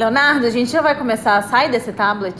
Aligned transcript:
Leonardo, 0.00 0.46
a 0.46 0.50
gente 0.50 0.70
já 0.70 0.80
vai 0.80 0.94
começar 0.94 1.36
a 1.36 1.42
sair 1.42 1.70
desse 1.70 1.92
tablet? 1.92 2.34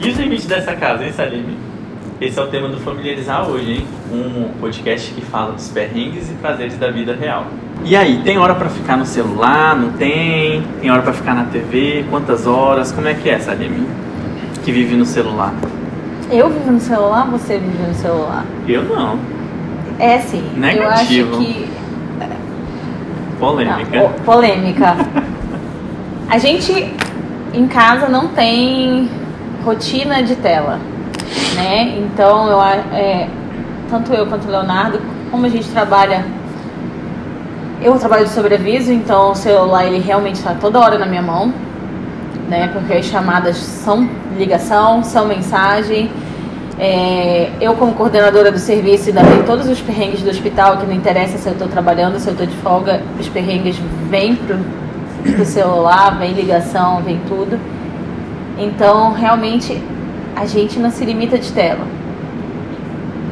E 0.00 0.08
os 0.08 0.16
limites 0.16 0.46
dessa 0.46 0.76
casa, 0.76 1.04
hein, 1.04 1.12
Salim? 1.12 1.58
Esse 2.20 2.38
é 2.38 2.42
o 2.42 2.46
tema 2.46 2.68
do 2.68 2.78
Familiarizar 2.78 3.50
hoje, 3.50 3.72
hein? 3.72 3.86
Um 4.12 4.60
podcast 4.60 5.12
que 5.12 5.22
fala 5.22 5.54
dos 5.54 5.66
perrengues 5.70 6.30
e 6.30 6.34
prazeres 6.34 6.78
da 6.78 6.92
vida 6.92 7.16
real. 7.16 7.48
E 7.84 7.96
aí, 7.96 8.22
tem 8.22 8.38
hora 8.38 8.54
pra 8.54 8.68
ficar 8.68 8.96
no 8.96 9.06
celular? 9.06 9.74
Não 9.74 9.90
tem? 9.90 10.62
Tem 10.80 10.88
hora 10.88 11.02
pra 11.02 11.12
ficar 11.12 11.34
na 11.34 11.46
TV? 11.46 12.04
Quantas 12.08 12.46
horas? 12.46 12.92
Como 12.92 13.08
é 13.08 13.14
que 13.14 13.28
é, 13.28 13.40
Salim? 13.40 13.88
Que 14.64 14.70
vive 14.70 14.94
no 14.94 15.04
celular? 15.04 15.52
Eu 16.30 16.48
vivo 16.48 16.70
no 16.70 16.78
celular, 16.78 17.28
você 17.28 17.58
vive 17.58 17.82
no 17.82 17.94
celular? 17.94 18.46
Eu 18.68 18.84
não. 18.84 19.37
É 19.98 20.18
sim. 20.18 20.52
Negativo. 20.56 21.34
Eu 21.34 21.40
acho 21.40 21.46
que. 21.46 21.68
Polêmica. 23.38 24.00
Não, 24.00 24.12
polêmica. 24.24 24.96
A 26.28 26.38
gente 26.38 26.92
em 27.54 27.66
casa 27.66 28.08
não 28.08 28.28
tem 28.28 29.08
rotina 29.64 30.22
de 30.22 30.36
tela, 30.36 30.78
né? 31.54 31.98
Então 31.98 32.48
eu 32.48 32.62
é, 32.62 33.28
tanto 33.88 34.12
eu 34.12 34.26
quanto 34.26 34.46
o 34.46 34.50
Leonardo, 34.50 35.00
como 35.30 35.46
a 35.46 35.48
gente 35.48 35.68
trabalha, 35.68 36.24
eu 37.80 37.98
trabalho 37.98 38.24
de 38.24 38.30
sobreaviso, 38.30 38.92
então 38.92 39.32
o 39.32 39.34
celular 39.34 39.86
ele 39.86 39.98
realmente 39.98 40.36
está 40.36 40.54
toda 40.54 40.78
hora 40.78 40.98
na 40.98 41.06
minha 41.06 41.22
mão, 41.22 41.52
né? 42.48 42.68
Porque 42.72 42.92
as 42.92 43.06
chamadas 43.06 43.56
são 43.56 44.08
ligação, 44.36 45.02
são 45.02 45.26
mensagem. 45.26 46.10
É, 46.80 47.50
eu, 47.60 47.74
como 47.74 47.92
coordenadora 47.94 48.52
do 48.52 48.58
serviço, 48.58 49.08
ainda 49.08 49.24
tenho 49.24 49.44
todos 49.44 49.68
os 49.68 49.80
perrengues 49.80 50.22
do 50.22 50.30
hospital, 50.30 50.76
que 50.76 50.86
não 50.86 50.94
interessa 50.94 51.36
se 51.36 51.48
eu 51.48 51.52
estou 51.52 51.66
trabalhando, 51.66 52.18
se 52.20 52.28
eu 52.28 52.32
estou 52.32 52.46
de 52.46 52.56
folga, 52.56 53.02
os 53.18 53.28
perrengues 53.28 53.76
vêm 54.08 54.36
pro, 54.36 54.58
pro 55.32 55.44
celular, 55.44 56.16
vem 56.18 56.32
ligação, 56.32 57.02
vem 57.02 57.20
tudo. 57.26 57.58
Então, 58.56 59.12
realmente, 59.12 59.82
a 60.36 60.46
gente 60.46 60.78
não 60.78 60.90
se 60.90 61.04
limita 61.04 61.36
de 61.36 61.50
tela. 61.52 61.84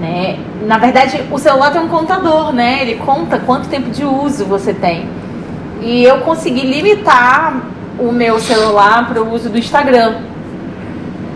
Né? 0.01 0.39
Na 0.67 0.79
verdade, 0.79 1.23
o 1.31 1.39
celular 1.39 1.73
tem 1.73 1.81
um 1.81 1.89
contador, 1.89 2.53
né? 2.53 2.83
Ele 2.83 2.97
conta 2.97 3.39
quanto 3.39 3.69
tempo 3.69 3.91
de 3.91 4.05
uso 4.05 4.45
você 4.45 4.75
tem. 4.75 5.09
E 5.81 6.03
eu 6.03 6.19
consegui 6.19 6.63
limitar 6.63 7.63
o 7.99 8.11
meu 8.11 8.39
celular 8.41 9.09
para 9.09 9.23
o 9.23 9.33
uso 9.33 9.49
do 9.49 9.57
Instagram. 9.57 10.17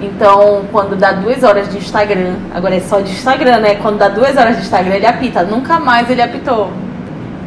Então, 0.03 0.65
quando 0.73 0.97
dá 0.97 1.13
duas 1.13 1.43
horas 1.43 1.69
de 1.69 1.77
Instagram, 1.77 2.35
agora 2.55 2.75
é 2.77 2.81
só 2.81 3.01
de 3.01 3.11
Instagram, 3.11 3.59
né? 3.59 3.75
Quando 3.77 3.99
dá 3.99 4.09
duas 4.09 4.37
horas 4.37 4.57
de 4.57 4.63
Instagram, 4.63 4.95
ele 4.95 5.07
apita. 5.07 5.43
Nunca 5.43 5.79
mais 5.79 6.09
ele 6.09 6.23
apitou. 6.23 6.71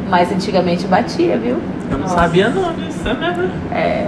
Mas 0.08 0.30
antigamente 0.30 0.86
batia, 0.86 1.36
viu? 1.36 1.56
Eu 1.90 1.98
não 1.98 2.00
Nossa. 2.00 2.14
sabia 2.14 2.48
não 2.48 2.72
disso, 2.74 3.08
é 3.08 3.14
mesmo. 3.14 3.50
É. 3.72 4.06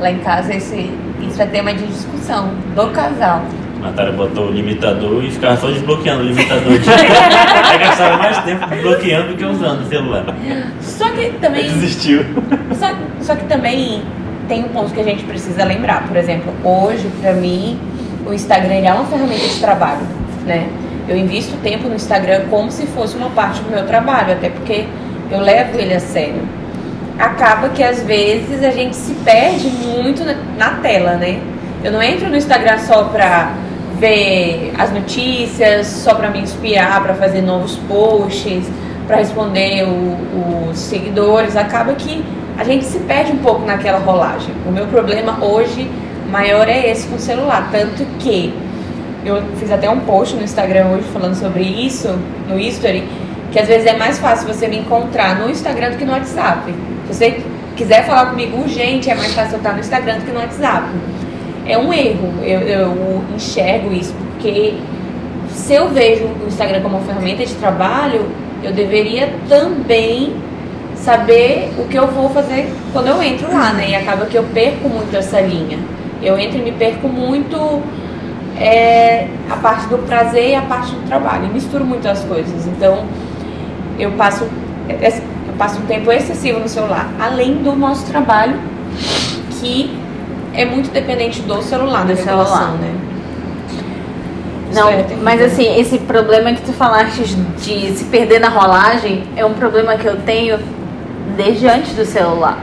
Lá 0.00 0.10
em 0.10 0.18
casa 0.18 0.54
esse, 0.54 0.90
isso 1.20 1.40
é 1.40 1.46
tema 1.46 1.74
de 1.74 1.86
discussão 1.86 2.50
do 2.74 2.88
casal. 2.90 3.42
Natália 3.80 4.12
botou 4.12 4.48
o 4.48 4.52
limitador 4.52 5.22
e 5.24 5.30
ficava 5.30 5.56
só 5.56 5.66
desbloqueando 5.66 6.22
o 6.22 6.26
limitador. 6.26 6.72
Aí 7.70 7.78
gastava 7.78 8.16
mais 8.16 8.38
tempo 8.44 8.66
desbloqueando 8.68 9.28
do 9.28 9.36
que 9.36 9.44
usando 9.44 9.82
o 9.82 9.88
celular. 9.88 10.24
Só 10.80 11.10
que 11.10 11.30
também. 11.40 11.64
Desistiu. 11.64 12.24
Só, 12.74 12.94
só 13.20 13.34
que 13.34 13.44
também 13.46 14.02
tem 14.52 14.62
um 14.62 14.68
ponto 14.68 14.92
que 14.92 15.00
a 15.00 15.04
gente 15.04 15.24
precisa 15.24 15.64
lembrar. 15.64 16.06
Por 16.06 16.14
exemplo, 16.14 16.52
hoje, 16.62 17.10
pra 17.22 17.32
mim, 17.32 17.78
o 18.26 18.34
Instagram 18.34 18.74
é 18.84 18.92
uma 18.92 19.06
ferramenta 19.06 19.46
de 19.48 19.58
trabalho, 19.60 20.02
né? 20.44 20.68
Eu 21.08 21.16
invisto 21.16 21.56
tempo 21.62 21.88
no 21.88 21.94
Instagram 21.94 22.42
como 22.50 22.70
se 22.70 22.84
fosse 22.88 23.16
uma 23.16 23.30
parte 23.30 23.62
do 23.62 23.70
meu 23.70 23.86
trabalho, 23.86 24.34
até 24.34 24.50
porque 24.50 24.84
eu 25.30 25.40
levo 25.40 25.78
ele 25.78 25.94
a 25.94 26.00
sério. 26.00 26.42
Acaba 27.18 27.70
que 27.70 27.82
às 27.82 28.02
vezes 28.02 28.62
a 28.62 28.70
gente 28.70 28.94
se 28.94 29.14
perde 29.24 29.68
muito 29.68 30.22
na, 30.22 30.34
na 30.58 30.70
tela, 30.82 31.12
né? 31.14 31.40
Eu 31.82 31.90
não 31.90 32.02
entro 32.02 32.28
no 32.28 32.36
Instagram 32.36 32.76
só 32.78 33.04
pra 33.04 33.52
ver 33.98 34.74
as 34.78 34.92
notícias, 34.92 35.86
só 35.86 36.14
pra 36.14 36.28
me 36.28 36.40
inspirar, 36.40 37.02
pra 37.02 37.14
fazer 37.14 37.40
novos 37.40 37.76
posts, 37.88 38.66
pra 39.06 39.16
responder 39.16 39.84
o- 39.84 40.68
os 40.70 40.78
seguidores. 40.78 41.56
Acaba 41.56 41.94
que 41.94 42.22
a 42.62 42.64
gente 42.64 42.84
se 42.84 43.00
perde 43.00 43.32
um 43.32 43.38
pouco 43.38 43.66
naquela 43.66 43.98
rolagem. 43.98 44.54
O 44.64 44.70
meu 44.70 44.86
problema 44.86 45.44
hoje 45.44 45.90
maior 46.30 46.68
é 46.68 46.88
esse 46.88 47.08
com 47.08 47.16
o 47.16 47.18
celular, 47.18 47.68
tanto 47.72 48.04
que 48.20 48.54
eu 49.24 49.42
fiz 49.56 49.72
até 49.72 49.90
um 49.90 49.98
post 49.98 50.36
no 50.36 50.44
Instagram 50.44 50.86
hoje 50.94 51.04
falando 51.12 51.34
sobre 51.34 51.64
isso, 51.64 52.16
no 52.48 52.56
history, 52.56 53.02
que 53.50 53.58
às 53.58 53.66
vezes 53.66 53.84
é 53.84 53.96
mais 53.96 54.20
fácil 54.20 54.46
você 54.46 54.68
me 54.68 54.78
encontrar 54.78 55.40
no 55.40 55.50
Instagram 55.50 55.90
do 55.90 55.96
que 55.96 56.04
no 56.04 56.12
WhatsApp. 56.12 56.72
Se 57.08 57.14
você 57.14 57.42
quiser 57.74 58.06
falar 58.06 58.26
comigo 58.26 58.56
urgente, 58.56 59.10
é 59.10 59.14
mais 59.16 59.34
fácil 59.34 59.54
eu 59.54 59.58
estar 59.58 59.72
no 59.72 59.80
Instagram 59.80 60.18
do 60.18 60.24
que 60.24 60.30
no 60.30 60.38
WhatsApp. 60.38 60.86
É 61.66 61.76
um 61.76 61.92
erro, 61.92 62.32
eu, 62.44 62.60
eu 62.60 63.24
enxergo 63.34 63.92
isso, 63.92 64.14
porque 64.34 64.74
se 65.48 65.74
eu 65.74 65.88
vejo 65.88 66.26
o 66.26 66.46
Instagram 66.46 66.80
como 66.80 66.96
uma 66.96 67.04
ferramenta 67.04 67.44
de 67.44 67.54
trabalho, 67.54 68.24
eu 68.62 68.72
deveria 68.72 69.32
também 69.48 70.32
saber 71.02 71.72
o 71.78 71.84
que 71.88 71.98
eu 71.98 72.06
vou 72.06 72.30
fazer 72.30 72.72
quando 72.92 73.08
eu 73.08 73.22
entro 73.22 73.52
lá, 73.52 73.72
né? 73.72 73.90
E 73.90 73.94
acaba 73.94 74.26
que 74.26 74.36
eu 74.36 74.44
perco 74.44 74.88
muito 74.88 75.14
essa 75.16 75.40
linha. 75.40 75.78
Eu 76.22 76.38
entro 76.38 76.58
e 76.58 76.62
me 76.62 76.72
perco 76.72 77.08
muito 77.08 77.82
é, 78.56 79.26
a 79.50 79.56
parte 79.56 79.86
do 79.88 79.98
prazer 79.98 80.50
e 80.50 80.54
a 80.54 80.62
parte 80.62 80.94
do 80.94 81.06
trabalho. 81.06 81.46
E 81.46 81.48
misturo 81.48 81.84
muito 81.84 82.08
as 82.08 82.22
coisas. 82.24 82.66
Então, 82.66 83.04
eu 83.98 84.12
passo, 84.12 84.48
eu 84.88 85.54
passo 85.58 85.80
um 85.80 85.86
tempo 85.86 86.10
excessivo 86.12 86.60
no 86.60 86.68
celular, 86.68 87.08
além 87.20 87.56
do 87.56 87.74
nosso 87.74 88.06
trabalho, 88.06 88.58
que 89.60 89.96
é 90.54 90.64
muito 90.64 90.90
dependente 90.90 91.42
do 91.42 91.60
celular, 91.62 92.02
Do 92.02 92.08
da 92.08 92.16
celular. 92.16 92.44
regulação, 92.44 92.76
né? 92.76 92.94
Não, 94.74 94.88
é 94.88 95.04
mas 95.22 95.42
assim, 95.42 95.78
esse 95.78 95.98
problema 95.98 96.52
que 96.52 96.62
tu 96.62 96.72
falaste 96.72 97.22
de 97.60 97.92
se 97.92 98.04
perder 98.04 98.38
na 98.38 98.48
rolagem 98.48 99.24
é 99.36 99.44
um 99.44 99.52
problema 99.52 99.96
que 99.96 100.06
eu 100.06 100.16
tenho 100.22 100.58
desde 101.36 101.66
antes 101.68 101.94
do 101.94 102.04
celular. 102.04 102.58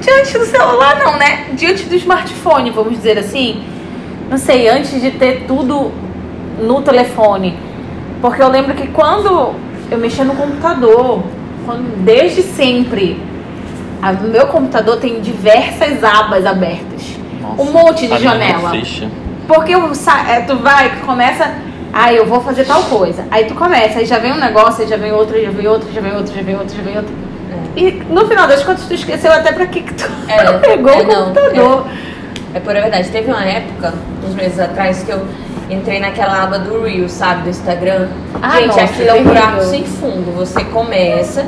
Diante 0.00 0.38
do 0.38 0.46
celular 0.46 0.98
não, 0.98 1.18
né? 1.18 1.46
Diante 1.52 1.84
do 1.84 1.94
smartphone, 1.94 2.70
vamos 2.70 2.92
dizer 2.94 3.18
assim. 3.18 3.62
Não 4.30 4.38
sei, 4.38 4.68
antes 4.68 5.00
de 5.00 5.10
ter 5.10 5.44
tudo 5.46 5.90
no 6.60 6.80
telefone. 6.82 7.56
Porque 8.20 8.42
eu 8.42 8.48
lembro 8.48 8.74
que 8.74 8.86
quando 8.88 9.54
eu 9.90 9.98
mexia 9.98 10.24
no 10.24 10.34
computador, 10.34 11.22
quando- 11.66 12.02
desde 12.04 12.42
sempre, 12.42 13.20
a- 14.02 14.12
o 14.12 14.28
meu 14.28 14.46
computador 14.46 14.96
tem 14.98 15.20
diversas 15.20 16.02
abas 16.04 16.46
abertas. 16.46 17.16
Um 17.58 17.72
monte 17.72 18.02
de 18.02 18.08
Sabe 18.08 18.22
janela. 18.22 18.70
Porque 19.48 19.74
sa- 19.94 20.24
é, 20.28 20.40
tu 20.42 20.56
vai, 20.56 20.90
começa, 21.04 21.52
ah, 21.92 22.12
eu 22.12 22.24
vou 22.26 22.40
fazer 22.40 22.64
tal 22.64 22.82
coisa. 22.84 23.24
Aí 23.30 23.44
tu 23.46 23.54
começa, 23.54 23.98
aí 23.98 24.04
já 24.06 24.18
vem 24.18 24.32
um 24.32 24.38
negócio, 24.38 24.82
aí 24.84 24.88
já 24.88 24.96
vem 24.96 25.12
outro, 25.12 25.34
aí 25.36 25.44
já 25.44 25.50
vem 25.50 25.66
outro, 25.66 25.88
já 25.92 26.00
vem 26.00 26.14
outro, 26.14 26.32
já 26.34 26.42
vem 26.42 26.56
outro, 26.56 26.76
já 26.76 26.82
vem 26.82 26.96
outro. 26.96 27.12
E 27.76 28.02
no 28.08 28.26
final 28.26 28.46
das 28.48 28.62
contas 28.64 28.84
tu 28.86 28.94
esqueceu 28.94 29.32
até 29.32 29.52
pra 29.52 29.66
que, 29.66 29.82
que 29.82 29.94
tu 29.94 30.10
É, 30.28 30.52
pegou 30.58 30.92
é, 30.92 31.02
o 31.02 31.06
não, 31.06 31.24
computador. 31.26 31.86
É 32.54 32.60
pura 32.60 32.80
verdade. 32.80 33.08
Teve 33.10 33.30
uma 33.30 33.44
época, 33.44 33.94
uns 34.26 34.34
meses 34.34 34.58
atrás, 34.58 35.02
que 35.02 35.10
eu 35.10 35.24
entrei 35.70 36.00
naquela 36.00 36.42
aba 36.42 36.58
do 36.58 36.82
Reels, 36.82 37.12
sabe, 37.12 37.44
do 37.44 37.50
Instagram. 37.50 38.08
Ah, 38.42 38.56
Gente, 38.56 38.66
nossa, 38.66 38.80
aquilo 38.82 39.08
é 39.08 39.14
um 39.14 39.24
buraco 39.24 39.62
sem 39.62 39.84
fundo. 39.84 40.32
Você 40.36 40.64
começa 40.64 41.46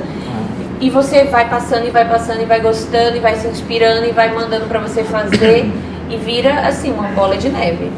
e 0.80 0.90
você 0.90 1.24
vai 1.24 1.48
passando 1.48 1.86
e 1.86 1.90
vai 1.90 2.08
passando 2.08 2.40
e 2.40 2.44
vai 2.44 2.60
gostando 2.60 3.16
e 3.16 3.20
vai 3.20 3.34
se 3.36 3.48
inspirando 3.48 4.06
e 4.06 4.12
vai 4.12 4.32
mandando 4.32 4.66
pra 4.66 4.78
você 4.78 5.02
fazer 5.04 5.70
e 6.08 6.16
vira 6.16 6.60
assim 6.66 6.92
uma 6.92 7.08
bola 7.08 7.36
de 7.36 7.48
neve. 7.48 7.90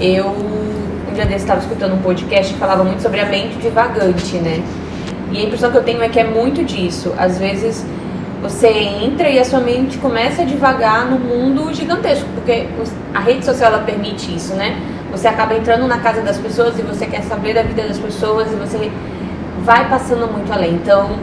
Eu 0.00 0.26
um 0.26 1.14
dia 1.14 1.24
desse 1.24 1.44
estava 1.44 1.60
escutando 1.60 1.94
um 1.94 2.02
podcast 2.02 2.52
que 2.52 2.58
falava 2.58 2.84
muito 2.84 3.00
sobre 3.02 3.20
a 3.20 3.26
mente 3.26 3.56
divagante, 3.56 4.36
né? 4.36 4.62
E 5.32 5.38
a 5.38 5.42
impressão 5.42 5.70
que 5.70 5.76
eu 5.76 5.82
tenho 5.82 6.02
é 6.02 6.08
que 6.08 6.20
é 6.20 6.24
muito 6.24 6.64
disso. 6.64 7.12
Às 7.18 7.38
vezes 7.38 7.84
você 8.42 8.68
entra 8.68 9.28
e 9.28 9.38
a 9.38 9.44
sua 9.44 9.60
mente 9.60 9.98
começa 9.98 10.42
a 10.42 10.44
devagar 10.44 11.06
no 11.06 11.18
mundo 11.18 11.72
gigantesco, 11.72 12.26
porque 12.34 12.66
a 13.12 13.20
rede 13.20 13.44
social 13.44 13.72
ela 13.72 13.82
permite 13.82 14.34
isso, 14.34 14.54
né? 14.54 14.76
Você 15.10 15.26
acaba 15.26 15.54
entrando 15.54 15.86
na 15.86 15.98
casa 15.98 16.20
das 16.20 16.38
pessoas 16.38 16.78
e 16.78 16.82
você 16.82 17.06
quer 17.06 17.22
saber 17.22 17.54
da 17.54 17.62
vida 17.62 17.82
das 17.82 17.98
pessoas 17.98 18.52
e 18.52 18.54
você 18.54 18.90
vai 19.64 19.88
passando 19.88 20.30
muito 20.30 20.52
além. 20.52 20.74
Então, 20.74 21.18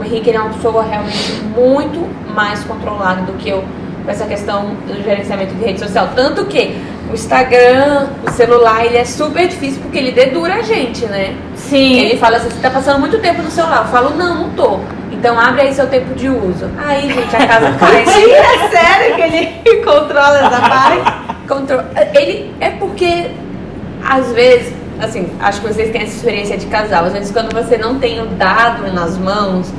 o 0.00 0.04
Henrique 0.04 0.30
é 0.30 0.40
uma 0.40 0.50
pessoa 0.50 0.82
realmente 0.82 1.42
muito 1.56 2.08
mais 2.32 2.62
controlada 2.64 3.22
do 3.22 3.32
que 3.34 3.48
eu 3.48 3.64
com 4.04 4.10
essa 4.10 4.26
questão 4.26 4.74
do 4.86 5.02
gerenciamento 5.02 5.54
de 5.54 5.64
rede 5.64 5.78
social. 5.78 6.10
Tanto 6.14 6.44
que 6.46 6.76
o 7.12 7.14
Instagram, 7.14 8.08
o 8.26 8.30
celular, 8.30 8.84
ele 8.86 8.96
é 8.96 9.04
super 9.04 9.46
difícil 9.46 9.80
porque 9.82 9.98
ele 9.98 10.12
dedura 10.12 10.54
a 10.56 10.62
gente, 10.62 11.04
né? 11.06 11.34
Sim. 11.54 11.98
Ele 12.00 12.18
fala 12.18 12.38
assim, 12.38 12.48
você 12.50 12.60
tá 12.60 12.70
passando 12.70 12.98
muito 12.98 13.18
tempo 13.18 13.42
no 13.42 13.50
celular. 13.50 13.82
Eu 13.84 13.92
falo, 13.92 14.16
não, 14.16 14.34
não 14.34 14.50
tô. 14.50 14.80
Então 15.12 15.38
abre 15.38 15.62
aí 15.62 15.74
seu 15.74 15.86
tempo 15.86 16.14
de 16.14 16.28
uso. 16.28 16.68
Aí, 16.84 17.02
gente, 17.12 17.36
a 17.36 17.46
casa 17.46 17.72
cai. 17.78 18.02
É 18.02 18.68
sério 18.70 19.14
que 19.14 19.20
ele 19.22 19.80
controla 19.84 20.38
essa 20.38 20.60
parte? 20.60 21.22
Contro- 21.46 21.84
Ele 22.14 22.52
é 22.60 22.70
porque 22.70 23.30
às 24.08 24.32
vezes 24.32 24.72
assim, 25.00 25.28
acho 25.40 25.60
que 25.60 25.68
vocês 25.68 25.90
têm 25.90 26.02
essa 26.02 26.16
experiência 26.16 26.56
de 26.56 26.66
casal. 26.66 27.04
Às 27.04 27.12
vezes 27.12 27.30
quando 27.30 27.52
você 27.52 27.76
não 27.76 27.98
tem 27.98 28.20
o 28.22 28.26
dado 28.26 28.90
nas 28.92 29.18
mãos, 29.18 29.72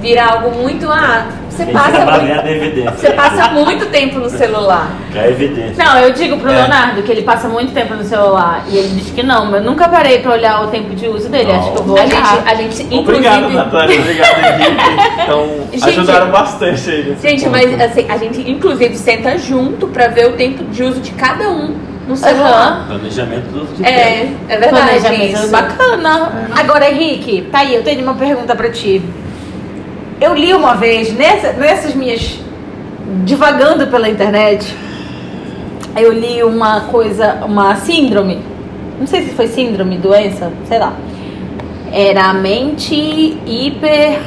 vira 0.00 0.24
algo 0.24 0.50
muito. 0.58 0.90
Ah, 0.90 1.26
você 1.56 1.66
passa 1.66 2.04
muito, 2.04 2.90
você 3.00 3.10
passa 3.10 3.48
muito 3.52 3.86
tempo 3.86 4.18
no 4.18 4.28
celular. 4.30 4.90
Que 5.12 5.18
é. 5.18 5.72
Não, 5.76 5.98
eu 5.98 6.12
digo 6.12 6.36
pro 6.38 6.50
É. 6.50 6.56
Leonardo 6.56 7.02
que 7.02 7.10
ele 7.12 7.22
passa 7.22 7.48
muito 7.48 7.72
tempo 7.72 7.94
no 7.94 8.02
celular. 8.04 8.64
E 8.68 8.76
ele 8.76 8.88
diz 8.88 9.10
que 9.10 9.22
não, 9.22 9.46
mas 9.46 9.64
eu 9.64 9.70
nunca 9.70 9.88
parei 9.88 10.18
pra 10.18 10.32
olhar 10.32 10.62
o 10.64 10.68
tempo 10.68 10.94
de 10.94 11.06
uso 11.06 11.28
dele. 11.28 11.52
Não. 11.52 11.60
Acho 11.60 11.72
que 11.72 11.78
eu 11.78 11.84
vou 11.84 11.98
A 11.98 12.02
olhar. 12.02 12.08
gente, 12.36 12.48
a 12.48 12.54
gente 12.54 12.94
Obrigado, 12.98 13.36
inclusive. 13.36 13.54
Natália. 13.56 14.00
Obrigado, 14.00 14.38
Henrique. 14.38 15.22
Então, 15.22 15.48
Gente, 15.72 15.88
ajudaram 15.88 16.30
bastante 16.30 16.90
aí 16.90 17.04
nesse 17.10 17.22
Gente, 17.28 17.44
ponto. 17.44 17.52
mas 17.52 17.80
assim, 17.80 18.06
a 18.08 18.16
gente 18.16 18.50
inclusive 18.50 18.96
senta 18.96 19.38
junto 19.38 19.86
pra 19.88 20.08
ver 20.08 20.28
o 20.28 20.32
tempo 20.32 20.64
de 20.64 20.82
uso 20.82 21.00
de 21.00 21.10
cada 21.12 21.48
um 21.50 21.74
no 22.08 22.16
celular. 22.16 22.84
Aham. 22.88 22.98
Planejamento 22.98 23.46
do 23.50 23.62
uso 23.64 23.74
de 23.74 23.84
É, 23.84 24.28
é 24.48 24.56
verdade 24.58 24.70
Planejamento 24.82 25.34
isso. 25.38 25.50
bacana. 25.50 26.32
Agora, 26.58 26.90
Henrique, 26.90 27.48
tá 27.50 27.60
aí, 27.60 27.74
eu 27.74 27.82
tenho 27.82 28.02
uma 28.02 28.14
pergunta 28.14 28.54
pra 28.54 28.70
ti. 28.70 29.02
Eu 30.24 30.32
li 30.34 30.54
uma 30.54 30.74
vez, 30.74 31.12
nessa, 31.12 31.52
nessas 31.52 31.94
minhas. 31.94 32.40
divagando 33.26 33.86
pela 33.88 34.08
internet, 34.08 34.74
eu 35.94 36.10
li 36.14 36.42
uma 36.42 36.80
coisa, 36.82 37.44
uma 37.44 37.76
síndrome. 37.76 38.40
Não 38.98 39.06
sei 39.06 39.24
se 39.24 39.34
foi 39.34 39.48
síndrome, 39.48 39.98
doença, 39.98 40.50
sei 40.66 40.78
lá. 40.78 40.94
Era 41.92 42.30
a 42.30 42.32
mente 42.32 42.94
hiper. 42.94 44.18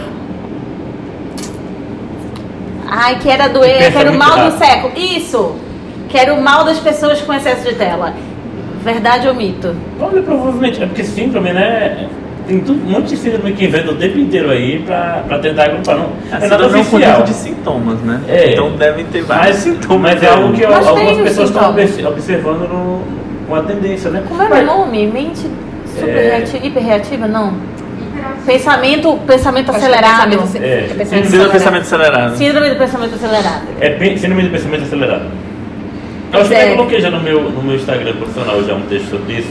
Ai, 2.87 3.17
que 3.17 3.27
era 3.27 3.47
doer, 3.47 3.79
pensa 3.79 3.91
que 3.91 3.97
era 3.97 4.11
o 4.11 4.17
mal 4.17 4.51
do 4.51 4.57
século. 4.59 4.93
Isso! 4.95 5.55
Que 6.09 6.17
era 6.19 6.31
o 6.31 6.39
mal 6.39 6.63
das 6.63 6.77
pessoas 6.77 7.19
com 7.21 7.33
excesso 7.33 7.67
de 7.67 7.73
tela. 7.73 8.13
Verdade 8.83 9.27
ou 9.27 9.33
mito? 9.33 9.75
Olha, 9.99 10.21
provavelmente, 10.21 10.83
é 10.83 10.85
porque 10.85 11.03
síndrome, 11.03 11.51
né? 11.51 12.07
Tem 12.47 12.59
tudo, 12.61 12.81
um 12.87 12.91
monte 12.91 13.09
de 13.09 13.17
síndrome 13.17 13.51
que 13.53 13.65
inventa 13.65 13.91
o 13.91 13.95
tempo 13.95 14.17
inteiro 14.17 14.49
aí 14.49 14.79
pra, 14.79 15.21
pra 15.27 15.39
tentar 15.39 15.65
agrupar. 15.65 15.97
Não, 15.97 16.09
A 16.31 16.37
é 16.37 16.47
nada 16.47 16.63
é 16.63 16.67
um 16.67 16.69
oficial. 16.79 17.01
conjunto 17.13 17.25
de 17.27 17.33
sintomas, 17.33 17.99
né? 18.01 18.21
É. 18.27 18.53
Então 18.53 18.71
devem 18.77 19.05
ter 19.05 19.21
vários 19.23 19.47
Mas, 19.47 19.63
sintomas. 19.63 20.13
mas 20.13 20.23
é 20.23 20.27
algo 20.29 20.53
que 20.53 20.65
Mas 20.65 20.87
algumas 20.87 21.17
pessoas 21.17 21.49
estão 21.49 21.73
sintomas. 21.75 22.05
observando 22.05 22.69
no, 22.69 23.01
com 23.47 23.55
a 23.55 23.61
tendência, 23.63 24.09
né? 24.11 24.23
Como 24.29 24.41
era 24.41 24.49
Mas- 24.55 24.63
o 24.63 24.65
nome? 24.65 25.07
Mente 25.07 25.45
super 25.93 26.09
É. 26.09 26.37
reativa, 26.37 26.65
hiperreativa? 26.67 27.27
Não. 27.27 27.53
Pensamento, 28.45 29.17
pensamento 29.27 29.69
Acho 29.71 29.79
é 29.79 29.81
acelerado. 29.81 30.29
pensamento 30.29 30.63
É. 30.63 30.67
é 30.89 30.93
pensamento 30.93 31.25
Síndrome 31.25 31.29
do 31.29 31.35
acelerado. 31.35 31.51
pensamento 31.51 31.81
acelerado. 31.83 32.37
Síndrome 32.37 32.69
do 32.69 32.75
pensamento 32.77 33.15
acelerado. 33.15 33.61
É 33.81 34.17
síndrome 34.17 34.43
do 34.43 34.49
pensamento 34.51 34.83
acelerado. 34.83 35.25
Eu 36.33 36.39
acho 36.41 36.49
que 36.49 36.55
eu 36.55 36.75
coloquei 36.75 37.01
já 37.01 37.09
no 37.09 37.19
meu, 37.19 37.43
no 37.43 37.61
meu 37.61 37.75
Instagram 37.75 38.13
profissional 38.15 38.63
já 38.63 38.73
um 38.73 38.81
texto 38.81 39.09
sobre 39.09 39.33
isso. 39.33 39.49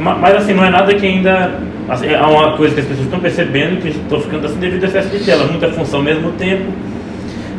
Ma- 0.00 0.14
Mas 0.16 0.36
assim, 0.36 0.52
não 0.54 0.64
é 0.64 0.70
nada 0.70 0.92
que 0.94 1.06
ainda. 1.06 1.52
É 1.86 2.20
uma 2.22 2.56
coisa 2.56 2.74
que 2.74 2.80
as 2.80 2.86
pessoas 2.86 3.06
estão 3.06 3.20
percebendo 3.20 3.80
que 3.80 3.88
estão 3.88 4.20
ficando 4.20 4.46
assim 4.46 4.56
devido 4.58 4.84
ao 4.84 4.88
excesso 4.88 5.08
de 5.10 5.22
tela, 5.22 5.44
muita 5.44 5.68
função 5.68 6.00
ao 6.00 6.04
mesmo 6.04 6.32
tempo. 6.32 6.72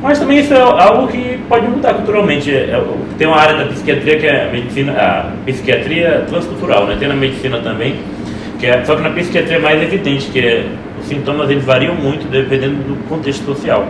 Mas 0.02 0.20
também 0.20 0.40
isso 0.40 0.54
é 0.54 0.60
algo 0.60 1.08
que 1.08 1.40
pode 1.48 1.68
mudar 1.68 1.94
culturalmente. 1.94 2.52
É- 2.52 2.72
é- 2.72 2.84
tem 3.18 3.28
uma 3.28 3.38
área 3.38 3.56
da 3.56 3.66
psiquiatria 3.66 4.18
que 4.18 4.26
é 4.26 4.48
a 4.48 4.52
medicina, 4.52 4.92
a 4.94 5.32
psiquiatria 5.46 6.26
transcultural, 6.28 6.86
né? 6.88 6.96
Tem 7.00 7.08
na 7.08 7.16
medicina 7.16 7.60
também, 7.60 7.96
que 8.60 8.66
é, 8.66 8.84
só 8.84 8.96
que 8.96 9.02
na 9.02 9.10
psiquiatria 9.12 9.58
é 9.58 9.60
mais 9.60 9.82
evidente, 9.82 10.28
que 10.32 10.40
é, 10.40 10.66
os 11.00 11.08
sintomas 11.08 11.50
eles 11.50 11.64
variam 11.64 11.96
muito 11.96 12.28
dependendo 12.30 12.76
do 12.84 13.08
contexto 13.08 13.46
social. 13.46 13.88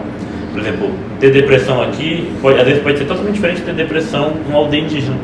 Por 0.51 0.61
exemplo, 0.61 0.91
ter 1.19 1.31
depressão 1.31 1.81
aqui, 1.81 2.31
pode, 2.41 2.59
às 2.59 2.65
vezes 2.65 2.81
pode 2.81 2.97
ser 2.97 3.05
totalmente 3.05 3.35
diferente 3.35 3.57
de 3.57 3.63
ter 3.63 3.73
depressão 3.73 4.33
numa 4.47 4.59
aldeia 4.59 4.83
indígena. 4.83 5.17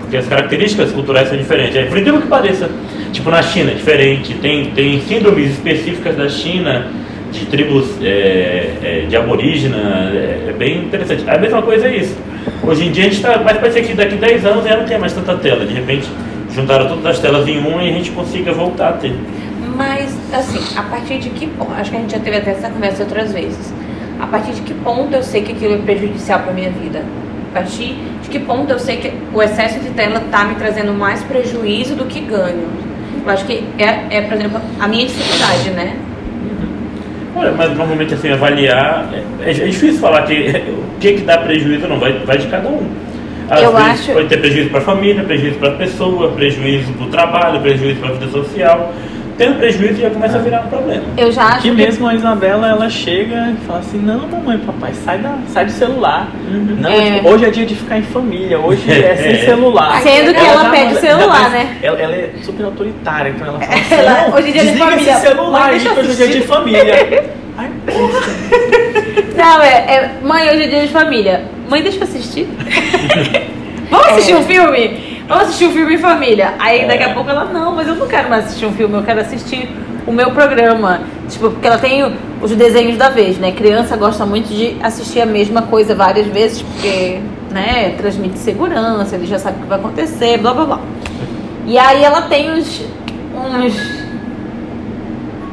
Porque 0.00 0.18
as 0.18 0.26
características 0.26 0.92
culturais 0.92 1.28
são 1.28 1.38
diferentes. 1.38 1.76
É, 1.76 1.84
por 1.84 1.96
incrível 1.96 2.20
que 2.20 2.28
pareça, 2.28 2.68
tipo 3.14 3.30
na 3.30 3.42
China 3.42 3.70
diferente, 3.70 4.34
tem, 4.34 4.70
tem 4.72 5.00
síndromes 5.00 5.52
específicas 5.52 6.16
da 6.16 6.28
China, 6.28 6.88
de 7.30 7.46
tribos 7.46 7.86
é, 8.02 8.74
é, 8.82 9.06
de 9.08 9.16
aborígena, 9.16 10.10
é, 10.12 10.48
é 10.50 10.52
bem 10.52 10.84
interessante. 10.84 11.24
A 11.28 11.38
mesma 11.38 11.62
coisa 11.62 11.86
é 11.86 11.96
isso. 11.96 12.16
Hoje 12.62 12.86
em 12.86 12.90
dia 12.90 13.04
a 13.04 13.06
gente 13.06 13.16
está, 13.16 13.38
mas 13.38 13.72
ser 13.72 13.82
que 13.82 13.94
daqui 13.94 14.16
10 14.16 14.44
anos 14.44 14.64
já 14.64 14.76
não 14.76 14.84
tenha 14.84 14.98
mais 14.98 15.12
tanta 15.12 15.34
tela. 15.36 15.64
De 15.64 15.72
repente 15.72 16.08
juntaram 16.50 16.88
todas 16.88 17.06
as 17.06 17.18
telas 17.18 17.48
em 17.48 17.58
uma 17.58 17.82
e 17.82 17.90
a 17.90 17.92
gente 17.92 18.10
consiga 18.10 18.52
voltar 18.52 18.90
a 18.90 18.92
ter. 18.92 19.16
Mas, 19.76 20.16
assim, 20.32 20.78
a 20.78 20.82
partir 20.82 21.18
de 21.18 21.30
que 21.30 21.46
ponto? 21.46 21.72
Acho 21.72 21.90
que 21.90 21.96
a 21.96 22.00
gente 22.00 22.12
já 22.12 22.20
teve 22.20 22.36
até 22.36 22.50
essa 22.52 22.68
conversa 22.68 23.02
outras 23.02 23.32
vezes. 23.32 23.72
A 24.20 24.26
partir 24.26 24.52
de 24.52 24.60
que 24.60 24.74
ponto 24.74 25.12
eu 25.14 25.22
sei 25.22 25.42
que 25.42 25.52
aquilo 25.52 25.74
é 25.74 25.78
prejudicial 25.78 26.40
para 26.40 26.52
minha 26.52 26.70
vida? 26.70 27.02
A 27.50 27.54
partir 27.54 27.96
de 28.22 28.28
que 28.28 28.38
ponto 28.38 28.70
eu 28.70 28.78
sei 28.78 28.98
que 28.98 29.12
o 29.32 29.42
excesso 29.42 29.80
de 29.80 29.90
tela 29.90 30.20
tá 30.30 30.44
me 30.44 30.54
trazendo 30.54 30.92
mais 30.92 31.22
prejuízo 31.24 31.96
do 31.96 32.04
que 32.04 32.20
ganho? 32.20 32.83
Eu 33.26 33.30
acho 33.32 33.44
que 33.46 33.64
é, 33.78 34.18
é 34.18 34.22
por 34.22 34.34
exemplo, 34.34 34.60
a 34.80 34.88
minha 34.88 35.06
dificuldade, 35.06 35.70
né? 35.70 35.96
Olha, 37.36 37.52
mas 37.52 37.76
normalmente 37.76 38.14
assim, 38.14 38.30
avaliar. 38.30 39.08
É, 39.42 39.50
é 39.50 39.52
difícil 39.52 40.00
falar 40.00 40.22
que, 40.22 40.34
o 40.68 40.98
que, 41.00 41.14
que 41.14 41.22
dá 41.22 41.38
prejuízo 41.38 41.86
não, 41.88 41.98
vai, 41.98 42.12
vai 42.24 42.38
de 42.38 42.46
cada 42.46 42.68
um. 42.68 42.86
Às 43.50 43.60
Eu 43.62 43.72
vezes 43.72 43.88
acho- 43.90 44.12
pode 44.12 44.28
ter 44.28 44.38
prejuízo 44.38 44.70
para 44.70 44.78
a 44.78 44.82
família, 44.82 45.22
prejuízo 45.22 45.58
para 45.58 45.68
a 45.70 45.72
pessoa, 45.76 46.30
prejuízo 46.32 46.92
para 46.92 47.06
o 47.06 47.10
trabalho, 47.10 47.60
prejuízo 47.60 48.00
para 48.00 48.10
a 48.10 48.12
vida 48.12 48.28
social. 48.30 48.92
Tendo 49.36 49.58
prejuízo 49.58 50.00
já 50.00 50.10
começa 50.10 50.36
a 50.38 50.40
virar 50.40 50.60
um 50.60 50.68
problema. 50.68 51.02
Eu 51.16 51.32
já 51.32 51.42
acho 51.42 51.56
Aqui 51.58 51.70
que 51.70 51.74
mesmo 51.74 52.06
a 52.06 52.14
Isabela, 52.14 52.68
ela 52.68 52.88
chega 52.88 53.50
e 53.52 53.66
fala 53.66 53.80
assim, 53.80 53.98
não 53.98 54.20
mamãe, 54.28 54.58
papai, 54.58 54.92
sai, 55.04 55.18
da, 55.18 55.34
sai 55.48 55.64
do 55.66 55.72
celular. 55.72 56.28
Não, 56.78 56.88
É. 56.88 57.16
tipo, 57.16 57.28
hoje 57.30 57.44
é 57.44 57.50
dia 57.50 57.66
de 57.66 57.74
ficar 57.74 57.98
em 57.98 58.02
família, 58.02 58.60
hoje 58.60 58.82
é 58.92 59.16
sem 59.18 59.32
É. 59.32 59.38
celular. 59.44 60.00
Sendo 60.02 60.32
que 60.32 60.40
ela 60.40 60.62
já 60.64 60.70
pede 60.70 60.94
o 60.94 61.00
celular, 61.00 61.50
né? 61.50 61.76
Ela, 61.82 61.98
ela 62.00 62.14
é 62.14 62.30
super 62.42 62.64
autoritária, 62.64 63.30
então 63.30 63.46
ela 63.48 63.58
fala 63.58 63.74
assim, 63.74 63.94
Ela- 63.94 64.28
não, 64.28 64.34
hoje 64.36 64.48
é 64.48 64.52
dia 64.52 64.64
de 64.72 64.78
família. 64.78 65.12
esse 65.12 65.20
celular 65.20 65.68
Mãe, 65.70 65.80
que 65.80 65.88
hoje 65.88 66.10
é 66.10 66.26
dia 66.26 66.28
de 66.28 66.46
família. 66.46 67.24
Ai. 67.58 67.70
Não, 69.36 69.62
é, 69.62 69.68
é. 69.68 70.10
Mãe, 70.22 70.48
hoje 70.50 70.62
é 70.62 70.66
dia 70.68 70.80
de 70.82 70.88
família. 70.92 71.44
Mãe, 71.68 71.82
deixa 71.82 71.98
eu 71.98 72.02
assistir. 72.04 72.46
Vamos 73.90 74.06
assistir 74.08 74.34
um 74.34 74.42
filme? 74.42 75.13
Vamos 75.26 75.44
assistir 75.44 75.66
um 75.66 75.72
filme 75.72 75.94
em 75.94 75.98
família. 75.98 76.54
Aí 76.58 76.86
daqui 76.86 77.02
a 77.02 77.14
pouco 77.14 77.30
ela, 77.30 77.44
não, 77.46 77.74
mas 77.74 77.88
eu 77.88 77.94
não 77.94 78.06
quero 78.06 78.28
mais 78.28 78.46
assistir 78.46 78.66
um 78.66 78.72
filme, 78.72 78.94
eu 78.94 79.02
quero 79.02 79.20
assistir 79.20 79.68
o 80.06 80.12
meu 80.12 80.30
programa. 80.32 81.00
Tipo, 81.28 81.50
porque 81.50 81.66
ela 81.66 81.78
tem 81.78 82.04
os 82.42 82.50
desenhos 82.52 82.98
da 82.98 83.08
vez, 83.08 83.38
né? 83.38 83.52
Criança 83.52 83.96
gosta 83.96 84.26
muito 84.26 84.48
de 84.48 84.76
assistir 84.82 85.20
a 85.20 85.26
mesma 85.26 85.62
coisa 85.62 85.94
várias 85.94 86.26
vezes, 86.26 86.60
porque, 86.60 87.20
né, 87.50 87.94
transmite 87.96 88.38
segurança, 88.38 89.16
ele 89.16 89.26
já 89.26 89.38
sabe 89.38 89.58
o 89.58 89.62
que 89.62 89.68
vai 89.68 89.78
acontecer, 89.78 90.38
blá 90.38 90.52
blá 90.52 90.64
blá. 90.66 90.80
E 91.66 91.78
aí 91.78 92.04
ela 92.04 92.22
tem 92.22 92.52
uns. 92.52 92.82
uns 93.34 94.04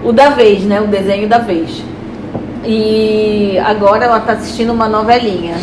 o 0.03 0.12
da 0.12 0.29
vez, 0.29 0.63
né? 0.63 0.81
O 0.81 0.88
desenho 0.88 1.27
da 1.29 1.38
vez. 1.38 1.84
E 2.65 3.57
agora 3.63 4.03
ela 4.03 4.19
tá 4.19 4.34
assistindo 4.34 4.74
uma 4.74 4.88
novelinha. 4.89 5.55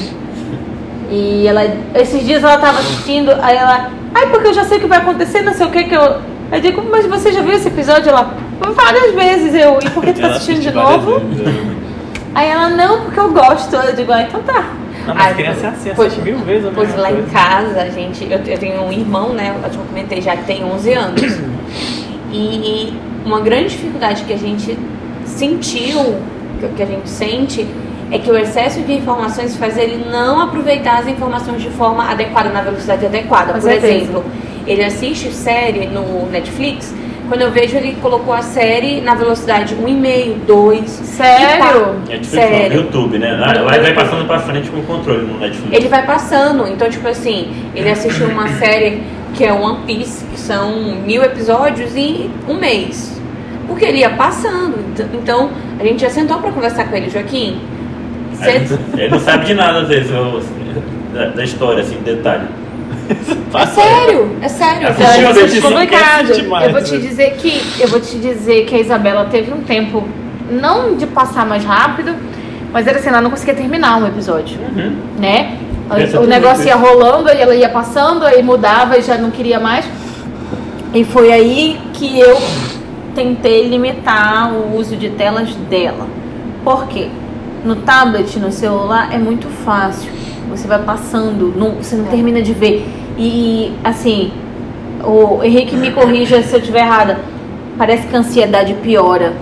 E 1.11 1.47
ela. 1.47 1.65
Esses 1.95 2.25
dias 2.25 2.43
ela 2.43 2.57
tava 2.57 2.79
assistindo, 2.79 3.31
aí 3.43 3.57
ela. 3.57 3.91
Ai, 4.15 4.27
porque 4.31 4.49
eu 4.49 4.55
já 4.55 4.65
sei 4.65 4.79
o 4.79 4.81
que 4.81 4.87
vai 4.87 4.99
acontecer, 4.99 5.43
não 5.43 5.53
sei 5.55 5.67
o 5.67 5.71
que 5.71 5.85
que 5.85 5.95
eu. 5.95 6.17
Digo, 6.63 6.83
mas 6.91 7.07
você 7.07 7.31
já 7.33 7.43
viu 7.43 7.53
esse 7.53 7.69
episódio? 7.69 8.09
Ela. 8.11 8.35
Várias 8.61 9.15
vezes 9.15 9.55
eu. 9.55 9.79
E 9.85 9.91
por 9.91 10.03
que 10.05 10.13
tu 10.13 10.21
tá 10.21 10.29
assistindo 10.29 10.61
de 10.61 10.71
novo? 10.73 11.17
é. 11.17 11.79
Aí 12.35 12.49
ela, 12.49 12.69
não, 12.71 13.03
porque 13.03 13.21
eu 13.21 13.33
gosto. 13.33 13.75
Eu 13.77 13.95
digo, 13.95 14.13
ah, 14.13 14.23
então 14.23 14.43
tá. 14.43 14.65
Não, 15.07 15.15
mas 15.15 15.35
criança 15.37 15.67
é 15.67 15.71
assim, 15.71 15.91
pois- 15.97 16.13
assiste 16.13 16.25
mil 16.25 16.39
vezes 16.39 16.67
a 16.67 16.71
Pois 16.75 16.95
lá 16.97 17.11
em 17.11 17.15
coisa. 17.15 17.31
casa, 17.31 17.81
a 17.83 17.89
gente, 17.89 18.25
eu, 18.31 18.39
eu 18.47 18.59
tenho 18.59 18.83
um 18.83 18.93
irmão, 18.93 19.33
né? 19.33 19.55
Eu 19.65 19.73
já 19.73 19.79
comentei 19.79 20.21
já 20.21 20.37
que 20.37 20.45
tem 20.45 20.65
11 20.65 20.93
anos. 20.93 21.23
E 22.31 22.93
uma 23.25 23.41
grande 23.41 23.71
dificuldade 23.71 24.25
que 24.25 24.33
a 24.35 24.37
gente 24.37 24.79
sentiu, 25.25 26.17
que 26.77 26.83
a 26.83 26.87
gente 26.87 27.09
sente, 27.09 27.67
é 28.11 28.19
que 28.19 28.31
o 28.31 28.37
excesso 28.37 28.81
de 28.83 28.93
informações 28.95 29.57
faz 29.57 29.77
ele 29.77 30.05
não 30.11 30.41
aproveitar 30.41 30.99
as 31.01 31.07
informações 31.09 31.61
de 31.63 31.71
forma 31.71 32.11
adequada, 32.11 32.49
na 32.51 32.61
velocidade 32.63 33.05
adequada. 33.07 33.53
Com 33.53 33.61
Por 33.61 33.63
certeza. 33.71 33.95
exemplo, 33.95 34.25
ele 34.67 34.83
assiste 34.85 35.31
série 35.31 35.87
no 35.87 36.27
Netflix, 36.31 36.95
quando 37.29 37.43
eu 37.43 37.51
vejo 37.51 37.77
ele 37.77 37.95
colocou 38.01 38.33
a 38.33 38.41
série 38.41 39.03
na 39.03 39.15
velocidade 39.15 39.75
1,5, 39.77 40.37
2. 40.47 40.89
Sério? 40.91 41.97
É 42.09 42.13
tipo 42.15 42.27
Sério. 42.27 42.69
no 42.71 42.83
YouTube, 42.85 43.19
né? 43.19 43.33
Lá 43.37 43.75
ele 43.77 43.83
vai 43.83 43.93
passando 43.95 44.27
pra 44.27 44.39
frente 44.39 44.71
com 44.71 44.79
o 44.79 44.83
controle 44.85 45.27
no 45.27 45.39
Netflix. 45.39 45.71
Ele 45.77 45.89
vai 45.89 46.07
passando. 46.07 46.67
Então, 46.67 46.89
tipo 46.89 47.07
assim, 47.07 47.53
ele 47.75 47.91
assistiu 47.91 48.29
uma 48.29 48.49
série 48.49 49.03
que 49.35 49.45
é 49.45 49.53
One 49.53 49.81
Piece, 49.87 50.25
que 50.25 50.41
são 50.41 50.73
mil 51.05 51.23
episódios 51.23 51.95
em 51.95 52.31
um 52.49 52.55
mês. 52.55 53.21
Porque 53.67 53.85
ele 53.85 53.99
ia 53.99 54.11
passando. 54.11 54.77
Ent- 54.99 55.07
Então, 55.13 55.51
a 55.79 55.85
gente 55.85 56.01
já 56.01 56.09
sentou 56.09 56.39
pra 56.39 56.51
conversar 56.51 56.89
com 56.89 56.97
ele, 56.97 57.11
Joaquim. 57.11 57.61
Ele 58.43 58.79
ele 58.97 59.09
não 59.11 59.21
sabe 59.21 59.47
de 59.47 59.55
nada, 59.55 59.81
às 59.81 59.89
vezes, 59.89 60.11
da, 61.15 61.27
da 61.27 61.45
história, 61.45 61.83
assim, 61.83 61.97
detalhe. 62.05 62.47
É 63.55 63.67
sério, 63.67 64.31
é 64.43 64.49
sério. 64.49 64.89
Assistiu, 64.89 65.59
Então, 65.59 65.71
é 65.71 65.87
complicado. 65.87 66.25
assiste 66.31 66.47
mais, 66.47 66.67
Eu 66.67 66.73
vou 66.73 66.83
te 66.83 66.93
né? 66.93 66.99
dizer 66.99 67.31
que 67.39 67.63
eu 67.81 67.89
vou 67.89 67.99
te 68.01 68.19
dizer 68.19 68.67
que 68.67 68.75
a 68.75 68.79
Isabela 68.79 69.25
teve 69.31 69.51
um 69.53 69.63
tempo 69.63 70.07
não 70.51 70.95
de 70.97 71.07
passar 71.07 71.47
mais 71.47 71.65
rápido, 71.65 72.15
mas 72.73 72.87
era 72.87 72.99
assim, 72.99 73.09
ela 73.09 73.23
não 73.23 73.31
conseguia 73.31 73.55
terminar 73.55 73.97
um 73.97 74.07
episódio, 74.07 74.59
Uhum. 74.61 74.97
né? 75.19 75.57
Pensa 75.95 76.19
O 76.19 76.21
tudo 76.21 76.29
negócio 76.29 76.67
ia 76.67 76.77
rolando, 76.77 77.31
ela 77.31 77.55
ia 77.55 77.71
passando, 77.71 78.25
aí 78.27 78.43
mudava 78.43 78.99
e 78.99 79.03
já 79.03 79.17
não 79.17 79.31
queria 79.31 79.59
mais. 79.59 79.87
E 80.93 81.03
foi 81.05 81.33
aí 81.33 81.81
que 81.95 82.21
eu 82.21 82.37
tentei 83.15 83.67
limitar 83.69 84.53
o 84.53 84.77
uso 84.77 84.97
de 84.97 85.09
telas 85.11 85.49
dela. 85.71 86.07
Por 86.63 86.87
quê? 86.89 87.09
No 87.65 87.77
tablet, 87.77 88.39
no 88.39 88.51
celular, 88.53 89.09
é 89.13 89.19
muito 89.19 89.49
fácil. 89.65 90.11
Você 90.51 90.67
vai 90.67 90.79
passando, 90.83 91.53
não- 91.57 91.73
você 91.83 91.97
não 91.97 92.05
termina 92.07 92.41
de 92.41 92.53
ver. 92.53 92.87
E, 93.19 93.73
assim, 93.85 94.33
o 95.05 95.43
Henrique 95.43 95.77
me 95.77 95.91
corrija 95.91 96.43
se 96.43 96.53
eu 96.55 96.59
estiver 96.61 96.81
errada. 96.81 97.19
Parece 97.77 98.07
que 98.09 98.17
a 98.17 98.19
ansiedade 98.19 98.75
piora, 98.75 99.35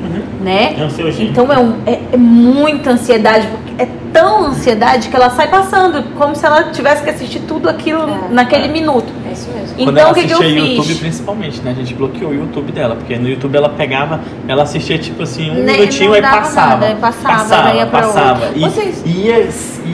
né? 0.42 0.74
É 0.78 0.82
ansiogênico. 0.82 1.32
Então 1.32 1.50
é, 1.52 1.58
um- 1.58 1.76
é- 1.86 2.00
é 2.12 2.16
muita 2.16 2.90
ansiedade, 2.90 3.46
porque 3.46 3.82
é 3.82 3.88
tão 4.12 4.46
ansiedade 4.48 5.08
que 5.08 5.16
ela 5.16 5.30
sai 5.30 5.48
passando, 5.48 6.02
como 6.18 6.34
se 6.36 6.44
ela 6.44 6.64
tivesse 6.64 7.02
que 7.02 7.08
assistir 7.10 7.40
tudo 7.40 7.68
aquilo 7.68 8.02
É. 8.02 8.28
naquele 8.30 8.68
minuto. 8.68 9.10
Isso 9.36 9.50
mesmo. 9.50 9.76
Quando 9.76 9.90
Então 9.90 9.98
ela 10.02 10.10
o 10.10 10.14
que, 10.14 10.24
que 10.26 10.32
eu 10.32 10.38
assistia 10.38 10.60
fiz? 10.62 10.70
YouTube, 10.76 10.94
principalmente, 10.96 11.60
né? 11.62 11.70
A 11.70 11.74
gente 11.74 11.94
bloqueou 11.94 12.30
o 12.30 12.34
YouTube 12.34 12.72
dela, 12.72 12.96
porque 12.96 13.16
no 13.16 13.28
YouTube 13.28 13.54
ela 13.56 13.68
pegava, 13.68 14.20
ela 14.48 14.62
assistia 14.62 14.98
tipo 14.98 15.22
assim, 15.22 15.50
um 15.50 15.62
Nem- 15.64 15.80
minutinho 15.80 16.16
e 16.16 16.22
passava. 16.22 16.66
nada, 16.70 16.86
aí 16.86 16.94
passava, 16.96 17.28
passava, 17.38 17.74
ia 17.74 17.86
passava. 17.86 18.50
E 18.54 18.60
Vocês- 18.60 19.02
ia, 19.04 19.48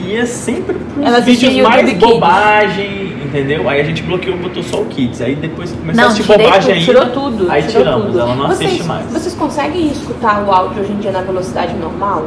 ia 0.07 0.25
sempre 0.25 0.75
pros 0.75 1.05
Ela 1.05 1.19
vídeos 1.19 1.55
mais 1.57 1.75
YouTube 1.81 1.99
Kids. 1.99 2.09
bobagem, 2.13 3.13
entendeu? 3.25 3.69
Aí 3.69 3.81
a 3.81 3.83
gente 3.83 4.01
bloqueou, 4.03 4.37
botou 4.37 4.63
só 4.63 4.81
o 4.81 4.85
Kids. 4.85 5.21
Aí 5.21 5.35
depois 5.35 5.71
começou 5.71 5.91
a 5.91 6.05
Não, 6.05 6.11
assistir 6.13 6.31
tirei 6.31 6.45
bobagem 6.45 6.61
tudo, 6.61 6.73
ainda. 6.73 6.85
tirou 7.11 7.31
tudo, 7.31 7.51
Aí 7.51 7.63
tirou 7.63 7.83
tiramos, 7.83 8.05
tudo. 8.07 8.19
ela 8.19 8.35
não 8.35 8.47
Vocês, 8.47 8.69
assiste 8.71 8.87
mais. 8.87 9.05
vocês 9.11 9.33
conseguem 9.35 9.87
escutar 9.87 10.43
o 10.43 10.51
áudio 10.51 10.81
hoje 10.83 10.91
em 10.93 10.97
dia 10.97 11.11
na 11.11 11.21
velocidade 11.21 11.73
normal? 11.75 12.25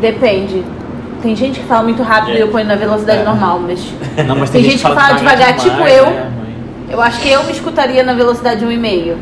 Depende. 0.00 0.64
Tem 1.22 1.36
gente 1.36 1.60
que 1.60 1.66
fala 1.66 1.84
muito 1.84 2.02
rápido 2.02 2.32
É. 2.32 2.38
e 2.38 2.40
eu 2.40 2.48
ponho 2.48 2.66
na 2.66 2.74
velocidade 2.76 3.20
É. 3.20 3.24
normal, 3.24 3.60
mas 3.60 3.80
Não, 4.26 4.36
mas 4.36 4.50
Tem 4.50 4.62
gente 4.62 4.76
que 4.76 4.82
fala 4.82 5.12
devagar, 5.12 5.54
tipo 5.56 5.70
demais, 5.76 5.96
eu. 5.96 6.06
né, 6.06 6.30
mãe? 6.36 6.54
eu 6.90 7.00
acho 7.00 7.20
que 7.20 7.30
eu 7.30 7.42
me 7.44 7.52
escutaria 7.52 8.02
na 8.02 8.12
velocidade 8.14 8.64
1,5. 8.64 9.14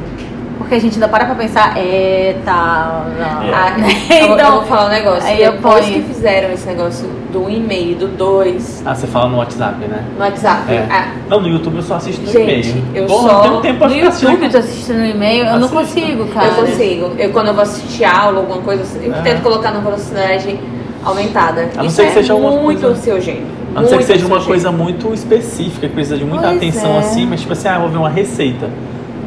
Porque 0.58 0.74
a 0.74 0.80
gente 0.80 0.94
ainda 0.94 1.08
para 1.08 1.24
pra 1.24 1.34
pensar, 1.34 1.72
é, 1.76 2.36
tá. 2.44 3.06
Não. 3.18 3.42
É. 3.48 3.52
Ah, 3.52 3.72
Então, 4.24 4.28
eu, 4.28 4.38
eu 4.38 4.52
vou 4.52 4.62
falar 4.62 4.86
um 4.86 4.88
negócio. 4.90 5.26
aí 5.28 5.42
eu 5.42 5.52
Depois 5.52 5.84
ponho. 5.86 5.94
que 6.02 6.14
fizeram 6.14 6.52
esse 6.52 6.66
negócio 6.66 7.08
do 7.32 7.50
e-mail, 7.50 7.96
do 7.96 8.06
2, 8.08 8.82
Ah, 8.86 8.94
você 8.94 9.06
fala 9.06 9.28
no 9.30 9.38
WhatsApp, 9.38 9.76
né? 9.86 10.04
no 10.16 10.20
WhatsApp. 10.24 10.72
É. 10.72 10.86
ah, 10.90 11.08
Não, 11.28 11.40
no 11.40 11.48
YouTube 11.48 11.76
eu 11.76 11.82
só 11.82 11.94
assisto 11.96 12.22
no 12.22 12.30
e-mail. 12.40 12.84
eu 12.94 13.06
Porra, 13.06 13.28
só- 13.28 13.34
não 13.34 13.42
tenho 13.42 13.60
tempo 13.62 13.78
pra 13.78 13.88
No. 13.88 13.96
YouTube, 13.96 14.42
eu 14.44 14.50
tô 14.50 14.58
assistindo 14.58 14.98
no 14.98 15.06
e-mail, 15.06 15.44
eu 15.46 15.58
não 15.58 15.68
consigo, 15.68 16.26
cara. 16.28 16.46
eu 16.48 16.54
consigo. 16.54 17.10
Eu, 17.18 17.30
quando 17.30 17.48
eu 17.48 17.54
vou 17.54 17.62
assistir 17.62 18.04
aula, 18.04 18.38
alguma 18.40 18.60
coisa, 18.62 18.84
eu 19.02 19.12
É. 19.14 19.20
tento 19.22 19.42
colocar 19.42 19.70
na 19.72 19.80
velocidade 19.80 20.58
aumentada. 21.04 21.68
A 21.76 21.82
não 21.82 21.90
ser 21.90 22.02
que 22.04 22.08
é 22.08 22.12
seja 22.14 22.34
uma 22.34 22.50
muito 22.52 22.80
coisa- 22.82 22.88
ansiogênico. 22.98 23.46
A 23.74 23.80
não 23.82 23.88
ser 23.88 23.98
que 23.98 24.04
muito 24.04 24.06
seja 24.06 24.26
uma 24.26 24.40
coisa 24.44 24.72
muito 24.72 25.14
específica, 25.14 25.86
que 25.88 25.94
precisa 25.94 26.16
de 26.16 26.24
muita 26.24 26.44
Pois 26.48 26.56
atenção 26.56 26.94
é. 26.96 26.98
assim, 26.98 27.26
mas 27.26 27.40
tipo 27.40 27.52
assim, 27.52 27.68
ah, 27.68 27.74
eu 27.74 27.80
vou 27.82 27.88
ver 27.90 27.98
uma 27.98 28.08
receita. 28.10 28.68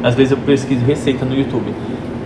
Às 0.02 0.14
vezes 0.14 0.32
eu 0.32 0.38
pesquiso 0.38 0.84
receita 0.84 1.24
no 1.24 1.34
YouTube. 1.34 1.72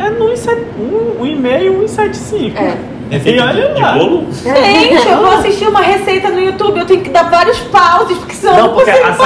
É 0.01 0.11
no 0.11 0.27
1,7 0.33 0.59
um, 0.79 1.23
um 1.23 1.27
e-mail, 1.27 1.87
175. 1.89 2.59
É. 2.59 2.77
Receita 3.11 3.39
E 3.39 3.41
olha 3.41 3.75
de, 3.75 3.81
lá. 3.81 3.93
de 3.93 3.99
bolo? 3.99 4.27
Gente, 4.33 5.09
eu 5.09 5.17
vou 5.19 5.31
assistir 5.31 5.67
uma 5.67 5.81
receita 5.81 6.29
no 6.29 6.39
YouTube, 6.41 6.79
eu 6.79 6.85
tenho 6.87 7.01
que 7.01 7.09
dar 7.09 7.31
vários 7.31 7.59
pauses, 7.61 8.19
porque 8.19 8.35
senão 8.35 8.53
eu 8.53 8.59
Não, 8.59 8.67
não 8.69 8.75
porque 8.75 8.91
a 8.91 8.97
é 8.97 9.03
assim, 9.03 9.17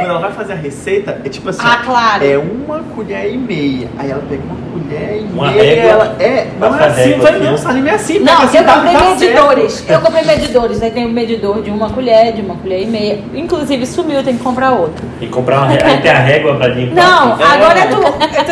quando 0.00 0.10
ela 0.10 0.18
vai 0.18 0.32
fazer 0.32 0.52
a 0.54 0.56
receita, 0.56 1.20
é 1.24 1.28
tipo 1.28 1.48
assim, 1.48 1.60
Ah, 1.62 1.82
claro. 1.84 2.24
é 2.24 2.36
uma 2.36 2.80
colher 2.96 3.32
e 3.32 3.38
meia. 3.38 3.88
Aí 3.98 4.10
ela 4.10 4.22
pega 4.28 4.42
uma 4.42 4.56
e 4.92 5.28
Uma 5.32 5.50
régua. 5.50 5.82
Ela, 5.90 6.16
é, 6.18 6.46
não 6.58 6.66
é 6.66 6.70
Passa 6.70 6.84
a 6.84 6.86
assim, 6.88 7.00
régua 7.02 7.22
vai 7.22 7.30
assim, 7.32 7.44
não, 7.44 7.50
né? 7.52 7.56
Saline 7.58 7.88
é 7.88 7.94
assim. 7.94 8.18
Não, 8.20 8.42
assim, 8.42 8.56
eu 8.58 8.64
comprei 8.64 8.92
tá 8.92 8.98
certo. 9.00 9.18
medidores. 9.20 9.84
Eu 9.88 10.00
comprei 10.00 10.24
medidores. 10.24 10.82
Aí 10.82 10.90
tem 10.90 11.06
o 11.06 11.08
medidor 11.08 11.62
de 11.62 11.70
uma 11.70 11.90
colher, 11.90 12.32
de 12.32 12.42
uma 12.42 12.54
colher 12.56 12.82
e 12.82 12.86
meia. 12.86 13.18
Inclusive 13.34 13.86
sumiu, 13.86 14.22
tem 14.22 14.36
que 14.36 14.42
comprar 14.42 14.70
outro. 14.72 15.04
E 15.20 15.26
comprar 15.26 15.58
uma 15.58 15.66
régua. 15.68 15.88
Aí 15.88 16.00
tem 16.00 16.10
a 16.10 16.18
régua 16.18 16.54
pra 16.56 16.68
limpar. 16.68 16.94
Não, 16.94 17.40
É. 17.40 17.44
agora 17.44 17.86
tu, 17.86 17.96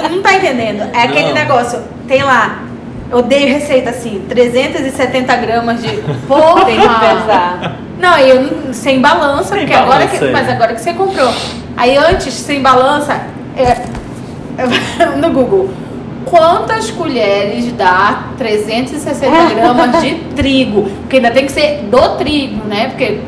tu 0.02 0.08
não 0.14 0.22
tá 0.22 0.34
entendendo. 0.34 0.88
É 0.94 1.02
aquele 1.02 1.28
Não. 1.28 1.34
negócio, 1.34 1.80
tem 2.08 2.22
lá, 2.22 2.62
odeio 3.12 3.48
receita 3.48 3.90
assim, 3.90 4.22
370 4.28 5.36
gramas 5.36 5.82
de. 5.82 5.88
Pô, 6.28 6.60
Tem 6.64 6.80
que 6.80 6.88
pesar. 6.88 7.76
Não, 7.98 8.16
eu 8.18 8.42
não- 8.42 8.72
sem 8.72 8.98
balança, 9.00 9.50
Sem 9.50 9.58
porque 9.58 9.74
agora 9.74 9.98
balança, 10.06 10.18
que. 10.18 10.24
é. 10.24 10.30
Mas 10.30 10.48
agora 10.48 10.72
que 10.74 10.80
você 10.80 10.92
comprou. 10.94 11.30
Aí 11.76 11.96
antes, 11.98 12.32
sem 12.32 12.60
balança, 12.62 13.20
é, 13.56 13.76
no 15.20 15.30
Google. 15.30 15.68
Quantas 16.24 16.90
colheres 16.90 17.72
dá 17.72 18.24
360 18.38 19.54
gramas 19.54 20.00
de 20.02 20.14
trigo? 20.36 20.82
Porque 21.00 21.16
ainda 21.16 21.30
tem 21.30 21.46
que 21.46 21.52
ser 21.52 21.84
do 21.90 22.16
trigo, 22.16 22.64
né? 22.66 22.88
Porque 22.88 23.20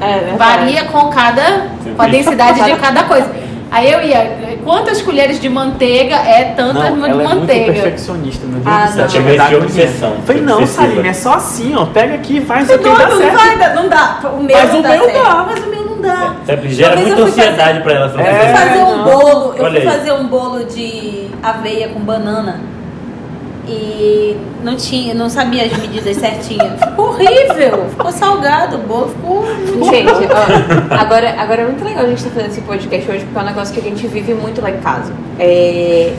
É, 0.00 0.18
verdade. 0.20 0.38
varia 0.38 0.84
com 0.84 1.08
cada 1.10 1.66
com 1.96 2.02
a 2.02 2.06
densidade 2.06 2.62
de 2.64 2.72
cada 2.76 3.02
coisa. 3.04 3.28
Aí 3.70 3.92
eu 3.92 4.00
ia, 4.02 4.58
quantas 4.64 5.02
colheres 5.02 5.38
de 5.38 5.46
manteiga 5.46 6.14
é 6.14 6.54
tantas 6.56 6.74
Não, 6.90 6.96
de 7.02 7.04
ela 7.10 7.22
é 7.22 7.26
muito 7.26 7.40
manteiga? 7.40 7.70
perfeccionista, 7.72 8.46
meu 8.46 8.60
Deus 8.60 8.66
Ah, 8.74 8.86
do 8.86 8.92
céu. 8.94 9.08
Chega 9.10 9.36
Dá 9.36 9.56
obsessão. 9.58 10.12
Falei, 10.24 10.40
não. 10.42 10.66
Saline, 10.66 11.08
é 11.08 11.12
só 11.12 11.34
assim, 11.34 11.74
ó. 11.76 11.84
Pega 11.84 12.14
aqui, 12.14 12.40
faz 12.40 12.70
o 12.70 12.78
que 12.78 12.84
dá 12.84 12.94
doido, 12.94 13.10
não 13.10 13.18
certo. 13.18 13.36
vai 13.36 13.74
não 13.74 13.88
dá. 13.90 14.20
O 14.32 14.42
meu 14.42 14.56
Mas 14.56 14.72
não 14.72 14.78
o 14.80 14.82
dá 14.82 14.88
meu 14.88 15.04
certo. 15.04 15.22
dá. 15.22 15.46
Mas 15.50 15.64
o 15.64 15.66
meu 15.68 15.84
não 15.84 16.00
dá. 16.00 16.34
Sabe, 16.46 16.68
Gera 16.70 16.96
muita 16.96 17.20
eu 17.20 17.26
ansiedade 17.26 17.58
fazer- 17.58 17.82
pra 17.82 17.92
ela. 17.92 18.06
essa 18.06 18.18
Eu 18.18 18.24
É, 18.26 18.38
fui 18.38 18.56
fazer 18.56 18.78
um 18.84 18.96
não. 18.96 19.04
bolo, 19.04 19.54
eu 19.58 19.64
Olha 19.64 19.80
fui 19.82 19.90
aí. 19.90 19.96
fazer 19.98 20.12
um 20.12 20.26
bolo 20.28 20.64
de 20.64 21.17
aveia 21.42 21.88
com 21.88 22.00
banana. 22.00 22.60
E 23.66 24.34
não 24.64 24.76
tinha, 24.76 25.12
não 25.14 25.28
sabia 25.28 25.66
as 25.66 25.76
medidas 25.76 26.16
certinhas. 26.16 26.80
Ficou 26.82 27.08
horrível, 27.08 27.86
ficou 27.90 28.10
salgado 28.10 28.78
bolo, 28.78 29.08
ficou. 29.08 29.44
Gente, 29.90 30.10
ó, 30.10 30.94
agora, 30.94 31.34
agora 31.38 31.62
é 31.62 31.64
muito 31.66 31.84
legal 31.84 32.04
a 32.04 32.08
gente 32.08 32.18
estar 32.18 32.30
fazendo 32.30 32.50
esse 32.50 32.62
podcast 32.62 33.10
hoje, 33.10 33.24
porque 33.24 33.38
é 33.38 33.42
um 33.42 33.44
negócio 33.44 33.74
que 33.74 33.80
a 33.80 33.82
gente 33.82 34.06
vive 34.06 34.32
muito 34.32 34.62
lá 34.62 34.70
em 34.70 34.78
casa. 34.78 35.12
É, 35.38 36.14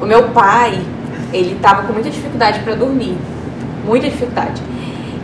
O 0.00 0.06
meu 0.06 0.24
pai, 0.30 0.78
ele 1.32 1.56
tava 1.62 1.84
com 1.84 1.92
muita 1.92 2.10
dificuldade 2.10 2.60
para 2.60 2.74
dormir. 2.74 3.16
Muita 3.86 4.08
dificuldade. 4.08 4.60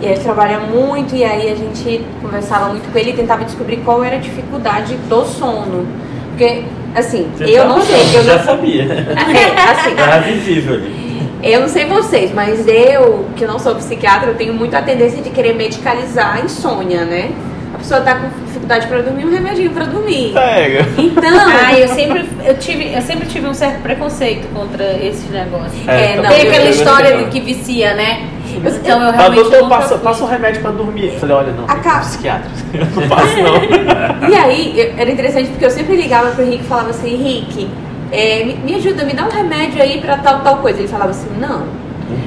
E 0.00 0.06
ele 0.06 0.20
trabalha 0.20 0.60
muito, 0.60 1.14
e 1.14 1.22
aí 1.25 1.50
a 1.52 1.54
gente 1.54 2.02
conversava 2.22 2.68
muito 2.68 2.90
com 2.90 2.99
ele 2.99 3.10
e 3.10 3.14
tentava 3.14 3.44
descobrir 3.44 3.78
qual 3.78 4.02
era 4.02 4.16
a 4.16 4.18
dificuldade 4.20 4.94
do 5.08 5.25
sono. 5.26 5.87
Porque, 6.30 6.64
assim, 6.94 7.28
Você 7.37 7.44
eu 7.44 7.68
não 7.68 7.80
sei, 7.82 8.00
eu 8.14 8.25
já 8.25 8.37
não 8.37 8.44
sabia. 8.44 8.82
É, 8.85 9.70
assim, 9.70 9.94
Era 9.97 10.18
visível 10.18 10.75
ali. 10.75 11.28
eu 11.42 11.61
não 11.61 11.68
sei 11.68 11.87
vocês, 11.87 12.32
mas 12.35 12.66
eu, 12.66 13.26
que 13.37 13.47
não 13.47 13.59
sou 13.59 13.75
psiquiatra, 13.76 14.30
eu 14.30 14.35
tenho 14.35 14.52
muito 14.54 14.75
a 14.75 14.82
tendência 14.82 15.23
de 15.23 15.30
querer 15.30 15.54
medicalizar 15.54 16.37
a 16.37 16.40
insônia, 16.40 17.04
né? 17.04 17.30
A 17.73 17.78
pessoa 17.78 18.00
tá 18.00 18.16
com 18.16 18.28
dificuldade 18.44 18.87
pra 18.88 19.00
dormir, 19.00 19.25
um 19.25 19.30
remedinho 19.30 19.70
pra 19.70 19.85
dormir. 19.85 20.32
Pega. 20.35 20.87
Então, 20.99 21.30
Ah, 21.66 21.73
eu 21.78 21.88
sempre, 21.88 22.28
eu, 22.44 22.54
tive, 22.59 22.92
eu 22.92 23.00
sempre 23.00 23.26
tive 23.28 23.47
um 23.47 23.54
certo 23.54 23.80
preconceito 23.80 24.49
contra 24.52 24.85
esses 25.02 25.30
negócios. 25.30 25.87
É, 25.88 26.16
não, 26.16 26.28
Tem 26.28 26.49
aquela 26.49 26.68
história 26.68 27.16
do 27.18 27.30
que 27.30 27.40
vicia, 27.40 27.94
né? 27.94 28.28
Então 28.57 29.02
eu 29.02 29.12
realmente 29.12 29.40
doutor, 29.42 29.62
nunca 29.62 29.76
passa, 29.76 29.99
passa 29.99 30.25
um 30.25 30.26
remédio 30.26 30.61
pra 30.62 30.71
dormir. 30.71 31.12
Eu 31.14 31.19
falei, 31.21 31.37
olha, 31.37 31.52
não, 31.52 31.64
tem 31.66 31.76
Acaba. 31.76 31.97
um 31.99 32.00
psiquiatra. 32.00 32.50
Eu 32.75 32.87
não 32.87 33.09
passo, 33.09 33.37
não. 33.42 34.28
e 34.30 34.35
aí, 34.35 34.78
eu- 34.78 34.95
era 34.99 35.11
interessante 35.11 35.49
porque 35.50 35.64
eu 35.64 35.71
sempre 35.71 35.97
ligava 35.97 36.30
pro 36.30 36.42
Henrique 36.45 36.64
e 36.64 36.66
falava 36.66 36.90
assim, 36.90 37.14
Henrique, 37.14 37.69
é, 38.12 38.45
me, 38.64 38.75
ajuda, 38.75 39.04
me 39.04 39.12
dá 39.12 39.25
um 39.26 39.30
remédio 39.30 39.83
aí 39.83 40.00
pra 40.00 40.16
tal, 40.19 40.40
tal 40.40 40.57
coisa. 40.59 40.78
Ele 40.78 40.88
falava 40.88 41.11
assim, 41.11 41.28
não, 41.40 41.62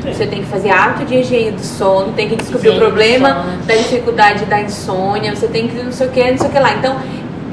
você 0.01 0.25
tem 0.25 0.39
que 0.41 0.47
fazer 0.47 0.69
hábito 0.69 1.05
de 1.05 1.15
higiene 1.15 1.51
do 1.51 1.61
sono, 1.61 2.13
tem 2.13 2.27
que 2.29 2.35
descobrir 2.35 2.69
Higiene 2.69 2.77
o 2.83 2.87
problema 2.87 3.29
sono. 3.43 3.57
da 3.65 3.75
dificuldade 3.75 4.45
da 4.45 4.61
insônia, 4.61 5.35
você 5.35 5.47
tem 5.47 5.67
que 5.67 5.81
não 5.81 5.91
sei 5.91 6.07
o 6.07 6.09
que, 6.11 6.31
não 6.31 6.37
sei 6.37 6.47
o 6.47 6.51
que 6.51 6.59
lá. 6.59 6.73
Então, 6.73 6.95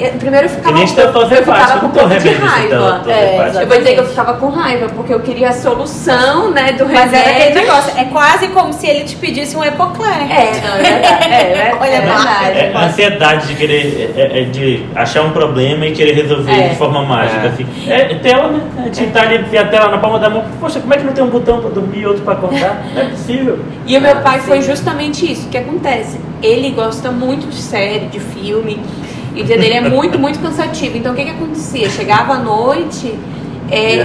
eu- 0.01 0.13
primeiro 0.13 0.47
eu 0.47 0.51
Que 0.51 0.57
ficava, 0.57 0.75
nem 0.75 0.83
eu, 0.85 0.89
eu 0.89 1.45
ficava 1.45 1.81
com 1.81 1.87
um 1.87 1.91
pouco 1.91 2.09
de 2.09 2.15
remédio 2.29 2.47
raiva. 2.47 3.03
É. 3.11 3.51
Eu 3.63 3.67
vou 3.67 3.79
dizer 3.79 3.95
que 3.95 4.01
eu 4.01 4.07
ficava 4.07 4.33
com 4.35 4.49
raiva, 4.49 4.87
porque 4.95 5.13
eu 5.15 5.21
queria 5.21 5.49
a 5.49 5.53
solução, 5.53 6.51
né, 6.51 6.73
do 6.73 6.87
Mas 6.87 7.13
era 7.13 7.31
aquele 7.31 7.39
remédio. 7.51 7.61
negócio, 7.63 7.93
é 7.99 8.05
quase 8.05 8.49
como 8.49 8.73
se 8.73 8.87
ele 8.87 9.05
te 9.05 9.17
pedisse 9.17 9.57
um 9.57 9.65
epocler. 9.65 10.31
É, 10.31 10.61
não, 10.61 10.77
é 10.77 10.83
verdade. 10.83 11.21
É, 11.31 11.43
é, 11.71 11.77
Olha 11.81 11.89
é 11.89 12.01
verdade. 12.01 12.59
É 12.59 12.73
a 12.75 12.85
ansiedade 12.87 13.47
de 13.49 13.55
querer, 13.55 14.15
é, 14.17 14.41
é 14.41 14.45
de 14.45 14.87
achar 14.95 15.23
um 15.23 15.31
problema 15.31 15.87
e 15.87 15.93
querer 15.93 16.13
resolver 16.15 16.53
É. 16.53 16.69
de 16.69 16.77
forma 16.77 17.03
mágica. 17.03 17.47
É. 17.47 17.49
Assim. 17.49 17.67
É 17.89 18.15
tela, 18.17 18.49
né? 18.49 18.61
A 18.79 18.83
gente 18.85 19.07
tá 19.13 19.23
ali, 19.23 19.43
tem 19.45 19.59
a 19.61 19.67
tela 19.67 19.89
na 19.91 19.99
palma 19.99 20.19
da 20.19 20.29
mão. 20.31 20.45
Poxa, 20.61 20.81
como 20.81 20.93
é 20.95 20.97
que 20.99 21.05
não 21.05 21.13
tem 21.13 21.23
um 21.25 21.29
botão 21.31 21.61
pra 21.61 21.71
dormir 21.71 22.01
e 22.01 22.07
outro 22.07 22.23
pra 22.23 22.35
acordar? 22.35 22.83
Não 22.95 23.03
é 23.03 23.05
possível. 23.07 23.59
E 23.87 23.97
o 23.97 24.01
meu 24.01 24.17
pai 24.17 24.39
foi 24.41 24.63
justamente 24.63 25.31
isso 25.31 25.49
que 25.49 25.57
acontece. 25.59 26.21
Ele 26.43 26.71
gosta 26.71 27.11
muito 27.11 27.47
de 27.49 27.57
série, 27.57 28.07
de 28.07 28.19
filme, 28.21 28.81
e 29.35 29.43
o 29.43 29.45
dia 29.45 29.57
dele 29.59 29.75
é 29.75 29.81
muito, 29.89 30.19
muito 30.19 30.39
cansativo. 30.41 30.97
Então 30.99 31.13
o 31.13 31.17
que, 31.17 31.25
que 31.25 31.31
acontecia? 31.31 31.89
Chegava 31.91 32.35
à 32.35 32.39
noite. 32.39 33.15
É, 33.71 34.05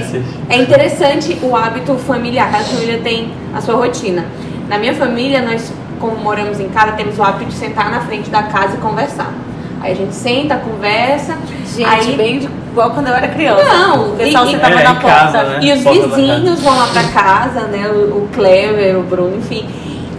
é 0.50 0.58
interessante 0.58 1.38
o 1.42 1.56
hábito 1.56 1.96
familiar, 1.96 2.52
cada 2.52 2.64
família 2.64 3.00
tem 3.04 3.30
a 3.54 3.62
sua 3.62 3.76
rotina. 3.76 4.26
Na 4.70 4.78
minha 4.78 4.94
família, 4.94 5.42
nós, 5.42 5.74
como 6.00 6.16
moramos 6.18 6.60
em 6.60 6.70
casa, 6.70 6.92
temos 6.92 7.18
o 7.18 7.24
hábito 7.24 7.46
de 7.46 7.54
sentar 7.56 7.90
na 7.90 8.02
frente 8.02 8.30
da 8.30 8.44
casa 8.44 8.76
e 8.76 8.78
conversar. 8.78 9.34
Aí 9.82 9.92
a 9.92 9.96
gente 9.96 10.14
senta, 10.14 10.56
conversa. 10.58 11.36
Gente, 11.76 11.88
aí, 11.88 12.16
bem 12.16 12.40
de, 12.40 12.46
igual 12.72 12.92
quando 12.92 13.08
eu 13.08 13.14
era 13.14 13.28
criança. 13.28 13.64
Não, 13.64 14.14
o 14.14 14.16
pessoal 14.16 14.46
e- 14.46 14.52
sentava 14.52 14.80
É, 14.80 14.84
na 14.84 14.96
porta. 14.96 15.08
casa, 15.08 15.44
né? 15.44 15.60
E 15.62 15.74
os 15.74 15.82
Porta 15.84 16.08
vizinhos 16.08 16.62
vão 16.62 16.78
lá 16.78 16.88
pra 16.88 17.04
casa, 17.04 17.62
né? 17.68 17.88
O, 17.90 18.24
o 18.24 18.30
Clever, 18.34 18.98
o 18.98 19.04
Bruno, 19.04 19.36
enfim. 19.38 19.66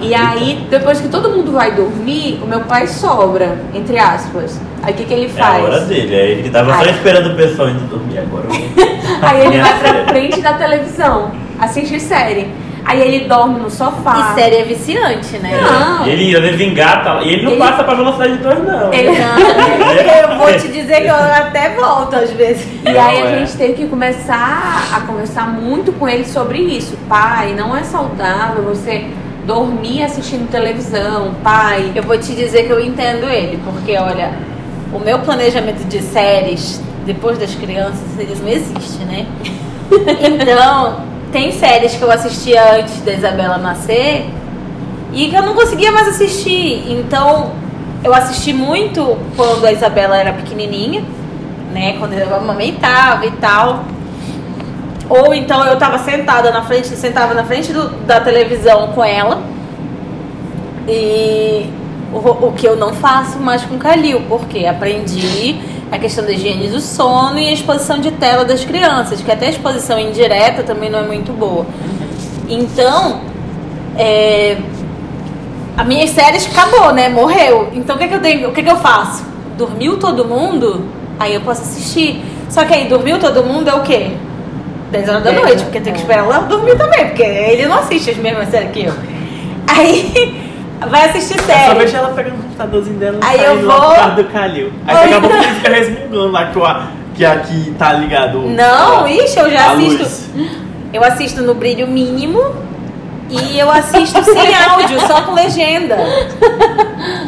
E 0.01 0.15
aí, 0.15 0.67
depois 0.71 1.01
que 1.01 1.09
todo 1.09 1.31
mundo 1.31 1.53
vai 1.53 1.73
dormir, 1.73 2.39
o 2.43 2.47
meu 2.47 2.61
pai 2.61 2.87
sobra, 2.87 3.59
entre 3.75 3.99
aspas. 3.99 4.61
Aí 4.83 4.93
o 4.93 4.97
que, 4.97 5.05
que 5.05 5.15
ele 5.15 5.33
É 5.37 5.41
a 5.41 5.45
faz? 5.45 5.65
hora 5.65 5.81
dele. 5.81 6.15
Aí 6.15 6.31
ele 6.33 6.51
tava 6.51 6.73
só 6.75 6.81
Ai. 6.81 6.91
esperando 6.91 7.33
o 7.33 7.37
pessoal 7.37 7.69
indo 7.71 7.89
dormir 7.89 8.19
agora. 8.19 8.47
Aí 9.23 9.47
ele 9.47 9.59
vai 9.61 9.79
pra 9.79 10.05
frente 10.09 10.41
da 10.43 10.53
televisão, 10.55 11.31
assistir 11.59 11.99
série. 12.01 12.49
Aí 12.85 13.01
ele 13.01 13.27
dorme 13.27 13.59
no 13.59 13.69
sofá. 13.69 14.31
E 14.33 14.41
série 14.41 14.57
é 14.59 14.63
viciante, 14.63 15.39
né? 15.39 15.59
Não. 15.61 16.07
Ele 16.07 16.37
às 16.37 16.43
vezes 16.43 16.61
engata 16.61 17.21
e 17.25 17.33
ele 17.33 17.43
não 17.43 17.51
Ele- 17.53 17.61
passa 17.61 17.83
pra 17.83 17.95
velocidade 17.95 18.37
2, 18.37 18.65
não. 18.65 18.93
Ele- 18.93 19.09
Eu 20.23 20.39
vou 20.39 20.47
te 20.53 20.69
dizer 20.69 21.01
que 21.01 21.09
eu 21.09 21.15
até 21.17 21.71
volto 21.75 22.15
às 22.15 22.31
vezes. 22.31 22.65
E 22.85 22.89
aí 22.89 23.21
Não, 23.21 23.27
a 23.27 23.31
é. 23.33 23.39
gente 23.41 23.57
teve 23.57 23.73
que 23.75 23.87
começar 23.89 24.89
a 24.95 25.01
conversar 25.01 25.49
muito 25.49 25.93
com 25.95 26.09
ele 26.09 26.25
sobre 26.25 26.59
isso. 26.59 26.97
Pai, 27.09 27.55
não 27.59 27.77
é 27.77 27.83
saudável 27.83 28.63
você 28.63 29.07
dormir 29.47 30.03
assistindo 30.03 30.51
televisão, 30.51 31.35
pai. 31.43 31.93
Eu 31.95 32.03
vou 32.03 32.19
te 32.19 32.35
dizer 32.35 32.65
que 32.65 32.73
eu 32.73 32.81
entendo 32.81 33.25
ele, 33.25 33.59
porque 33.65 33.97
olha, 33.97 34.33
o 34.93 34.99
meu 34.99 35.21
planejamento 35.21 35.85
de 35.85 36.03
séries 36.03 36.81
depois 37.07 37.39
das 37.39 37.55
crianças, 37.55 38.19
ele 38.19 38.35
não 38.35 38.49
existe, 38.49 39.05
né? 39.05 39.27
Então, 39.89 41.01
tem 41.31 41.53
séries 41.53 41.95
que 41.95 42.03
eu 42.03 42.11
assistia 42.11 42.81
antes 42.81 43.01
da 43.03 43.13
Isabela 43.13 43.57
nascer 43.57 44.27
e 45.13 45.29
que 45.29 45.37
eu 45.37 45.43
não 45.43 45.55
conseguia 45.55 45.93
mais 45.93 46.09
assistir. 46.09 46.91
Então, 46.91 47.53
eu 48.03 48.13
assisti 48.13 48.53
muito 48.53 49.17
quando 49.37 49.65
a 49.65 49.71
Isabela 49.71 50.17
era 50.17 50.33
pequenininha, 50.33 51.05
né? 51.73 51.97
Quando 52.01 52.15
eu 52.15 52.35
amamentava 52.35 53.27
e 53.27 53.31
tal. 53.33 53.85
Ou 55.09 55.33
então 55.35 55.65
eu 55.65 55.79
tava 55.79 55.99
sentada 55.99 56.51
na 56.51 56.63
frente, 56.63 56.89
sentava 56.89 57.33
na 57.35 57.45
frente 57.45 57.73
do- 57.73 57.89
da 58.07 58.21
televisão 58.21 58.89
com 58.89 59.05
ela. 59.05 59.41
E 60.89 61.71
o, 62.13 62.19
o 62.19 62.53
que 62.53 62.67
eu 62.67 62.77
não 62.77 62.93
faço 62.93 63.39
mais 63.39 63.63
com 63.63 63.79
Calil, 63.79 64.23
porque 64.29 64.67
aprendi 64.67 65.57
a 65.91 65.99
questão 65.99 66.25
da 66.25 66.33
higiene 66.33 66.69
do 66.69 66.81
sono 66.81 67.39
e 67.39 67.49
a 67.49 67.53
exposição 67.53 67.99
de 67.99 68.11
tela 68.13 68.45
das 68.45 68.65
crianças, 68.65 69.21
que 69.21 69.31
até 69.31 69.47
a 69.47 69.51
exposição 69.51 69.99
indireta 69.99 70.63
também 70.63 70.91
não 70.91 70.99
é 71.01 71.03
muito 71.03 71.33
boa. 71.33 71.67
Então, 72.49 73.21
é, 73.97 74.57
a 75.77 75.85
minha 75.85 76.07
série 76.09 76.39
acabou, 76.39 76.93
né? 76.93 77.09
Morreu. 77.09 77.69
Então 77.73 77.97
o 77.97 77.99
que, 77.99 78.09
que 78.09 78.15
eu 78.15 78.21
tenho? 78.21 78.49
O 78.49 78.53
que, 78.53 78.63
que 78.63 78.71
eu 78.71 78.77
faço? 78.77 79.25
Dormiu 79.57 79.99
todo 79.99 80.25
mundo? 80.25 80.85
Aí 81.19 81.35
eu 81.35 81.41
posso 81.41 81.63
assistir. 81.63 82.23
Só 82.49 82.65
que 82.65 82.73
aí 82.75 82.89
dormiu 82.89 83.19
todo 83.19 83.43
mundo 83.45 83.69
é 83.69 83.75
o 83.75 83.83
quê? 83.83 84.13
10 84.91 85.09
horas 85.09 85.23
da 85.25 85.31
É, 85.33 85.41
noite, 85.41 85.63
porque 85.65 85.81
tem 85.81 85.93
que 85.93 85.99
esperar 86.01 86.25
ela 86.25 86.39
dormir 86.41 86.77
também, 86.77 87.07
porque 87.07 87.23
ele 87.23 87.67
não 87.67 87.79
assiste 87.79 88.11
as 88.11 88.17
mesmas 88.17 88.49
séries 88.49 88.71
que 88.71 88.85
eu. 88.85 88.93
Aí 89.69 90.41
vai 90.89 91.09
assistir 91.09 91.35
É 91.39 91.43
só 91.43 91.47
série. 91.53 91.79
deixar 91.81 91.99
ela 91.99 92.11
pegando 92.11 92.35
o 92.37 92.43
computadorzinho 92.43 92.97
dela 92.99 93.19
e 93.23 93.27
Aí 93.27 93.45
eu 93.45 93.67
lá 93.67 93.77
vou- 93.79 93.95
causa 93.95 94.11
do 94.13 94.25
Calil. 94.25 94.73
Aí 94.87 94.95
daqui 94.97 95.15
a 95.15 95.21
pouco 95.21 95.37
ele 95.37 95.55
fica 95.55 95.71
resmungando 95.71 96.29
lá 96.31 96.47
que, 96.47 96.61
a- 96.65 96.87
que 97.15 97.25
aqui 97.25 97.75
tá 97.79 97.93
ligado. 97.95 98.41
Não, 98.43 99.05
a- 99.05 99.11
ixi, 99.11 99.39
eu 99.39 99.51
já 99.51 99.73
assisto. 99.73 100.03
luz. 100.03 100.31
Eu 100.93 101.03
assisto 101.05 101.43
no 101.43 101.55
brilho 101.55 101.87
mínimo 101.89 102.41
e 103.29 103.59
eu 103.59 103.69
assisto 103.71 104.23
sem 104.23 104.55
áudio, 104.55 105.01
só 105.07 105.23
com 105.23 105.35
legenda. 105.35 105.97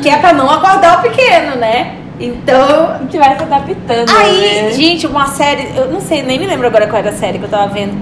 Que 0.00 0.08
é 0.08 0.16
pra 0.16 0.32
não 0.32 0.48
acordar 0.48 0.98
o 0.98 1.02
pequeno, 1.02 1.56
né? 1.56 1.94
Então. 2.20 2.90
A 2.90 2.98
gente 2.98 3.18
vai 3.18 3.36
se 3.36 3.42
adaptando. 3.42 4.10
Aí, 4.16 4.62
né? 4.62 4.70
gente, 4.72 5.06
uma 5.06 5.26
série, 5.28 5.76
eu 5.76 5.88
não 5.90 6.00
sei, 6.00 6.22
nem 6.22 6.38
me 6.38 6.46
lembro 6.46 6.66
agora 6.66 6.86
qual 6.86 7.00
era 7.00 7.10
a 7.10 7.14
série 7.14 7.38
que 7.38 7.44
eu 7.44 7.48
tava 7.48 7.72
vendo. 7.72 7.96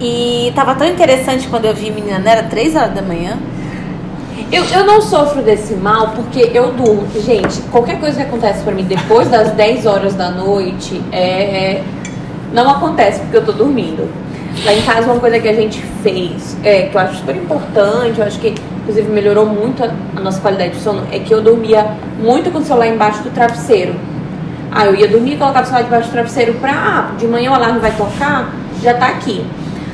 E 0.00 0.52
tava 0.54 0.74
tão 0.74 0.86
interessante 0.86 1.48
quando 1.48 1.64
eu 1.64 1.74
vi 1.74 1.90
menina, 1.90 2.22
era 2.30 2.44
3 2.44 2.76
horas 2.76 2.94
da 2.94 3.02
manhã. 3.02 3.38
Eu, 4.52 4.64
eu 4.64 4.84
não 4.84 5.02
sofro 5.02 5.42
desse 5.42 5.74
mal 5.74 6.12
porque 6.12 6.50
eu 6.54 6.72
durmo. 6.72 7.06
Gente, 7.20 7.60
qualquer 7.70 7.98
coisa 7.98 8.16
que 8.16 8.22
acontece 8.22 8.62
pra 8.62 8.72
mim 8.72 8.84
depois 8.84 9.28
das 9.28 9.50
10 9.56 9.86
horas 9.86 10.14
da 10.14 10.30
noite 10.30 11.02
é, 11.12 11.82
não 12.52 12.70
acontece 12.70 13.20
porque 13.20 13.36
eu 13.36 13.44
tô 13.44 13.52
dormindo. 13.52 14.08
Lá 14.64 14.72
em 14.72 14.82
casa, 14.82 15.10
uma 15.10 15.20
coisa 15.20 15.38
que 15.38 15.48
a 15.48 15.54
gente 15.54 15.80
fez, 16.02 16.56
é, 16.64 16.82
que 16.82 16.96
eu 16.96 17.00
acho 17.00 17.16
super 17.18 17.36
importante, 17.36 18.18
eu 18.18 18.26
acho 18.26 18.38
que 18.40 18.54
inclusive 18.88 19.12
melhorou 19.12 19.44
muito 19.44 19.84
a, 19.84 19.90
a 20.16 20.20
nossa 20.20 20.40
qualidade 20.40 20.70
de 20.70 20.80
sono, 20.80 21.06
é 21.12 21.18
que 21.18 21.32
eu 21.32 21.42
dormia 21.42 21.86
muito 22.18 22.50
com 22.50 22.58
o 22.58 22.64
celular 22.64 22.88
embaixo 22.88 23.22
do 23.22 23.30
travesseiro. 23.30 23.94
Ah, 24.72 24.86
eu 24.86 24.94
ia 24.94 25.06
dormir 25.06 25.34
e 25.34 25.36
colocava 25.36 25.62
o 25.62 25.66
celular 25.66 25.84
debaixo 25.84 26.08
do 26.08 26.12
travesseiro 26.12 26.54
pra, 26.54 26.72
ah, 26.72 27.16
de 27.18 27.26
manhã 27.26 27.50
o 27.50 27.54
alarme 27.54 27.80
vai 27.80 27.92
tocar, 27.92 28.54
já 28.82 28.94
tá 28.94 29.08
aqui. 29.08 29.44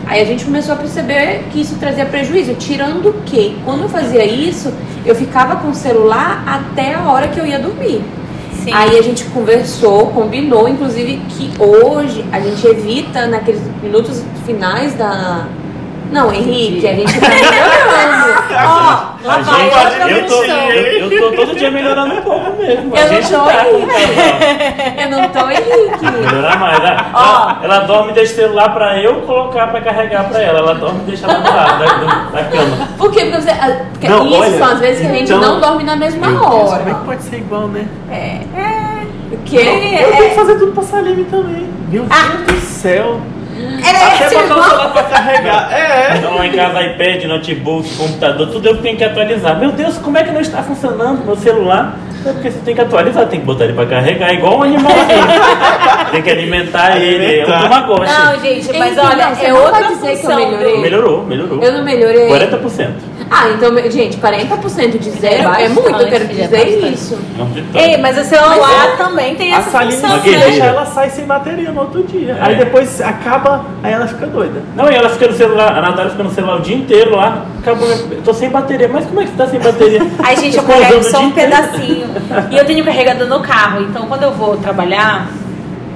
Aí 0.07 0.23
a 0.23 0.25
gente 0.25 0.45
começou 0.45 0.75
a 0.75 0.79
perceber 0.79 1.45
que 1.51 1.61
isso 1.61 1.77
trazia 1.77 2.07
prejuízo, 2.07 2.55
tirando 2.55 3.13
que 3.25 3.57
quando 3.65 3.83
eu 3.83 3.89
fazia 3.89 4.25
isso, 4.25 4.73
eu 5.05 5.15
ficava 5.15 5.57
com 5.57 5.71
o 5.71 5.75
celular 5.75 6.45
até 6.47 6.95
a 6.95 7.11
hora 7.11 7.29
que 7.29 7.41
eu 7.41 7.47
ia 7.47 7.59
dormir. 7.59 8.01
Sim. 8.63 8.73
Aí 8.73 8.97
a 8.99 9.03
gente 9.03 9.25
conversou, 9.27 10.09
combinou, 10.09 10.69
inclusive, 10.69 11.21
que 11.31 11.51
hoje 11.61 12.25
a 12.31 12.39
gente 12.39 12.65
evita 12.67 13.27
naqueles 13.27 13.61
minutos 13.83 14.23
finais 14.47 14.95
da. 14.95 15.47
Não, 16.15 16.33
Henrique, 16.33 16.87
a 16.87 16.95
gente 16.95 17.21
tá 17.21 17.29
melhorando. 17.29 18.35
Ó, 18.55 19.27
lá 19.27 19.35
A 19.35 19.39
vai 19.39 19.65
gente- 19.65 19.75
outra 19.75 20.11
eu, 20.11 20.27
tô, 20.27 20.45
eu, 20.45 21.11
eu 21.13 21.31
tô 21.31 21.37
todo 21.37 21.59
dia 21.59 21.71
melhorando 21.73 22.15
um 22.15 22.23
pouco 22.23 22.53
mesmo. 22.57 22.95
A 22.95 23.01
Eu 23.01 23.07
não 23.07 23.15
gente 23.15 23.31
tô 23.33 23.39
tá 23.41 23.53
casal. 23.53 23.73
Eu 24.97 25.11
não 25.11 25.29
tô 25.31 25.51
Henrique. 25.51 26.07
Melhorar 26.13 26.59
mais. 26.61 26.79
Ela, 26.79 26.91
ela, 27.13 27.61
ela 27.65 27.79
dorme 27.81 28.13
e 28.13 28.15
deixa 28.15 28.33
o 28.33 28.37
celular 28.37 28.73
pra 28.73 29.03
eu 29.03 29.23
colocar 29.23 29.67
pra 29.67 29.81
carregar 29.81 30.29
pra 30.29 30.41
ela. 30.41 30.61
Ela 30.61 30.75
dorme 30.75 31.01
e 31.01 31.11
deixa 31.11 31.27
lá 31.27 31.35
do 31.35 31.43
lado 31.53 31.79
da, 31.81 31.87
do- 31.95 32.33
da 32.33 32.45
cama. 32.45 32.89
Por 32.97 33.11
quê? 33.11 33.25
Porque, 33.25 33.41
você, 33.41 33.51
ah, 33.51 33.77
porque 33.93 34.09
Não, 34.09 34.27
isso 34.27 34.37
olha, 34.41 34.59
são 34.59 34.69
as 34.69 34.79
vezes 34.81 35.01
que 35.01 35.07
a 35.07 35.11
gente 35.15 35.33
então- 35.33 35.41
não 35.41 35.61
dorme 35.61 35.83
na 35.83 35.97
mesma 35.97 36.29
Deus, 36.29 36.39
como 36.41 36.55
é 36.55 36.65
hora. 36.65 36.85
que 36.95 37.05
pode 37.05 37.23
ser 37.25 37.37
igual, 37.39 37.67
né? 37.67 37.87
O 39.33 39.37
quê? 39.45 39.57
Eu 40.01 40.13
tenho 40.17 40.29
que 40.31 40.35
fazer 40.37 40.59
tudo 40.61 40.71
pra 40.73 40.83
Salim 40.85 41.25
também. 41.25 41.67
Meu 41.91 42.05
Deus 42.05 42.47
do 42.47 42.61
céu. 42.61 43.21
Era 43.87 44.07
Até 44.07 44.27
esse 44.27 44.35
botar 44.35 44.57
o 44.57 44.63
celular 44.65 44.93
pra 44.93 45.03
carregar. 45.05 45.73
É. 45.73 46.17
Então 46.17 46.35
lá 46.37 46.47
em 46.47 46.53
casa, 46.53 46.83
iPad, 46.83 47.25
notebook, 47.25 47.95
computador, 47.97 48.49
tudo 48.49 48.69
eu 48.69 48.77
tenho 48.79 48.97
que 48.97 49.05
atualizar. 49.05 49.59
Meu 49.59 49.71
Deus, 49.73 49.99
como 49.99 50.19
é 50.19 50.25
que 50.25 50.31
não 50.31 50.41
está 50.41 50.63
funcionando 50.63 51.25
meu 51.25 51.37
celular? 51.37 51.97
É 52.27 52.33
porque 52.33 52.51
você 52.51 52.59
tem 52.61 52.75
que 52.75 52.81
atualizar, 52.81 53.27
tem 53.27 53.41
que 53.41 53.47
botar 53.47 53.65
ele 53.65 53.75
pra 53.75 53.85
carregar, 53.85 54.33
igual 54.33 54.59
um 54.59 54.63
animalzinho. 54.63 55.05
tem 56.11 56.23
que 56.23 56.31
alimentar 56.31 56.97
ele, 56.97 57.41
é 57.41 57.47
um 57.47 57.53
Alimentar. 57.53 57.63
tomagotchi. 57.63 58.13
Não, 58.13 58.41
gente, 58.41 58.79
mas 58.79 58.93
Enfim, 58.93 59.07
olha, 59.07 59.31
não, 59.31 59.47
é 59.47 59.55
outra 59.55 59.83
dizer 59.89 60.01
que 60.01 60.07
eu 60.07 60.17
função 60.17 60.37
melhorei. 60.37 60.79
Melhorou, 60.81 61.27
melhorou. 61.27 61.63
Eu 61.63 61.73
não 61.73 61.85
melhorei. 61.85 62.29
40%. 62.29 62.89
Ah, 63.37 63.51
então, 63.51 63.77
gente, 63.91 64.17
40% 64.19 64.97
de 64.99 65.11
zero 65.11 65.53
é, 65.55 65.65
É 65.65 65.69
muito, 65.69 65.89
eu 65.89 66.09
quero 66.09 66.25
é 66.25 66.27
dizer 66.29 66.49
bastante. 66.49 66.95
isso. 66.95 67.19
Não. 67.37 67.81
Ei, 67.81 67.97
mas 67.97 68.17
o 68.17 68.23
celular 68.23 68.97
também 68.97 69.35
tem 69.35 69.53
A 69.53 69.59
essa 69.59 69.81
função, 69.81 70.11
Uma 70.11 70.17
né? 70.19 70.23
deixa, 70.23 70.65
ela 70.65 70.87
sai 70.87 71.11
sem 71.11 71.25
bateria 71.27 71.73
no 71.73 71.81
outro 71.81 72.05
dia. 72.05 72.35
É. 72.35 72.39
Aí 72.41 72.57
depois 72.57 73.01
acaba, 73.01 73.67
aí 73.83 73.93
ela 73.93 74.07
fica 74.07 74.27
doida. 74.29 74.63
Não, 74.77 74.89
e 74.89 74.95
ela 74.95 75.09
fica 75.09 75.27
no 75.27 75.33
celular, 75.35 75.77
a 75.77 75.83
Natália 75.83 76.11
fica 76.13 76.23
no 76.23 76.31
celular 76.31 76.59
o 76.59 76.63
dia 76.63 76.77
inteiro 76.77 77.17
lá. 77.17 77.45
Acabou, 77.59 77.89
eu 77.89 78.23
tô 78.23 78.33
sem 78.33 78.49
bateria. 78.51 78.87
Mas 78.89 79.05
como 79.05 79.21
é 79.21 79.25
que 79.25 79.31
você 79.31 79.37
tá 79.37 79.47
sem 79.49 79.59
bateria? 79.59 80.01
Ai, 80.23 80.37
gente, 80.37 80.57
eu 80.57 80.63
carrego 80.63 81.03
só 81.03 81.21
um 81.21 81.33
pedacinho. 81.33 82.07
E 82.51 82.57
eu 82.57 82.65
tenho 82.65 82.85
carregador 82.85 83.27
no 83.27 83.41
carro. 83.41 83.83
Então, 83.83 84.07
quando 84.07 84.23
eu 84.23 84.33
vou 84.33 84.57
trabalhar, 84.57 85.27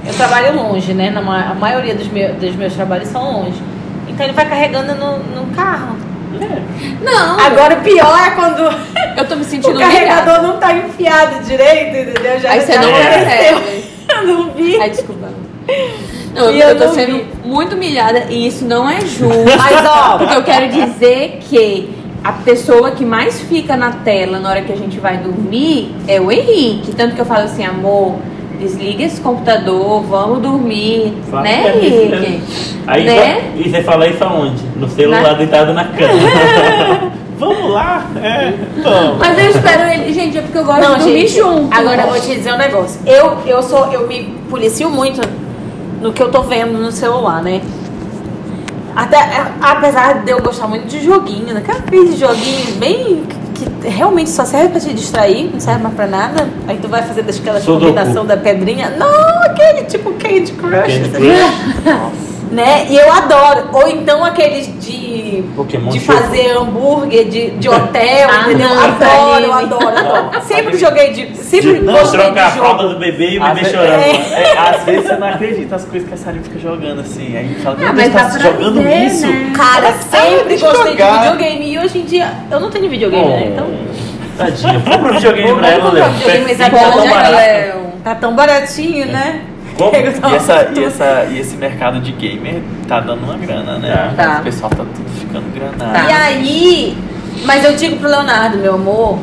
eu 0.05 0.13
trabalho 0.13 0.55
longe, 0.55 0.93
né? 0.93 1.09
Na 1.09 1.21
a 1.21 1.53
maioria 1.53 1.95
dos 1.95 2.07
meus, 2.07 2.35
dos 2.35 2.55
meus 2.55 2.73
trabalhos 2.73 3.07
são 3.07 3.23
longe. 3.23 3.61
Então, 4.07 4.25
ele 4.25 4.33
vai 4.33 4.45
carregando 4.45 4.93
no, 4.95 5.19
no 5.19 5.55
carro. 5.55 5.95
É. 6.41 7.03
Não, 7.03 7.39
Agora, 7.39 7.75
o 7.75 7.81
pior 7.81 8.19
é 8.19 8.31
quando 8.31 8.59
eu 9.17 9.27
tô 9.27 9.35
me 9.35 9.43
sentindo 9.45 9.75
o 9.75 9.79
carregador 9.79 10.41
não 10.41 10.57
tá 10.57 10.73
enfiado 10.73 11.43
direito, 11.43 12.09
entendeu? 12.09 12.39
Já 12.39 12.51
Aí 12.51 12.61
você 12.61 12.73
já 12.73 12.81
não 12.81 12.91
percebe. 12.91 13.83
Eu 14.09 14.27
não 14.27 14.51
vi. 14.51 14.79
Ai, 14.81 14.89
desculpa. 14.89 15.29
Não, 16.33 16.45
eu, 16.45 16.51
E 16.51 16.59
eu 16.61 16.77
tô 16.77 16.89
sendo 16.89 17.13
vi. 17.17 17.25
muito 17.45 17.75
humilhada 17.75 18.25
e 18.29 18.47
isso 18.47 18.65
não 18.65 18.89
é 18.89 19.01
justo. 19.01 19.27
Mas, 19.55 19.85
ó, 19.85 20.17
Porque 20.17 20.35
eu 20.35 20.43
quero 20.43 20.67
dizer 20.67 21.39
que 21.41 21.93
a 22.23 22.31
pessoa 22.31 22.89
que 22.91 23.05
mais 23.05 23.39
fica 23.41 23.77
na 23.77 23.91
tela 23.91 24.39
na 24.39 24.49
hora 24.49 24.61
que 24.63 24.73
a 24.73 24.75
gente 24.75 24.99
vai 24.99 25.17
dormir 25.17 25.93
é 26.07 26.19
o 26.19 26.31
Henrique. 26.31 26.93
Tanto 26.95 27.13
que 27.13 27.21
eu 27.21 27.25
falo 27.25 27.43
assim, 27.43 27.63
amor, 27.63 28.15
desliga 28.59 29.03
esse 29.03 29.21
computador, 29.21 30.01
vamos 30.03 30.39
dormir. 30.41 31.13
Fala 31.31 31.43
né, 31.43 31.63
é 31.67 31.77
Henrique? 31.77 32.09
mesmo. 32.15 32.41
Aí, 32.87 33.03
Né? 33.05 33.51
E 33.55 33.69
você 33.69 33.81
fala 33.83 34.07
isso 34.07 34.23
aonde? 34.23 34.63
No 34.75 34.87
celular, 34.89 35.21
Na- 35.23 35.33
deitado 35.33 35.73
na 35.73 35.85
cama. 35.85 37.11
Vamos 37.39 37.71
lá? 37.71 38.05
É. 38.21 38.51
Vamos. 38.83 39.17
Mas 39.17 39.39
eu 39.39 39.49
espero 39.51 39.89
ele. 39.89 40.13
Gente, 40.13 40.37
é 40.37 40.41
porque 40.41 40.57
eu 40.57 40.65
gosto 40.65 40.81
Não, 40.81 40.95
de 40.97 41.03
dormir 41.05 41.19
gente, 41.27 41.37
junto. 41.39 41.73
Agora 41.73 42.01
eu 42.01 42.07
vou 42.09 42.19
te 42.19 42.35
dizer 42.35 42.53
um 42.53 42.57
negócio. 42.57 42.99
Eu, 43.05 43.37
eu 43.45 43.63
sou, 43.63 43.85
eu 43.93 44.05
me 44.07 44.23
policio 44.49 44.89
muito 44.89 45.21
no 46.01 46.11
que 46.11 46.21
eu 46.21 46.29
tô 46.29 46.41
vendo 46.41 46.73
no 46.77 46.91
celular, 46.91 47.41
né? 47.41 47.61
Até, 48.93 49.17
a- 49.17 49.51
apesar 49.61 50.25
de 50.25 50.31
eu 50.31 50.41
gostar 50.41 50.67
muito 50.67 50.85
de 50.87 50.99
joguinho, 51.01 51.53
né? 51.53 51.63
Aqueles 51.65 52.19
joguinhos 52.19 52.71
bem 52.77 53.23
que, 53.59 53.87
realmente 53.87 54.29
só 54.29 54.45
serve 54.45 54.69
pra 54.69 54.79
te 54.79 54.93
distrair, 54.93 55.49
não 55.51 55.59
serve 55.59 55.83
mais 55.83 55.95
pra 55.95 56.07
nada. 56.07 56.47
Aí 56.67 56.77
tu 56.77 56.87
vai 56.87 57.03
fazer 57.03 57.23
Sudoku. 57.59 57.85
combinação 57.85 58.25
da 58.25 58.37
pedrinha. 58.37 58.91
Não, 58.97 59.43
aquele 59.43 59.83
tipo 59.83 60.11
Candy 60.13 60.51
Crush. 60.53 60.71
Candy 60.71 61.09
Crush. 61.09 62.19
né? 62.51 62.85
E 62.89 62.95
eu 62.95 63.11
adoro. 63.11 63.69
Ou 63.73 63.87
então 63.87 64.23
aqueles 64.25 64.67
de, 64.83 65.43
Pokémon 65.55 65.89
de 65.91 65.99
fazer 65.99 66.57
hambúrguer 66.57 67.25
de, 67.29 67.51
de 67.51 67.69
hotel, 67.69 68.29
Ah, 68.31 68.41
entendeu? 68.45 68.69
não, 68.69 68.83
adoro, 68.83 69.51
adoro, 69.53 69.97
adoro. 69.97 70.41
Sempre 70.43 70.77
joguei 70.77 71.11
de. 71.11 71.37
Sempre 71.37 71.79
Não, 71.79 71.93
gostei 71.93 72.19
troca 72.21 72.45
a 72.45 72.49
de 72.49 72.57
fralda 72.57 72.87
do 72.89 72.99
bebê 72.99 73.31
e 73.31 73.39
o 73.39 73.43
Às 73.43 73.53
bebê 73.53 73.69
chorando. 73.69 73.89
é, 74.01 74.57
às 74.57 74.83
vezes 74.83 75.07
você 75.07 75.15
não 75.17 75.27
acredita 75.27 75.75
as 75.75 75.85
coisas 75.85 76.07
que 76.07 76.13
a 76.13 76.17
Sarinha 76.17 76.43
fica 76.43 76.59
jogando 76.59 77.01
assim. 77.01 77.37
Aí 77.37 77.55
fala, 77.63 77.75
meu 77.77 77.87
Ah, 77.89 77.91
Deus, 77.91 78.13
tá 78.13 78.39
jogando 78.39 78.81
ver, 78.83 79.05
isso? 79.05 79.27
né? 79.27 79.53
Cara, 79.55 79.93
sempre 79.93 80.57
gostei 80.57 80.83
de 80.93 80.97
jogar. 80.99 81.21
videogame. 81.21 81.71
E 81.73 81.79
hoje 81.79 81.99
em 81.99 82.05
dia 82.05 82.31
eu 82.51 82.59
não 82.59 82.69
tenho 82.69 82.89
videogame, 82.89 83.27
né? 83.27 83.49
Então. 83.53 83.67
Tadinha, 84.37 84.79
compra 84.79 85.11
um 85.11 85.15
videogame 85.15 85.53
pra 85.55 85.67
ela, 85.69 85.91
Léo. 85.91 86.05
mas 86.43 86.51
Fica 86.51 86.65
agora 86.65 86.91
tão 86.93 87.03
já 87.03 87.09
barato. 87.13 87.31
Léo. 87.35 87.79
Tá 88.03 88.15
tão 88.15 88.33
baratinho, 88.35 89.05
né? 89.07 89.41
Como? 89.79 89.95
E, 89.95 90.35
essa, 90.35 90.71
e, 90.75 90.83
essa, 90.83 91.27
e 91.31 91.39
esse 91.39 91.55
mercado 91.55 91.99
de 91.99 92.11
gamer 92.11 92.61
tá 92.87 92.99
dando 92.99 93.23
uma 93.23 93.37
grana, 93.37 93.77
né? 93.77 94.13
Tá. 94.15 94.39
O 94.39 94.43
pessoal 94.43 94.69
tá 94.69 94.83
tudo 94.83 95.09
ficando 95.19 95.45
granado. 95.53 96.09
E 96.09 96.11
aí, 96.11 96.97
mas 97.45 97.63
eu 97.63 97.75
digo 97.75 97.97
pro 97.97 98.09
Leonardo, 98.09 98.57
meu 98.57 98.75
amor, 98.75 99.17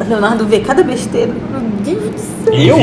o 0.00 0.04
Leonardo 0.08 0.44
vê 0.46 0.60
cada 0.60 0.82
besteira. 0.82 1.32
Meu 1.50 1.60
Deus 1.60 2.10
do 2.10 2.18
céu. 2.18 2.54
Eu? 2.54 2.76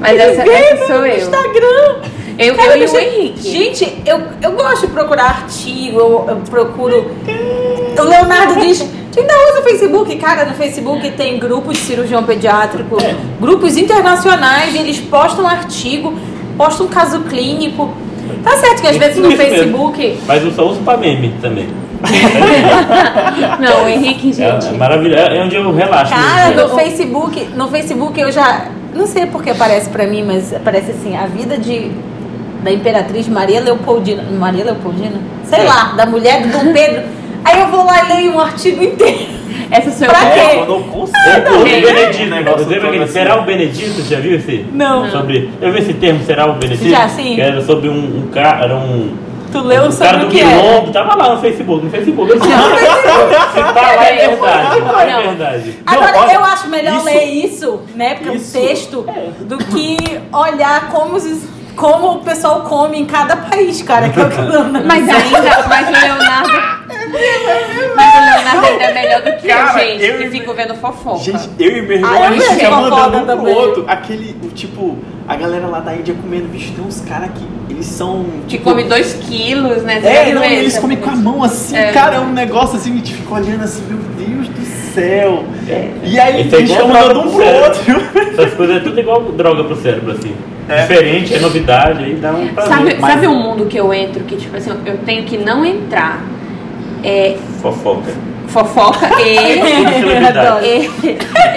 Mas 0.00 0.18
essa, 0.18 0.42
essa 0.42 0.86
sou 0.86 0.98
no 0.98 1.06
eu. 1.06 1.16
Instagram. 1.16 1.94
Eu, 2.38 2.56
Cada 2.56 2.76
eu 2.76 2.88
e 2.88 2.90
o. 2.90 2.98
Henrique. 2.98 3.50
Gente, 3.50 4.02
eu, 4.04 4.20
eu 4.40 4.52
gosto 4.52 4.86
de 4.86 4.92
procurar 4.92 5.24
artigo, 5.42 5.98
eu, 5.98 6.26
eu 6.28 6.36
procuro. 6.50 7.10
O 7.98 8.02
Leonardo 8.02 8.60
diz. 8.60 8.80
Ainda 9.16 9.34
usa 9.50 9.60
o 9.60 9.62
Facebook? 9.62 10.16
Cara, 10.16 10.46
no 10.46 10.54
Facebook 10.54 11.10
tem 11.12 11.38
grupos 11.38 11.76
de 11.76 11.84
cirurgião 11.84 12.24
pediátrico, 12.24 12.96
É. 12.98 13.14
grupos 13.38 13.76
internacionais, 13.76 14.74
e 14.74 14.78
eles 14.78 14.98
postam 14.98 15.46
artigo, 15.46 16.14
postam 16.56 16.86
caso 16.88 17.20
clínico. 17.22 17.90
Tá 18.44 18.56
certo 18.56 18.80
que 18.82 18.86
às 18.88 18.96
vezes 18.96 19.16
no 19.18 19.28
Isso 19.28 19.38
mesmo. 19.38 19.54
Facebook. 19.56 20.18
Mas 20.26 20.42
eu 20.44 20.52
só 20.52 20.66
uso 20.68 20.80
pra 20.80 20.96
meme 20.96 21.34
também. 21.40 21.68
Não, 23.60 23.84
o 23.84 23.88
Henrique, 23.88 24.30
É, 24.30 24.32
gente. 24.32 24.74
é 24.74 24.76
maravilhoso. 24.76 25.22
É 25.22 25.42
onde 25.44 25.56
eu 25.56 25.72
relaxo. 25.74 26.12
Cara, 26.12 26.50
no 26.54 26.68
Facebook, 26.74 27.48
no 27.56 27.68
Facebook 27.68 28.20
eu 28.20 28.30
já. 28.32 28.66
Não 28.94 29.06
sei 29.06 29.26
porque 29.26 29.50
aparece 29.50 29.88
pra 29.88 30.06
mim, 30.06 30.22
mas 30.24 30.52
aparece 30.52 30.90
assim, 30.92 31.16
a 31.16 31.26
vida 31.26 31.56
de. 31.56 31.90
Da 32.62 32.70
Imperatriz 32.70 33.26
Maria 33.28 33.60
Leopoldina. 33.60 34.22
Maria 34.38 34.64
Leopoldina? 34.64 35.20
Sei 35.44 35.58
É. 35.60 35.64
lá, 35.64 35.94
da 35.96 36.06
mulher 36.06 36.42
do 36.42 36.48
Dom 36.52 36.72
Pedro. 36.72 37.02
Aí 37.44 37.60
eu 37.60 37.68
vou 37.68 37.84
lá 37.84 38.04
e 38.04 38.08
leio 38.14 38.34
um 38.34 38.40
artigo 38.40 38.82
inteiro. 38.82 39.42
Essa 39.70 39.90
sou 39.90 40.06
eu. 40.06 40.12
Pra 40.12 40.30
quê? 40.30 40.40
É, 40.40 40.56
quando 40.56 40.72
eu 40.72 40.80
consigo. 40.84 41.18
O, 41.18 41.62
o 41.62 41.66
É. 41.66 41.80
Benedito, 41.80 42.30
negócio 42.30 42.64
você 42.66 42.78
lembra 42.78 43.04
assim. 43.04 43.12
será 43.12 43.40
o 43.40 43.42
Benedito? 43.44 44.02
Já 44.02 44.20
viu 44.20 44.36
esse? 44.36 44.66
Não. 44.72 45.10
Sobre, 45.10 45.50
eu 45.60 45.72
vi 45.72 45.78
esse 45.78 45.94
termo, 45.94 46.22
será 46.24 46.46
o 46.46 46.54
Benedito? 46.54 46.88
Já, 46.90 47.08
sim. 47.08 47.34
Que 47.34 47.40
era 47.40 47.60
sobre 47.62 47.88
um, 47.88 47.94
um 48.24 48.28
cara, 48.32 48.64
era 48.64 48.76
um... 48.76 49.16
Tu 49.50 49.58
leu 49.60 49.82
um 49.84 49.90
sobre 49.92 50.06
cara 50.06 50.16
o 50.18 50.20
do 50.26 50.30
que 50.30 50.40
é? 50.40 50.44
Quilombo, 50.44 50.92
tava 50.92 51.14
lá 51.14 51.34
no 51.34 51.40
Facebook, 51.40 51.84
no 51.84 51.90
Facebook. 51.90 52.30
Eu 52.32 52.38
disse, 52.38 52.48
Se 52.50 52.54
tá 53.74 53.80
lá 53.82 54.04
é 54.06 54.28
verdade, 54.28 54.76
é 54.76 55.12
Não. 55.12 55.22
verdade. 55.22 55.78
Agora, 55.86 56.12
Não, 56.12 56.20
olha, 56.20 56.32
eu 56.32 56.44
acho 56.44 56.68
melhor 56.68 56.96
isso- 56.96 57.04
ler 57.04 57.24
isso, 57.24 57.80
né? 57.94 58.14
Porque 58.14 58.36
isso- 58.36 58.56
é 58.56 58.60
um 58.60 58.66
texto, 58.66 59.06
do 59.42 59.58
que 59.58 59.96
olhar 60.32 60.88
como, 60.88 61.16
os- 61.16 61.44
como 61.76 62.12
o 62.12 62.18
pessoal 62.20 62.62
come 62.62 62.98
em 62.98 63.04
cada 63.04 63.36
país, 63.36 63.82
cara. 63.82 64.08
Que 64.08 64.20
é 64.20 64.22
o 64.24 64.30
que 64.30 64.38
eu 64.38 64.64
não- 64.64 64.84
Mas 64.84 65.06
ainda, 65.08 65.64
mas 65.68 65.88
o 65.88 66.00
Leonardo. 66.00 66.81
Mas 67.94 68.14
o 68.14 68.24
Leonardo 68.24 68.66
ainda 68.66 68.84
é 68.84 68.94
melhor 68.94 69.22
do 69.22 69.32
que 69.40 69.48
Cara, 69.48 69.82
eu, 69.84 69.88
gente, 69.90 70.04
eu 70.04 70.18
que 70.18 70.30
fico 70.30 70.54
vendo 70.54 70.74
fofoca. 70.74 71.18
Gente, 71.18 71.50
eu 71.58 71.76
e 71.76 71.82
meu 71.82 71.96
irmão, 71.96 72.10
Ah, 72.12 72.28
a 72.28 72.32
gente 72.32 72.48
fica 72.54 72.70
mandando 72.70 73.32
um 73.34 73.36
pro 73.42 73.50
outro. 73.52 73.84
Aquele, 73.86 74.36
o 74.42 74.48
tipo, 74.48 74.98
a 75.28 75.36
galera 75.36 75.66
lá 75.66 75.80
da 75.80 75.94
Índia 75.94 76.14
comendo, 76.20 76.48
bicho, 76.48 76.72
tem 76.72 76.84
uns 76.84 77.00
caras 77.00 77.30
que 77.34 77.44
eles 77.72 77.86
são. 77.86 78.24
que 78.48 78.56
tipo, 78.58 78.64
come 78.64 78.84
2 78.84 79.14
quilos, 79.28 79.82
né? 79.82 80.00
É, 80.04 80.32
não, 80.32 80.42
eles 80.44 80.78
comem 80.78 80.96
com 80.98 81.10
a 81.10 81.16
mão 81.16 81.42
assim, 81.44 81.76
É. 81.76 81.92
cara, 81.92 82.16
é 82.16 82.20
um 82.20 82.32
negócio 82.32 82.76
assim, 82.76 82.92
a 82.92 82.96
gente 82.96 83.14
fica 83.14 83.34
olhando 83.34 83.62
assim, 83.64 83.82
meu 83.88 83.98
Deus 84.26 84.48
do 84.48 84.64
céu. 84.94 85.44
E 86.04 86.18
aí, 86.18 86.36
é 86.36 86.40
eles 86.40 86.70
ficam 86.70 86.88
mandando 86.88 87.20
um 87.20 87.30
pro 87.30 87.44
outro. 87.44 87.82
Essas 88.32 88.54
coisas 88.54 88.76
é 88.76 88.80
tudo 88.80 88.98
igual 89.00 89.22
droga 89.32 89.64
pro 89.64 89.76
cérebro, 89.76 90.12
assim. 90.12 90.34
É. 90.68 90.82
Diferente, 90.82 91.34
é 91.34 91.40
novidade, 91.40 92.04
aí 92.04 92.14
dá 92.14 92.30
um 92.32 92.46
prazer. 92.48 92.72
Sabe, 92.72 92.96
Mas- 93.00 93.12
sabe 93.14 93.26
um 93.26 93.34
mundo 93.42 93.66
que 93.66 93.76
eu 93.76 93.92
entro 93.92 94.22
que, 94.24 94.36
tipo 94.36 94.56
assim, 94.56 94.70
eu 94.86 94.96
tenho 94.98 95.24
que 95.24 95.36
não 95.36 95.64
entrar? 95.64 96.22
É 97.02 97.36
Fofoca. 97.60 98.12
fofoca 98.48 99.08
e. 99.22 99.36
E, 100.62 100.88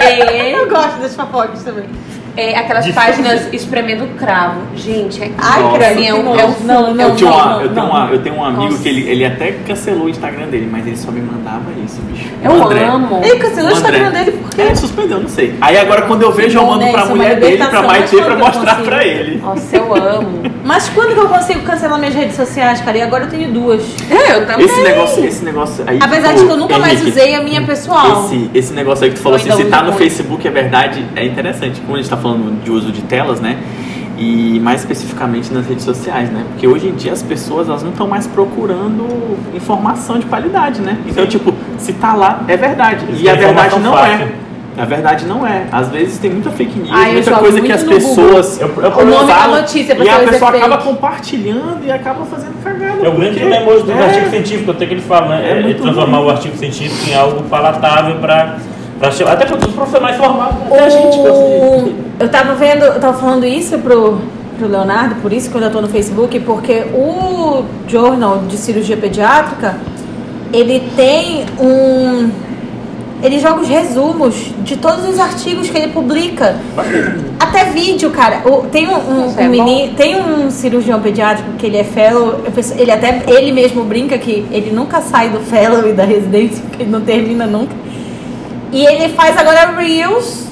e 0.08 0.52
Eu 0.52 0.68
gosto 0.68 0.98
das 1.00 1.14
fofocas 1.14 1.62
também. 1.62 1.88
É, 2.36 2.56
aquelas 2.58 2.84
De 2.84 2.92
páginas 2.92 3.48
espremendo 3.52 4.06
cravo. 4.18 4.60
Gente, 4.74 5.22
é 5.22 5.30
Ai, 5.38 5.62
credo, 5.74 6.02
é 6.02 6.14
um, 6.14 6.38
é 6.38 6.44
um 6.44 6.54
Não, 6.64 6.94
não, 6.94 7.08
eu, 7.10 7.16
tinha 7.16 7.30
não, 7.30 7.36
uma- 7.36 7.46
não, 7.46 7.60
eu, 7.62 7.68
tenho 7.68 7.74
não. 7.86 7.90
uma- 7.90 8.10
eu 8.12 8.18
tenho 8.22 8.34
um 8.36 8.44
amigo 8.44 8.64
Nossa. 8.64 8.82
que 8.82 8.88
ele, 8.88 9.08
ele 9.08 9.24
até 9.24 9.52
cancelou 9.66 10.04
o 10.06 10.08
Instagram 10.08 10.46
dele, 10.48 10.68
mas 10.70 10.86
ele 10.86 10.96
só 10.96 11.10
me 11.10 11.20
mandava 11.20 11.64
isso, 11.84 12.00
bicho. 12.02 12.26
Eu 12.42 12.52
O 12.52 12.64
André. 12.64 12.84
amo. 12.84 13.20
Ele 13.24 13.38
cancelou 13.38 13.70
o. 13.70 13.74
Instagram 13.74 14.10
dele 14.10 14.32
por 14.32 14.50
quê? 14.50 14.62
É, 14.62 14.66
Ele 14.66 14.76
suspendeu, 14.76 15.20
não 15.20 15.28
sei. 15.28 15.54
Aí 15.60 15.76
agora 15.78 16.02
quando 16.02 16.22
eu 16.22 16.32
vejo, 16.32 16.58
eu 16.58 16.66
mando 16.66 16.80
né? 16.84 16.92
pra 16.92 17.02
Isso 17.02 17.10
é 17.12 17.14
mulher 17.14 17.40
dele, 17.40 17.56
pra 17.64 17.82
Maite, 17.82 18.14
mas 18.16 18.24
pra 18.26 18.36
mostrar 18.36 18.60
consigo? 18.76 18.84
pra 18.84 19.04
ele. 19.06 19.38
Nossa, 19.38 19.76
eu 19.76 19.94
amo. 19.94 20.42
Mas 20.66 20.88
quando 20.88 21.14
que 21.14 21.20
eu 21.20 21.28
consigo 21.28 21.60
cancelar 21.60 21.96
minhas 21.96 22.12
redes 22.14 22.34
sociais, 22.34 22.80
cara? 22.80 22.98
E 22.98 23.02
agora 23.02 23.22
eu 23.24 23.30
tenho 23.30 23.52
duas. 23.52 23.82
É, 24.10 24.34
eu 24.34 24.46
também. 24.48 24.66
Esse 24.66 24.80
negócio, 24.82 25.24
esse 25.24 25.44
negócio 25.44 25.84
aí. 25.86 25.98
Apesar 26.02 26.30
tipo, 26.30 26.40
de 26.40 26.46
que 26.46 26.52
eu 26.52 26.56
nunca 26.56 26.78
mais 26.80 27.06
usei 27.06 27.36
a 27.36 27.40
minha 27.40 27.62
pessoal. 27.62 28.24
Esse, 28.24 28.50
esse 28.52 28.72
negócio 28.72 29.04
aí 29.04 29.10
que 29.10 29.16
tu 29.16 29.22
falou 29.22 29.36
assim, 29.36 29.52
se 29.52 29.64
tá 29.66 29.82
no. 29.84 29.92
Facebook 29.92 30.46
é 30.46 30.50
verdade, 30.50 31.06
é 31.14 31.24
interessante. 31.24 31.80
Como 31.82 31.94
a 31.94 31.98
gente 32.00 32.10
tá 32.10 32.16
falando 32.16 32.25
de 32.64 32.70
uso 32.70 32.90
de 32.92 33.02
telas, 33.02 33.40
né? 33.40 33.58
E 34.18 34.58
mais 34.60 34.80
especificamente 34.80 35.52
nas 35.52 35.66
redes 35.66 35.84
sociais, 35.84 36.30
né? 36.30 36.44
Porque 36.52 36.66
hoje 36.66 36.88
em 36.88 36.94
dia 36.94 37.12
as 37.12 37.22
pessoas 37.22 37.68
elas 37.68 37.82
não 37.82 37.90
estão 37.90 38.06
mais 38.08 38.26
procurando 38.26 39.06
informação 39.54 40.18
de 40.18 40.24
qualidade, 40.26 40.80
né? 40.80 40.96
Então, 41.06 41.24
Sim. 41.24 41.30
tipo, 41.30 41.52
se 41.78 41.92
tá 41.92 42.14
lá, 42.14 42.42
é 42.48 42.56
verdade. 42.56 43.04
Eles 43.08 43.20
E 43.20 43.28
a 43.28 43.34
verdade 43.34 43.78
não 43.78 43.98
é. 43.98 44.08
fácil. 44.18 44.28
A 44.78 44.84
verdade 44.84 45.24
não 45.26 45.46
é. 45.46 45.64
Às 45.72 45.88
vezes 45.88 46.18
tem 46.18 46.30
muita 46.30 46.50
fake 46.50 46.78
news, 46.78 46.90
Ah, 46.92 47.08
eu 47.08 47.14
muita 47.14 47.34
coisa 47.36 47.60
que 47.62 47.72
as 47.72 47.82
pessoas 47.82 48.60
Eu- 48.60 48.68
eu- 48.76 48.90
O 48.90 49.04
nome 49.06 49.26
da 49.26 49.48
notícia 49.48 49.94
e 49.94 50.08
a 50.08 50.14
é 50.22 50.26
pessoa 50.26 50.50
fake. 50.52 50.64
acaba 50.64 50.82
compartilhando 50.82 51.78
e 51.86 51.90
acaba 51.90 52.24
fazendo 52.26 52.62
cagada. 52.62 53.06
É 53.06 53.08
o 53.08 53.12
grande 53.12 53.38
dilema 53.38 53.70
hoje 53.70 53.84
dos 53.84 53.94
é. 53.96 54.02
artigos 54.04 54.30
científicos, 54.30 54.74
até 54.74 54.84
que 54.86 54.92
eles 54.94 55.04
falam, 55.06 55.30
né? 55.30 55.50
É 55.64 55.70
É, 55.70 55.74
transformar 55.74 56.20
o 56.20 56.28
artigo 56.30 56.56
científico 56.58 57.10
em 57.10 57.14
algo 57.14 57.42
palatável 57.44 58.16
para 58.16 58.56
até 59.00 59.44
para 59.46 59.56
os 59.68 59.74
profissionais 59.74 60.16
formados. 60.16 60.56
Até 60.66 60.84
a 60.84 60.88
gente 60.88 61.16
gosta 61.18 61.32
O... 61.32 61.82
disso. 61.84 61.94
Eu 62.18 62.28
tava 62.28 62.54
vendo, 62.54 62.84
eu 62.84 62.98
tava 63.00 63.18
falando 63.18 63.44
isso 63.44 63.78
pro, 63.78 64.18
pro 64.58 64.68
Leonardo, 64.68 65.16
por 65.16 65.32
isso 65.32 65.50
que 65.50 65.56
eu 65.56 65.70
tô 65.70 65.80
no 65.82 65.88
Facebook, 65.88 66.38
porque 66.40 66.84
o 66.94 67.64
Journal 67.86 68.38
de 68.48 68.56
Cirurgia 68.56 68.96
Pediátrica, 68.96 69.76
ele 70.52 70.80
tem 70.96 71.44
um. 71.60 72.30
Ele 73.22 73.38
joga 73.40 73.62
os 73.62 73.68
resumos 73.68 74.34
de 74.62 74.76
todos 74.76 75.08
os 75.08 75.18
artigos 75.18 75.70
que 75.70 75.76
ele 75.78 75.88
publica. 75.90 76.56
Até 77.40 77.64
vídeo, 77.64 78.10
cara. 78.10 78.42
O- 78.46 78.66
tem 78.66 78.86
um, 78.88 78.92
um, 78.94 79.26
Isso 79.26 79.38
um 79.38 79.42
é 79.42 79.48
menino, 79.48 79.94
tem 79.94 80.20
um 80.20 80.50
cirurgião 80.50 81.00
pediátrico 81.00 81.52
que 81.58 81.64
ele 81.64 81.78
é 81.78 81.84
fellow. 81.84 82.40
eu 82.44 82.52
penso- 82.52 82.74
Ele 82.78 82.90
até 82.90 83.22
ele 83.26 83.52
mesmo 83.52 83.84
brinca 83.84 84.18
que 84.18 84.46
ele 84.50 84.70
nunca 84.70 85.00
sai 85.00 85.30
do 85.30 85.40
fellow 85.40 85.88
e 85.88 85.92
da 85.94 86.04
residência, 86.04 86.62
porque 86.68 86.82
ele 86.82 86.90
não 86.90 87.00
termina 87.00 87.46
nunca. 87.46 87.74
E 88.72 88.84
ele 88.84 89.08
faz 89.14 89.36
agora 89.38 89.72
reels 89.78 90.46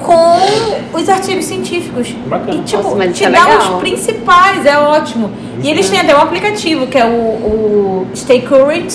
com 0.00 0.96
os 0.98 1.08
artigos 1.08 1.44
científicos. 1.46 2.14
Bacana. 2.26 2.58
E 2.58 2.62
tipo, 2.62 2.82
Nossa, 2.82 2.96
mas 2.96 3.08
te 3.16 3.24
isso 3.24 3.24
é 3.24 3.30
dá 3.30 3.44
legal. 3.44 3.74
os 3.74 3.80
principais, 3.80 4.66
é 4.66 4.78
ótimo. 4.78 5.30
E 5.62 5.70
eles 5.70 5.88
têm 5.88 6.00
até 6.00 6.14
um 6.14 6.20
aplicativo 6.20 6.86
que 6.86 6.98
é 6.98 7.04
o, 7.04 7.08
o 7.08 8.06
Stay 8.14 8.42
Current, 8.42 8.92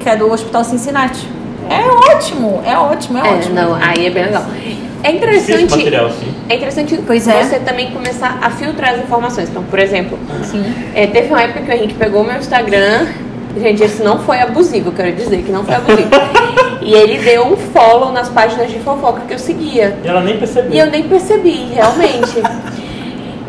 que 0.00 0.08
é 0.08 0.16
do 0.16 0.30
Hospital 0.32 0.64
Cincinnati. 0.64 1.26
É 1.68 2.14
ótimo, 2.14 2.62
é 2.64 2.76
ótimo, 2.78 3.18
é, 3.18 3.28
É, 3.28 3.32
ótimo. 3.34 3.54
não, 3.54 3.74
aí 3.74 4.06
é 4.06 4.10
bem 4.10 4.24
legal. 4.24 4.44
É 5.02 5.12
interessante. 5.12 5.70
material. 5.70 6.10
É 6.48 6.56
interessante 6.56 6.98
Pois 7.06 7.28
é. 7.28 7.44
você 7.44 7.58
também 7.58 7.90
começar 7.90 8.38
a 8.40 8.50
filtrar 8.50 8.94
as 8.94 9.00
informações. 9.00 9.48
Então, 9.50 9.62
por 9.64 9.78
exemplo, 9.78 10.18
Sim. 10.44 10.64
é, 10.94 11.06
teve 11.06 11.28
uma 11.28 11.42
época 11.42 11.60
que 11.60 11.70
o 11.70 11.74
Henrique 11.74 11.94
pegou 11.94 12.24
meu 12.24 12.36
Instagram. 12.36 13.06
Gente, 13.60 13.82
esse 13.82 14.02
não 14.02 14.18
foi 14.20 14.40
abusivo, 14.40 14.88
eu 14.88 14.92
quero 14.92 15.12
dizer 15.12 15.42
que 15.42 15.50
não 15.52 15.64
foi 15.64 15.74
abusivo. 15.74 16.08
e 16.82 16.92
ele 16.94 17.18
deu 17.18 17.46
um 17.46 17.56
follow 17.56 18.12
nas 18.12 18.28
páginas 18.28 18.70
de 18.70 18.78
fofoca 18.80 19.22
que 19.26 19.34
eu 19.34 19.38
seguia. 19.38 19.98
E 20.04 20.08
ela 20.08 20.20
nem 20.20 20.36
percebeu. 20.36 20.72
E 20.72 20.78
eu 20.78 20.86
nem 20.86 21.02
percebi, 21.04 21.68
realmente. 21.72 22.42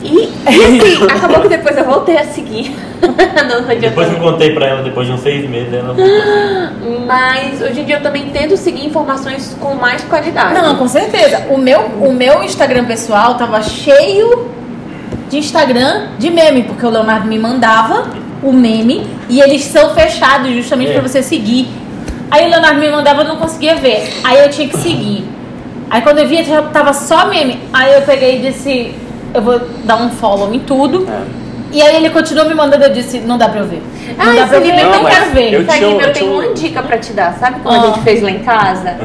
E, 0.01 0.07
e 0.07 0.29
assim, 0.47 1.03
acabou 1.11 1.41
que 1.41 1.49
depois 1.49 1.77
eu 1.77 1.83
voltei 1.85 2.17
a 2.17 2.23
seguir. 2.25 2.75
não, 3.01 3.61
não. 3.61 3.67
Depois 3.79 4.07
que 4.07 4.15
eu 4.15 4.19
contei 4.19 4.53
pra 4.53 4.67
ela, 4.67 4.81
depois 4.81 5.07
de 5.07 5.13
uns 5.13 5.21
seis 5.21 5.49
meses, 5.49 5.73
ela. 5.73 5.95
Mas 7.05 7.61
hoje 7.61 7.81
em 7.81 7.85
dia 7.85 7.97
eu 7.97 8.01
também 8.01 8.29
tento 8.29 8.55
seguir 8.57 8.85
informações 8.85 9.55
com 9.59 9.75
mais 9.75 10.03
qualidade. 10.03 10.53
Não, 10.53 10.75
com 10.77 10.87
certeza. 10.87 11.47
O 11.49 11.57
meu, 11.57 11.81
o 12.01 12.13
meu 12.13 12.43
Instagram 12.43 12.85
pessoal 12.85 13.35
tava 13.35 13.61
cheio 13.61 14.49
de 15.29 15.37
Instagram 15.37 16.07
de 16.17 16.29
meme, 16.29 16.63
porque 16.63 16.85
o 16.85 16.89
Leonardo 16.89 17.27
me 17.27 17.37
mandava 17.37 18.07
o 18.41 18.51
meme 18.53 19.05
e 19.27 19.41
eles 19.41 19.63
são 19.63 19.93
fechados 19.93 20.51
justamente 20.53 20.91
É. 20.91 20.93
pra 20.93 21.01
você 21.01 21.21
seguir. 21.21 21.67
Aí 22.31 22.45
o 22.45 22.49
Leonardo 22.49 22.79
me 22.79 22.89
mandava, 22.89 23.21
eu 23.21 23.27
não 23.27 23.37
conseguia 23.37 23.75
ver. 23.75 24.07
Aí 24.23 24.39
eu 24.39 24.49
tinha 24.49 24.67
que 24.67 24.77
seguir. 24.77 25.25
Aí 25.89 26.01
quando 26.01 26.19
eu 26.19 26.27
via, 26.27 26.43
já 26.43 26.61
tava 26.63 26.93
só 26.93 27.25
meme. 27.27 27.59
Aí 27.73 27.93
eu 27.95 28.01
peguei 28.03 28.37
e 28.37 28.51
disse, 28.51 28.93
eu 29.33 29.41
vou 29.41 29.59
dar 29.83 29.95
um 29.97 30.09
follow 30.11 30.53
em 30.53 30.59
tudo. 30.59 31.07
E 31.71 31.81
aí 31.81 31.95
ele 31.97 32.09
continuou 32.09 32.47
me 32.47 32.55
mandando, 32.55 32.83
eu 32.83 32.91
disse, 32.93 33.19
não 33.19 33.37
dá 33.37 33.47
pra 33.49 33.59
eu 33.61 33.65
ver. 33.67 33.81
Não 34.17 34.25
Ah, 34.31 34.35
dá 34.35 34.47
pra 34.47 34.57
eu 34.57 34.61
ver, 34.61 34.83
não 34.83 35.03
mas 35.03 35.13
quero 35.15 35.31
ver. 35.31 35.53
eu 35.53 35.59
um- 35.59 35.61
eu 35.61 35.61
eu 35.61 35.67
tenho 35.67 36.13
tinha 36.13 36.29
um- 36.29 36.33
uma 36.45 36.53
dica 36.53 36.81
pra 36.83 36.97
te 36.97 37.13
dar. 37.13 37.33
Sabe 37.39 37.59
como 37.61 37.75
Ah. 37.75 37.81
a 37.81 37.85
gente 37.87 37.99
fez 38.01 38.21
lá 38.23 38.31
em 38.31 38.39
casa? 38.39 38.97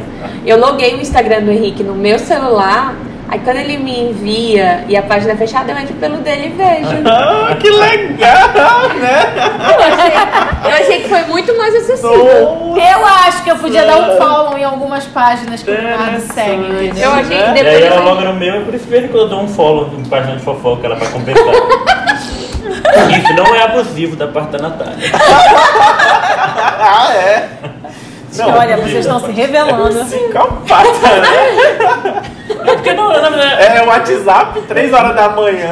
Eu 0.47 0.59
loguei 0.59 0.95
o 0.95 1.01
Instagram 1.01 1.43
do 1.43 1.51
Henrique 1.51 1.83
no 1.83 1.95
meu 1.95 2.19
celular. 2.19 2.95
Aí 3.29 3.39
quando 3.41 3.57
ele 3.57 3.79
me 3.79 4.11
envia 4.11 4.85
e 4.87 4.97
a 4.97 5.03
página 5.03 5.33
é 5.33 5.37
fechada, 5.37 5.73
eu 5.73 5.79
entro 5.79 5.95
pelo 5.95 6.19
dele 6.19 6.47
e 6.47 6.51
vejo. 6.51 7.03
Ah, 7.07 7.57
que 7.57 7.69
legal, 7.71 8.89
né? 9.01 9.33
Eu 9.73 9.81
achei, 9.83 10.71
eu 10.71 10.71
achei 10.85 11.03
que 11.03 11.09
foi 11.09 11.23
muito 11.23 11.57
mais 11.57 11.75
acessível. 11.75 12.75
Eu 12.77 13.07
acho 13.27 13.43
que 13.43 13.51
eu 13.51 13.57
podia 13.57 13.85
dar 13.85 13.97
um 13.99 14.17
follow 14.17 14.57
em 14.59 14.65
algumas 14.65 15.05
páginas 15.07 15.63
que 15.63 15.71
o 15.71 15.75
Leonardo 15.75 16.21
segue, 16.21 16.53
entendeu? 16.87 17.11
Eu 17.11 17.13
achei 17.13 17.37
que 17.39 17.43
É, 17.45 17.51
E 17.51 17.53
depois. 17.55 17.75
aí 17.77 17.83
ela 17.85 17.97
eu- 17.97 18.05
logo 18.05 18.21
no 18.23 18.35
meu, 18.35 18.63
por 18.63 18.75
isso 18.75 18.89
mesmo 18.89 19.09
que 19.09 19.15
eu 19.17 19.29
dou 19.29 19.41
um 19.43 19.49
follow 19.49 19.91
em 19.99 20.05
página 20.05 20.37
de 20.37 20.43
fofoca, 20.43 20.87
ela 20.87 20.97
pra 20.97 21.09
compensar. 21.09 21.45
Isso 22.65 23.35
não 23.35 23.55
é 23.55 23.63
abusivo 23.65 24.17
da 24.17 24.27
parte 24.29 24.53
da 24.53 24.59
Natália. 24.59 24.97
Ah, 26.81 27.13
é. 27.15 27.49
Não, 28.37 28.59
Olha, 28.59 28.77
vocês 28.79 29.05
estão 29.07 29.21
se 29.21 29.31
revelando. 29.33 30.05
Psicopata, 30.05 31.09
né? 31.21 32.23
É 32.91 32.95
porque 32.95 32.95
não, 32.95 33.09
na 33.23 33.31
verdade. 33.31 33.63
É 33.79 33.83
WhatsApp, 33.83 34.61
3 34.63 34.93
horas 34.93 35.15
da 35.17 35.29
manhã, 35.31 35.71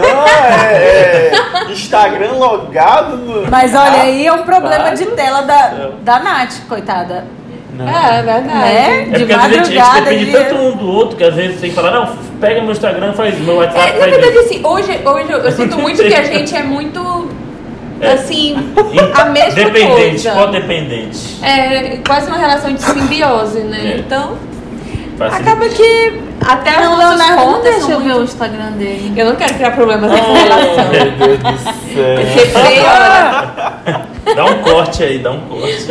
é, 0.71 1.33
é 1.33 1.73
Instagram 1.73 2.33
logado 2.33 3.17
no. 3.17 3.51
Mas 3.51 3.75
olha, 3.75 4.03
aí 4.03 4.27
é 4.27 4.33
um 4.33 4.43
problema 4.43 4.95
de 4.95 5.07
tela 5.07 5.43
da, 5.43 5.91
da 6.03 6.19
Nath, 6.19 6.67
coitada. 6.69 7.25
Não. 7.75 7.89
É, 7.89 8.19
é 8.19 8.23
verdade. 8.23 8.47
Né? 8.49 9.03
É 9.03 9.05
De 9.05 9.19
porque 9.21 9.33
às 9.33 9.43
vezes 9.47 9.61
a 9.61 9.65
gente 9.65 9.77
madrugada. 9.79 10.01
depende 10.11 10.37
ali- 10.37 10.45
tanto 10.49 10.55
um 10.63 10.77
do 10.77 10.91
outro 10.91 11.17
que 11.17 11.25
às 11.25 11.35
vezes 11.35 11.61
tem 11.61 11.71
que 11.71 11.75
falar, 11.77 11.91
não, 11.91 12.17
pega 12.41 12.61
meu 12.61 12.73
Instagram, 12.73 13.13
faz 13.15 13.39
meu 13.41 13.57
WhatsApp, 13.57 13.91
É, 13.97 13.99
na 13.99 14.07
verdade, 14.07 14.39
assim, 14.39 14.61
hoje, 14.65 15.01
hoje 15.05 15.31
eu, 15.33 15.39
eu 15.39 15.53
sinto 15.53 15.79
muito 15.81 16.03
que 16.03 16.15
a 16.15 16.23
gente 16.23 16.55
é 16.55 16.63
muito. 16.63 17.31
É. 18.01 18.13
Assim, 18.15 18.57
a 19.15 19.25
mesma 19.27 19.55
Dependente, 19.55 20.25
coisa. 20.29 20.33
codependente. 20.33 21.39
É 21.43 21.99
quase 22.07 22.27
uma 22.29 22.37
relação 22.39 22.75
de 22.75 22.83
simbiose, 22.83 23.61
né? 23.61 23.93
É. 23.95 23.99
Então, 24.01 24.37
Facilita. 25.17 25.51
acaba 25.51 25.69
que 25.69 26.21
até 26.47 26.71
as 26.71 26.85
Não, 26.85 26.97
nossas 26.97 27.19
Leonardo, 27.19 27.43
contas 27.43 27.75
deixa 27.77 27.93
eu 27.93 28.01
ver 28.01 28.17
o 28.17 28.25
Instagram 28.25 28.73
dele. 28.73 29.13
Eu 29.17 29.27
não 29.27 29.37
quero 29.37 29.55
criar 29.55 29.71
problemas 29.73 30.11
nessa 30.11 30.29
Meu 30.29 30.43
relação. 30.43 30.91
Deus 31.19 31.39
do 31.39 31.59
céu. 31.59 32.17
Olha, 32.85 34.13
Dá 34.35 34.45
um 34.47 34.59
corte 34.63 35.03
aí, 35.03 35.19
dá 35.19 35.33
um 35.33 35.41
corte. 35.41 35.89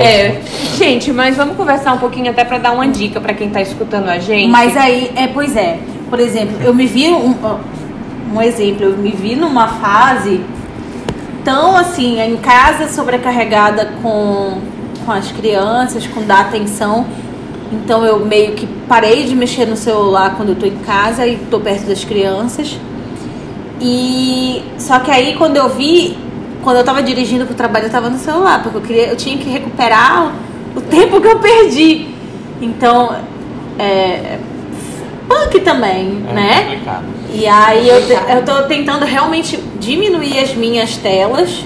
é, 0.00 0.40
gente, 0.76 1.12
mas 1.12 1.36
vamos 1.36 1.56
conversar 1.56 1.92
um 1.92 1.98
pouquinho 1.98 2.30
até 2.30 2.44
pra 2.44 2.58
dar 2.58 2.72
uma 2.72 2.86
dica 2.88 3.20
pra 3.20 3.34
quem 3.34 3.50
tá 3.50 3.60
escutando 3.60 4.08
a 4.08 4.18
gente. 4.18 4.48
Mas 4.48 4.76
aí, 4.76 5.12
é, 5.16 5.26
pois 5.26 5.56
é. 5.56 5.78
Por 6.08 6.20
exemplo, 6.20 6.56
eu 6.62 6.72
me 6.72 6.86
vi 6.86 7.08
um, 7.08 7.34
um 8.32 8.40
exemplo, 8.40 8.84
eu 8.84 8.96
me 8.96 9.10
vi 9.10 9.34
numa 9.34 9.68
fase 9.68 10.40
tão 11.44 11.76
assim, 11.76 12.20
em 12.20 12.36
casa 12.36 12.88
sobrecarregada 12.88 13.90
com, 14.00 14.60
com 15.04 15.12
as 15.12 15.30
crianças, 15.32 16.06
com 16.06 16.22
dar 16.22 16.42
atenção. 16.42 17.04
Então 17.74 18.04
eu 18.04 18.24
meio 18.24 18.52
que 18.52 18.66
parei 18.88 19.24
de 19.24 19.34
mexer 19.34 19.66
no 19.66 19.76
celular 19.76 20.36
quando 20.36 20.50
eu 20.50 20.54
tô 20.54 20.66
em 20.66 20.76
casa 20.78 21.26
e 21.26 21.36
tô 21.50 21.60
perto 21.60 21.86
das 21.86 22.04
crianças. 22.04 22.78
E 23.80 24.62
só 24.78 25.00
que 25.00 25.10
aí 25.10 25.34
quando 25.36 25.56
eu 25.56 25.68
vi, 25.68 26.16
quando 26.62 26.76
eu 26.76 26.84
tava 26.84 27.02
dirigindo 27.02 27.44
pro 27.44 27.54
trabalho, 27.54 27.86
eu 27.86 27.90
tava 27.90 28.08
no 28.08 28.18
celular, 28.18 28.62
porque 28.62 28.78
eu 28.78 28.82
queria, 28.82 29.06
eu 29.08 29.16
tinha 29.16 29.36
que 29.36 29.48
recuperar 29.48 30.34
o 30.76 30.80
tempo 30.80 31.20
que 31.20 31.26
eu 31.26 31.38
perdi. 31.38 32.14
Então, 32.60 33.14
é 33.78 34.38
punk 35.28 35.60
também, 35.60 36.06
né? 36.32 36.62
complicado. 36.62 37.04
E 37.32 37.46
aí 37.46 37.88
eu, 37.88 37.96
eu 37.96 38.44
tô 38.44 38.62
tentando 38.64 39.04
realmente 39.04 39.58
diminuir 39.80 40.38
as 40.38 40.54
minhas 40.54 40.96
telas, 40.96 41.64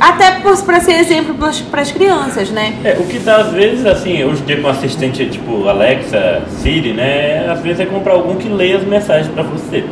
até 0.00 0.40
para 0.40 0.80
ser 0.80 0.92
exemplo 0.92 1.34
para 1.70 1.80
as 1.80 1.92
crianças, 1.92 2.50
né? 2.50 2.74
É, 2.84 2.96
o 2.98 3.04
que 3.04 3.18
dá 3.18 3.36
às 3.38 3.52
vezes, 3.52 3.86
assim, 3.86 4.22
hoje 4.24 4.42
em 4.42 4.44
dia 4.44 4.60
com 4.60 4.68
assistente 4.68 5.26
tipo 5.26 5.68
Alexa, 5.68 6.42
Siri, 6.60 6.92
né? 6.92 7.48
Às 7.50 7.60
vezes 7.60 7.80
é 7.80 7.86
comprar 7.86 8.14
algum 8.14 8.36
que 8.36 8.48
leia 8.48 8.76
as 8.78 8.84
mensagens 8.84 9.28
pra 9.28 9.42
você. 9.42 9.84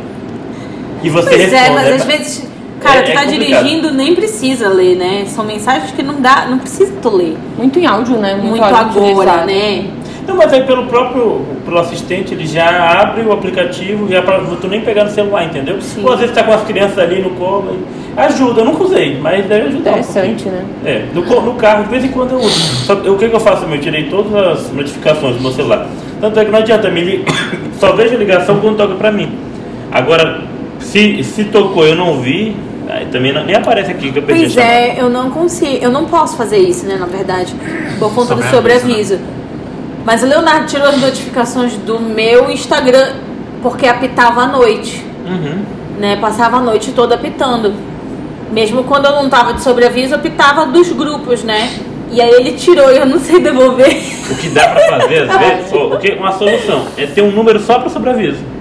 E 1.01 1.09
você 1.09 1.29
Pois 1.29 1.41
responde. 1.41 1.63
é, 1.63 1.69
mas 1.71 1.85
né? 1.85 1.95
às 1.95 2.03
vezes, 2.05 2.47
cara, 2.79 2.99
É- 2.99 3.03
tu 3.03 3.11
é 3.11 3.13
tá 3.13 3.25
dirigindo, 3.25 3.93
nem 3.93 4.15
precisa 4.15 4.69
ler, 4.69 4.95
né? 4.95 5.25
São 5.27 5.43
mensagens 5.45 5.91
que 5.91 6.03
não 6.03 6.21
dá, 6.21 6.45
não 6.49 6.59
precisa 6.59 6.93
tu 7.01 7.09
ler. 7.09 7.37
Muito 7.57 7.79
em 7.79 7.85
áudio, 7.85 8.17
né? 8.17 8.35
Muito, 8.35 8.63
áudio 8.63 9.05
agora, 9.09 9.45
né? 9.45 9.85
Não, 10.27 10.35
mas 10.37 10.53
aí 10.53 10.63
pelo 10.63 10.85
próprio 10.85 11.41
pelo 11.65 11.79
assistente, 11.79 12.33
ele 12.33 12.45
já 12.45 13.01
abre 13.01 13.23
o 13.23 13.31
aplicativo 13.31 14.07
já 14.09 14.21
pra 14.21 14.39
tu 14.61 14.67
nem 14.67 14.81
pegar 14.81 15.03
no 15.05 15.11
celular, 15.11 15.45
entendeu? 15.45 15.81
Sim. 15.81 16.03
Ou 16.03 16.13
às 16.13 16.19
vezes 16.19 16.33
tá 16.35 16.43
com 16.43 16.53
as 16.53 16.63
crianças 16.63 16.97
ali 16.97 17.21
no 17.21 17.31
colo. 17.31 17.77
e 18.17 18.19
Ajuda, 18.19 18.61
eu 18.61 18.65
nunca 18.65 18.83
usei, 18.83 19.17
mas 19.19 19.45
deve 19.45 19.67
ajudar. 19.67 19.91
um 19.91 19.93
Interessante, 19.99 20.43
pouquinho. 20.43 20.55
né? 20.55 20.65
É, 20.85 21.05
no, 21.13 21.41
no 21.41 21.53
carro, 21.55 21.83
de 21.83 21.89
vez 21.89 22.03
em 22.05 22.09
quando 22.09 22.31
eu 22.31 22.37
uso. 22.39 22.59
Só, 22.85 22.95
que 22.95 23.09
o 23.09 23.17
que, 23.17 23.27
que 23.29 23.35
eu 23.35 23.39
faço? 23.39 23.65
Eu 23.65 23.81
tirei 23.81 24.03
todas 24.09 24.33
as 24.35 24.71
notificações 24.71 25.35
do 25.35 25.41
meu 25.41 25.51
celular. 25.51 25.87
Tanto 26.21 26.39
é 26.39 26.45
que 26.45 26.51
não 26.51 26.59
adianta, 26.59 26.89
me 26.89 27.01
li... 27.01 27.25
só 27.79 27.91
vejo 27.93 28.15
a 28.15 28.17
ligação 28.17 28.59
quando 28.59 28.77
toca 28.77 28.95
pra 28.95 29.11
mim. 29.11 29.31
Agora, 29.91 30.41
se, 30.79 31.23
se 31.23 31.45
tocou 31.45 31.85
e 31.85 31.89
eu 31.89 31.95
não 31.95 32.19
vi, 32.21 32.55
aí 32.87 33.05
também 33.07 33.33
não- 33.33 33.43
nem 33.43 33.55
aparece 33.55 33.91
aqui 33.91 34.11
que 34.11 34.19
eu 34.19 34.23
perdi 34.23 34.41
Pois 34.43 34.57
é, 34.57 34.95
eu 34.99 35.09
não 35.09 35.29
consigo, 35.31 35.83
eu 35.83 35.91
não 35.91 36.05
posso 36.05 36.37
fazer 36.37 36.57
isso, 36.57 36.85
né, 36.85 36.95
na 36.99 37.05
verdade, 37.07 37.53
por 37.99 38.13
conta 38.13 38.35
do 38.35 38.43
Sobreaviso, 38.43 38.55
sobreaviso. 38.55 39.19
Mas 40.05 40.21
o 40.21 40.25
Leonardo 40.25 40.67
tirou 40.67 40.87
as 40.87 40.99
notificações 40.99 41.73
do 41.77 41.99
meu 41.99 42.49
Instagram 42.49 43.13
porque 43.61 43.87
apitava 43.87 44.41
à 44.41 44.47
noite. 44.47 45.05
Uhum. 45.25 45.63
né? 45.97 46.17
Passava 46.17 46.57
a 46.57 46.61
noite 46.61 46.91
toda 46.91 47.15
apitando. 47.15 47.73
Mesmo 48.51 48.83
quando 48.83 49.05
eu 49.05 49.13
não 49.13 49.29
tava 49.29 49.53
de 49.53 49.63
sobreaviso, 49.63 50.13
apitava 50.13 50.65
dos 50.65 50.91
grupos, 50.91 51.43
né? 51.43 51.71
E 52.11 52.21
aí 52.21 52.29
ele 52.31 52.51
tirou 52.53 52.91
e 52.91 52.97
eu 52.97 53.05
não 53.05 53.19
sei 53.19 53.39
devolver. 53.39 53.97
O 54.29 54.35
que 54.35 54.49
dá 54.49 54.67
pra 54.67 54.99
fazer, 54.99 55.29
às 55.29 55.37
vezes, 55.39 55.71
que, 56.01 56.11
uma 56.11 56.31
solução 56.33 56.85
é 56.97 57.07
ter 57.07 57.21
um 57.21 57.31
número 57.31 57.59
só 57.59 57.79
pra 57.79 57.89
sobreaviso. 57.89 58.52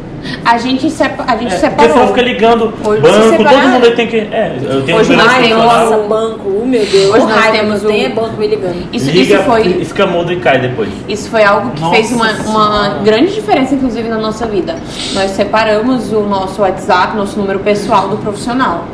A 0.44 0.56
gente, 0.58 0.88
sepa, 0.90 1.24
a 1.26 1.36
gente 1.36 1.52
É, 1.54 1.56
porque 1.58 1.66
separou. 1.68 1.92
senão 1.92 2.06
fica 2.08 2.22
ligando 2.22 2.72
Hoje 2.84 3.00
banco, 3.00 3.28
se 3.30 3.36
todo 3.44 3.68
mundo 3.68 3.90
tem 3.96 4.06
que. 4.06 4.16
É, 4.18 4.56
eu 4.62 4.82
tenho 4.84 4.98
Hoje 4.98 5.16
nós 5.16 5.32
temos- 5.36 5.64
nossa, 5.64 5.96
banco, 5.98 6.48
uh, 6.48 6.66
meu 6.66 6.84
Deus. 6.86 7.14
Hoje 7.14 7.26
nós 7.26 7.50
temos 7.50 7.84
o- 7.84 7.90
é 7.90 8.08
banco 8.08 8.36
me 8.36 8.46
ligando. 8.46 8.88
Isso, 8.92 9.10
liga 9.10 9.34
isso 9.36 9.42
foi. 9.44 9.66
e 9.80 9.84
fica 9.84 10.06
mudo 10.06 10.32
e 10.32 10.36
cai 10.36 10.60
depois. 10.60 10.88
Isso 11.08 11.28
foi 11.28 11.42
algo 11.42 11.70
que 11.72 11.80
Nossa 11.80 11.94
fez 11.96 12.12
uma, 12.12 12.30
uma 12.46 12.88
grande 13.04 13.34
diferença, 13.34 13.74
inclusive, 13.74 14.08
na 14.08 14.18
nossa 14.18 14.46
vida. 14.46 14.76
Nós 15.14 15.30
separamos 15.32 16.12
o 16.12 16.20
nosso 16.20 16.62
WhatsApp, 16.62 17.16
nosso 17.16 17.38
número 17.38 17.58
pessoal 17.60 18.08
do 18.08 18.16
profissional. 18.18 18.84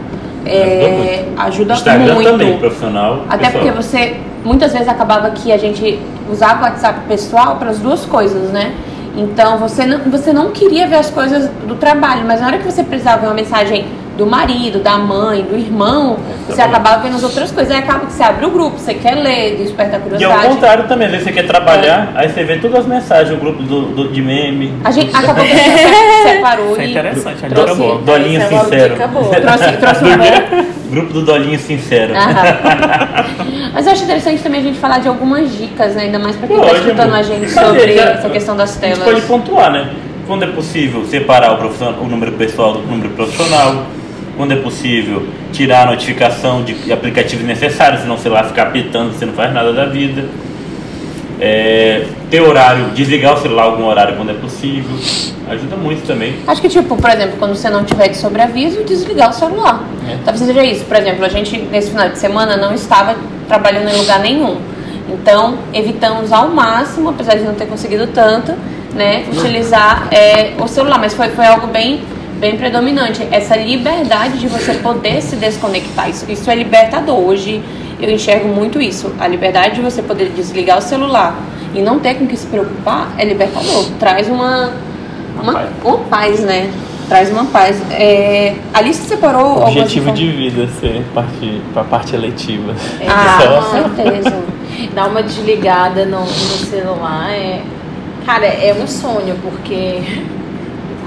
É, 0.47 1.25
ajuda 1.37 1.75
Instagram 1.75 2.15
muito. 2.15 2.31
também, 2.31 2.59
profissional. 2.59 3.25
Até 3.29 3.47
pessoal. 3.51 3.65
porque 3.65 3.83
você 3.83 4.17
muitas 4.45 4.73
vezes 4.73 4.89
acabava 4.89 5.31
que 5.31 5.53
a 5.53 5.59
gente 5.59 5.99
usava 6.31 6.61
o 6.61 6.63
WhatsApp 6.65 7.01
pessoal 7.07 7.57
para 7.57 7.71
as 7.71 7.79
duas 7.79 8.05
coisas, 8.07 8.51
né? 8.51 8.73
Então 9.19 9.59
você 9.59 9.85
não, 9.85 9.99
você 10.11 10.33
não 10.33 10.53
queria 10.53 10.87
ver 10.87 10.95
as 10.97 11.11
coisas 11.11 11.51
do 11.67 11.75
trabalho, 11.75 12.25
mas 12.25 12.41
na 12.41 12.47
hora 12.47 12.59
que 12.59 12.65
você 12.65 12.85
precisava 12.85 13.23
ver 13.23 13.27
uma 13.27 13.35
mensagem 13.35 13.85
do 14.19 14.27
marido, 14.27 14.81
da 14.81 14.99
mãe, 14.99 15.43
do 15.43 15.57
irmão, 15.57 16.17
É, 16.19 16.35
você 16.51 16.57
trabalho. 16.57 16.71
acabava 16.77 17.03
vendo 17.05 17.15
as 17.17 17.23
outras 17.23 17.53
coisas. 17.53 17.73
Aí 17.73 17.79
acaba 17.79 18.05
que 18.07 18.13
você 18.13 18.23
abre 18.25 18.45
o 18.45 18.51
grupo, 18.51 18.77
você 18.77 18.93
quer 18.95 19.15
ler, 19.15 19.57
desperta 19.57 19.97
a 19.97 19.99
E 19.99 20.03
ao 20.03 20.03
curiosidade. 20.33 20.49
contrário 20.49 20.85
também, 20.89 21.07
às 21.07 21.13
vezes 21.13 21.27
você 21.29 21.33
quer 21.33 21.47
trabalhar, 21.47 22.13
aí 22.17 22.29
você 22.29 22.43
vê 22.43 22.57
todas 22.57 22.81
as 22.81 22.87
mensagens, 22.87 23.33
o 23.33 23.41
grupo 23.41 23.63
do, 23.63 23.83
do- 23.95 24.09
de 24.09 24.21
meme. 24.21 24.75
A 24.85 24.91
gente 24.91 25.15
acabou 25.15 25.45
que 25.47 25.55
se 25.55 26.23
separou 26.29 26.73
Isso 26.73 26.81
é 26.81 26.87
e 26.87 26.91
interessante, 26.91 27.39
trouxe- 27.47 27.65
dica 27.65 27.75
boa. 27.77 27.99
Dolinho 28.03 28.41
é 28.43 28.47
sincero. 28.49 28.95
dica 28.95 29.07
boa. 29.07 29.41
trouxe, 29.41 29.73
trouxe 29.79 30.05
um 30.05 30.19
bom. 30.19 30.65
grupo 30.91 31.13
do 31.13 31.23
Dolinho 31.23 31.59
Sincero. 31.61 32.15
Aham. 32.17 33.71
Mas 33.73 33.87
eu 33.87 33.93
acho 33.93 34.03
interessante 34.05 34.43
também 34.43 34.61
a 34.61 34.65
gente 34.65 34.79
falar 34.79 34.99
de 34.99 35.07
algumas 35.09 35.57
dicas, 35.57 35.95
né? 35.95 36.03
ainda 36.05 36.19
mais 36.19 36.35
pra 36.35 36.49
quem 36.49 36.57
tá 36.57 36.63
Lógico. 36.63 36.87
escutando 36.89 37.15
a 37.15 37.23
gente 37.23 37.49
sobre 37.51 37.95
já- 37.95 38.03
essa 38.11 38.29
questão 38.31 38.57
das 38.57 38.71
A 38.71 38.73
gente 38.87 38.97
telas. 38.99 39.05
pode 39.15 39.21
pontuar, 39.27 39.71
né? 39.71 39.89
Quando 40.27 40.43
é 40.43 40.49
possível 40.49 41.05
separar 41.07 41.53
o, 41.55 41.57
profissional, 41.57 41.95
o 42.03 42.07
número 42.07 42.33
pessoal 42.33 42.73
do 42.75 42.81
número 42.81 43.09
profissional. 43.11 43.85
Quando 44.39 44.53
é 44.53 44.57
possível 44.57 45.27
tirar 45.53 45.83
a 45.83 45.91
notificação 45.91 46.63
de 46.63 46.93
aplicativos 46.93 47.45
necessários, 47.45 48.03
senão 48.03 48.17
sei 48.17 48.31
lá 48.31 48.45
ficar 48.45 48.69
apitando, 48.69 49.13
você 49.13 49.27
não 49.27 49.35
faz 49.35 49.53
nada 49.53 49.73
da 49.73 49.85
vida. 49.85 50.25
É, 51.41 52.07
ter 52.31 52.41
horário, 52.41 52.87
desligar 52.95 53.35
o 53.35 53.41
celular 53.41 53.65
algum 53.65 53.85
horário 53.85 54.17
quando 54.17 54.31
é 54.31 54.35
possível. 54.35 54.97
Ajuda 55.51 55.77
muito 55.77 56.07
também. 56.07 56.37
Acho 56.47 56.61
que, 56.61 56.69
tipo, 56.69 56.97
por 56.97 57.11
exemplo, 57.11 57.37
quando 57.39 57.55
você 57.55 57.69
não 57.69 57.85
tiver 57.85 58.09
de 58.09 58.17
sobreaviso, 58.17 58.85
desligar 58.85 59.31
o 59.31 59.33
celular. 59.33 59.83
É. 60.09 60.19
Talvez 60.25 60.47
seja 60.47 60.65
isso. 60.65 60.85
Por 60.85 60.97
exemplo, 60.97 61.25
a 61.25 61.29
gente, 61.29 61.59
nesse 61.59 61.91
final 61.91 62.09
de 62.09 62.19
semana, 62.19 62.57
não 62.57 62.73
estava 62.73 63.17
trabalhando 63.49 63.89
em 63.89 63.97
lugar 63.99 64.21
nenhum. 64.21 64.59
Então, 65.13 65.59
evitamos 65.75 66.33
ao 66.33 66.49
máximo, 66.49 67.11
apesar 67.11 67.35
de 67.35 67.43
não 67.43 67.55
ter 67.55 67.67
conseguido 67.67 68.07
tanto, 68.09 68.53
né, 68.95 69.25
utilizar 69.33 70.07
é, 70.13 70.53
o 70.61 70.69
celular. 70.69 70.99
Mas 70.99 71.15
foi, 71.15 71.29
foi 71.31 71.47
algo 71.47 71.67
bem, 71.67 72.03
bem 72.39 72.57
predominante. 72.57 73.27
Essa 73.31 73.57
liberdade 73.57 74.39
de 74.39 74.49
você 74.49 74.75
poder 74.75 75.21
se 75.21 75.37
desconectar. 75.37 76.09
Isso, 76.09 76.31
isso 76.31 76.51
é 76.51 76.55
libertador. 76.55 77.19
Hoje 77.19 77.63
eu 78.01 78.11
enxergo 78.11 78.49
muito 78.49 78.81
isso. 78.81 79.13
A 79.19 79.27
liberdade 79.27 79.77
de 79.77 79.81
você 79.81 80.03
poder 80.03 80.31
desligar 80.31 80.79
o 80.79 80.83
celular 80.83 81.37
e 81.75 81.83
não 81.83 81.99
ter 81.99 82.15
com 82.15 82.27
que 82.27 82.37
se 82.37 82.47
preocupar 82.47 83.13
é 83.19 83.25
libertador. 83.25 83.91
Traz 83.99 84.29
uma, 84.29 84.73
uma, 85.41 85.53
paz. 85.53 85.71
uma 85.85 85.99
paz, 85.99 86.41
né? 86.41 86.71
traz 87.09 87.31
uma 87.31 87.47
paz. 87.47 87.81
É, 87.91 88.55
a 88.73 88.81
lista 88.83 89.09
separou 89.09 89.63
Objetivo 89.63 90.13
de 90.13 90.29
vida 90.31 90.69
ser 90.81 91.03
parte, 91.15 91.63
pra 91.73 91.83
parte 91.83 92.15
eletiva. 92.15 92.75
Ah, 93.09 93.39
Só. 93.43 93.61
com 93.61 93.97
certeza. 93.97 94.43
Dar 94.95 95.09
uma 95.09 95.23
desligada 95.23 96.05
no, 96.05 96.21
no 96.21 96.27
celular 96.27 97.31
é. 97.31 97.63
Cara, 98.25 98.45
é 98.45 98.77
um 98.79 98.87
sonho, 98.87 99.37
porque 99.41 100.03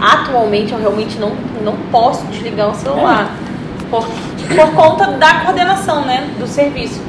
atualmente 0.01 0.73
eu 0.73 0.79
realmente 0.79 1.17
não, 1.19 1.31
não 1.63 1.75
posso 1.91 2.25
desligar 2.25 2.69
o 2.71 2.75
celular. 2.75 3.31
Por, 3.89 4.05
por 4.55 4.71
conta 4.73 5.07
da 5.11 5.35
coordenação, 5.41 6.05
né? 6.05 6.29
Do 6.39 6.47
serviço. 6.47 7.01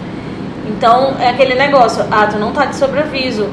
Então 0.69 1.15
é 1.21 1.29
aquele 1.31 1.55
negócio, 1.55 2.05
ah, 2.11 2.27
tu 2.31 2.39
não 2.39 2.53
tá 2.53 2.67
de 2.67 2.77
sobreaviso. 2.77 3.49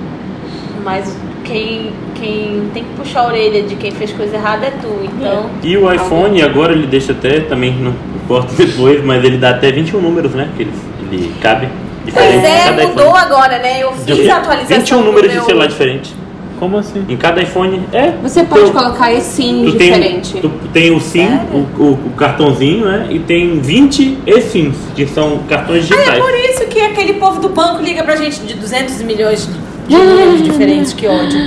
Mas 0.83 1.15
quem, 1.43 1.91
quem 2.15 2.69
tem 2.73 2.83
que 2.83 2.89
puxar 2.95 3.21
a 3.21 3.27
orelha 3.27 3.63
de 3.63 3.75
quem 3.75 3.91
fez 3.91 4.11
coisa 4.11 4.35
errada 4.35 4.65
é 4.67 4.71
tu. 4.71 4.87
Então. 5.03 5.49
E 5.63 5.77
o 5.77 5.91
iPhone 5.91 6.41
agora 6.41 6.71
ele 6.73 6.87
deixa 6.87 7.11
até, 7.11 7.39
também 7.41 7.73
não 7.73 7.93
importa 8.15 8.53
depois, 8.57 9.03
mas 9.03 9.23
ele 9.23 9.37
dá 9.37 9.51
até 9.51 9.71
21 9.71 9.99
números, 10.01 10.33
né? 10.33 10.49
Que 10.55 10.63
ele, 10.63 10.73
ele 11.11 11.33
cabe. 11.41 11.67
diferente 12.05 12.41
Pois 12.41 12.43
é, 12.43 12.87
mudou 12.87 13.05
iPhone. 13.07 13.17
agora, 13.25 13.59
né? 13.59 13.83
Eu 13.83 13.91
fiz 13.93 14.29
a 14.29 14.37
atualização. 14.37 14.77
21 14.77 14.97
do 14.99 15.03
números 15.03 15.29
de 15.29 15.35
meu- 15.35 15.45
celular 15.45 15.67
diferente. 15.67 16.15
Como 16.59 16.77
assim? 16.77 17.05
Em 17.07 17.15
cada 17.15 17.41
iPhone. 17.41 17.81
É. 17.93 18.11
Você 18.21 18.43
pode 18.43 18.65
tu- 18.65 18.71
colocar 18.73 19.13
eSIM 19.13 19.65
tu 19.65 19.77
tem, 19.77 19.93
diferente. 19.93 20.37
tu 20.41 20.49
tem 20.73 20.91
o 20.91 20.99
SIM, 20.99 21.27
o, 21.53 21.81
o- 21.81 21.99
o 22.07 22.09
cartãozinho, 22.17 22.85
né? 22.85 23.07
E 23.09 23.19
tem 23.19 23.59
20 23.61 24.17
eSIMs, 24.27 24.75
que 24.95 25.07
são 25.07 25.39
cartões 25.47 25.89
Ah, 25.89 25.95
é 25.95 25.97
digitais. 25.97 26.19
por 26.23 26.33
isso 26.35 26.65
que 26.67 26.79
aquele 26.81 27.13
povo 27.13 27.39
do 27.39 27.49
banco 27.49 27.81
liga 27.81 28.03
pra 28.03 28.15
gente 28.17 28.41
de 28.41 28.55
200 28.55 29.01
milhões 29.03 29.47
de 29.87 29.95
números 29.97 30.43
diferentes, 30.43 30.91
que 30.93 31.07
ódio. 31.07 31.39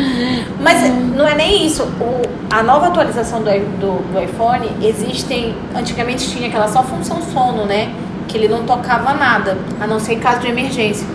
Mas 0.60 0.90
não 1.14 1.26
é 1.28 1.34
nem 1.34 1.66
isso. 1.66 1.82
O- 2.00 2.22
a 2.50 2.62
nova 2.62 2.86
atualização 2.88 3.40
do, 3.42 3.50
do- 3.50 4.12
do 4.12 4.22
iPhone, 4.22 4.66
existem. 4.82 5.54
Antigamente 5.76 6.30
tinha 6.30 6.48
aquela 6.48 6.68
só 6.68 6.82
função 6.82 7.20
sono, 7.32 7.66
né? 7.66 7.90
Que 8.28 8.38
ele 8.38 8.48
não 8.48 8.62
tocava 8.64 9.12
nada, 9.12 9.58
a 9.80 9.86
não 9.86 10.00
ser 10.00 10.14
em 10.14 10.18
caso 10.18 10.40
de 10.40 10.48
emergência. 10.48 11.06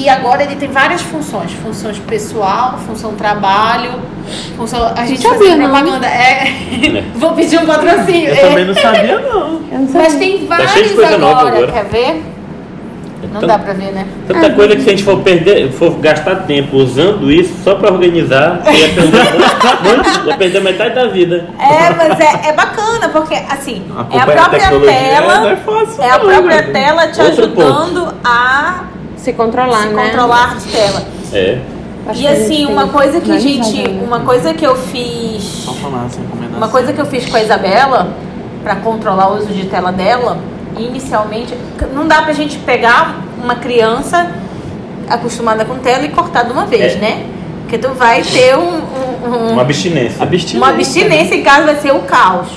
E 0.00 0.08
agora 0.08 0.44
ele 0.44 0.54
tem 0.56 0.68
várias 0.70 1.02
funções: 1.02 1.52
funções 1.52 1.98
pessoal, 1.98 2.78
função 2.86 3.14
trabalho, 3.14 3.92
função. 4.56 4.92
A 4.96 5.04
gente 5.04 5.20
Sabia, 5.20 5.38
fazia 5.38 5.56
não. 5.56 5.64
propaganda. 5.70 6.06
É. 6.06 6.52
Vou 7.16 7.32
pedir 7.32 7.58
um 7.58 7.66
patrocínio. 7.66 8.28
Eu 8.28 8.34
É. 8.34 8.48
também 8.48 8.64
não 8.64 8.74
sabia, 8.74 9.18
não. 9.20 9.58
Não 9.68 9.80
Mas 9.92 10.12
sabia. 10.12 10.18
tem 10.18 10.46
Tá 10.46 10.56
vários 10.56 10.88
de 10.88 10.94
coisa 10.94 11.18
nova 11.18 11.40
agora. 11.40 11.56
agora. 11.58 11.72
Quer 11.72 11.84
ver? 11.86 12.22
Não 13.32 13.40
Tant- 13.40 13.46
dá 13.48 13.58
pra 13.58 13.72
ver, 13.74 13.92
né? 13.92 14.06
Tanta 14.26 14.50
coisa 14.50 14.74
que 14.76 14.82
se 14.82 14.88
a 14.88 14.90
gente 14.92 15.02
for 15.02 15.18
perder, 15.20 15.70
for 15.72 15.90
gastar 15.98 16.36
tempo 16.46 16.76
usando 16.76 17.30
isso 17.30 17.52
só 17.64 17.74
pra 17.74 17.92
organizar, 17.92 18.60
você 18.64 18.70
ia 18.78 18.88
perder, 18.94 19.22
muito, 19.82 20.26
ia 20.28 20.36
perder 20.36 20.60
metade 20.62 20.94
da 20.94 21.08
vida. 21.08 21.48
É, 21.58 21.90
mas 21.94 22.18
é, 22.20 22.48
é 22.48 22.52
bacana, 22.52 23.08
porque 23.10 23.34
assim, 23.34 23.82
é 24.10 24.18
a 24.20 24.24
própria 24.26 24.60
tela. 24.80 25.50
É 25.50 25.56
fácil. 25.56 26.02
É 26.02 26.10
a 26.10 26.18
própria 26.18 26.62
velho. 26.62 26.72
tela 26.72 27.08
te 27.08 27.20
Outro 27.20 27.44
ajudando 27.44 28.14
a 28.24 28.84
Se 29.28 29.34
controlar, 29.34 29.82
se 29.82 29.88
né? 29.88 30.04
controlar 30.06 30.56
de 30.56 30.64
tela. 30.72 31.02
É. 31.34 31.58
Acho 32.06 32.22
E 32.22 32.26
a 32.26 32.30
assim, 32.30 32.64
uma 32.64 32.88
coisa 32.88 33.20
que, 33.20 33.26
finalizar 33.26 33.62
gente, 33.64 33.88
uma 34.02 34.20
coisa 34.20 34.54
que 34.54 34.66
eu 34.66 34.74
fiz. 34.74 35.66
Uma 36.56 36.68
coisa 36.68 36.94
que 36.94 36.98
eu 37.00 37.04
fiz 37.04 37.26
com 37.26 37.36
a 37.36 37.42
Isabela, 37.42 38.08
pra 38.64 38.76
controlar 38.76 39.28
o 39.32 39.36
uso 39.36 39.48
de 39.52 39.66
tela 39.66 39.92
dela, 39.92 40.38
inicialmente, 40.78 41.52
não 41.94 42.08
dá 42.08 42.22
pra 42.22 42.32
gente 42.32 42.56
pegar 42.60 43.16
uma 43.44 43.56
criança 43.56 44.30
acostumada 45.10 45.66
com 45.66 45.74
tela 45.76 46.04
e 46.04 46.08
cortar 46.08 46.44
de 46.44 46.52
uma 46.52 46.64
vez, 46.64 46.94
É. 46.94 46.96
né? 46.96 47.26
Porque 47.62 47.76
tu 47.76 47.88
vai 47.90 48.22
ter 48.22 48.56
um- 48.56 48.78
um- 48.80 49.28
um, 49.50 49.52
Uma 49.52 49.60
abstinência. 49.62 50.22
Abstinência. 50.22 50.56
Uma 50.58 50.68
abstinência 50.70 51.34
em 51.34 51.42
casa 51.42 51.66
vai 51.66 51.76
ser 51.76 51.92
o 51.92 52.00
caos. 52.00 52.48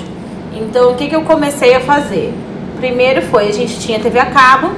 Então, 0.54 0.92
o 0.92 0.94
que, 0.94 1.08
que 1.08 1.14
eu 1.16 1.22
comecei 1.24 1.74
a 1.74 1.80
fazer? 1.80 2.32
Primeiro 2.78 3.20
foi, 3.20 3.48
a 3.48 3.52
gente 3.52 3.78
tinha 3.78 4.00
TV 4.00 4.18
a 4.18 4.26
cabo, 4.26 4.70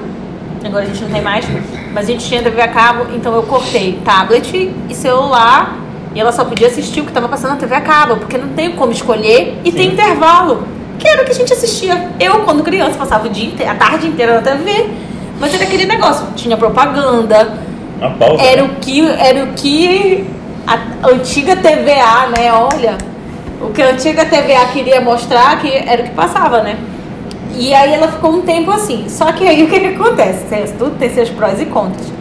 agora 0.66 0.85
a 0.85 0.87
gente 0.87 1.03
não 1.03 1.11
tem 1.11 1.20
mais, 1.20 1.44
mas 1.92 2.09
a 2.09 2.12
gente 2.12 2.27
tinha 2.27 2.42
TV 2.42 2.61
a 2.61 2.68
cabo, 2.68 3.07
então 3.14 3.35
eu 3.35 3.42
cortei 3.42 4.00
tablet 4.05 4.72
e 4.88 4.94
celular, 4.94 5.79
e 6.14 6.20
ela 6.20 6.33
só 6.33 6.44
podia 6.44 6.68
assistir 6.68 7.00
o 7.00 7.05
que 7.05 7.11
estava 7.11 7.29
passando 7.29 7.53
na 7.53 7.57
TV 7.57 7.74
a 7.74 7.81
cabo, 7.81 8.16
porque 8.16 8.38
não 8.38 8.48
tem 8.48 8.72
como 8.72 8.92
escolher, 8.92 9.61
e 9.64 9.72
tem 9.72 9.92
intervalo, 9.92 10.66
que 10.98 11.07
era 11.07 11.22
o 11.22 11.24
que 11.24 11.33
a 11.33 11.35
gente 11.35 11.53
assistia. 11.53 12.11
Eu, 12.20 12.40
quando 12.40 12.62
criança, 12.62 12.96
passava 12.96 13.27
o 13.27 13.31
dia 13.31 13.46
inteiro, 13.46 13.72
a 13.72 13.74
tarde 13.74 14.07
inteira 14.07 14.35
na 14.37 14.42
TV, 14.42 14.90
mas 15.40 15.53
era 15.53 15.64
aquele 15.64 15.87
negócio, 15.87 16.27
tinha 16.37 16.57
propaganda, 16.57 17.59
pausa. 18.18 18.42
era 18.42 18.62
né? 18.62 18.68
o 18.68 18.81
que, 18.81 19.07
era 19.07 19.44
o 19.44 19.53
que 19.55 20.27
a 20.66 21.09
antiga 21.09 21.57
TVA, 21.57 22.29
né? 22.37 22.53
Olha, 22.53 22.96
o 23.61 23.70
que 23.70 23.83
a 23.83 23.90
antiga 23.90 24.24
TVA 24.24 24.66
queria 24.72 25.00
mostrar 25.00 25.61
que 25.61 25.68
era 25.68 26.03
o 26.03 26.05
que 26.05 26.11
passava, 26.12 26.62
né? 26.62 26.77
E 27.57 27.73
aí 27.75 27.95
ela 27.95 28.09
ficou 28.09 28.33
um 28.33 28.43
tempo 28.43 28.71
assim. 28.71 29.09
Só 29.09 29.33
que 29.33 29.47
aí 29.47 29.62
o 29.64 29.69
que, 29.69 29.81
que 29.81 29.87
acontece? 29.87 30.75
Tudo 30.79 30.97
tem 30.99 31.11
seus 31.11 31.31
prós 31.31 31.61
e 31.61 31.67
contras. 31.67 32.12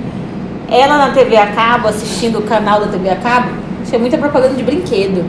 Ela 0.69 0.97
na 0.97 1.09
TV 1.11 1.35
a 1.37 1.47
cabo, 1.47 1.87
assistindo 1.87 2.39
o 2.39 2.41
canal 2.43 2.79
da 2.79 2.87
TV 2.87 3.09
a 3.09 3.15
cabo, 3.17 3.49
tinha 3.85 3.99
muita 3.99 4.17
propaganda 4.17 4.55
de 4.55 4.63
brinquedo. 4.63 5.25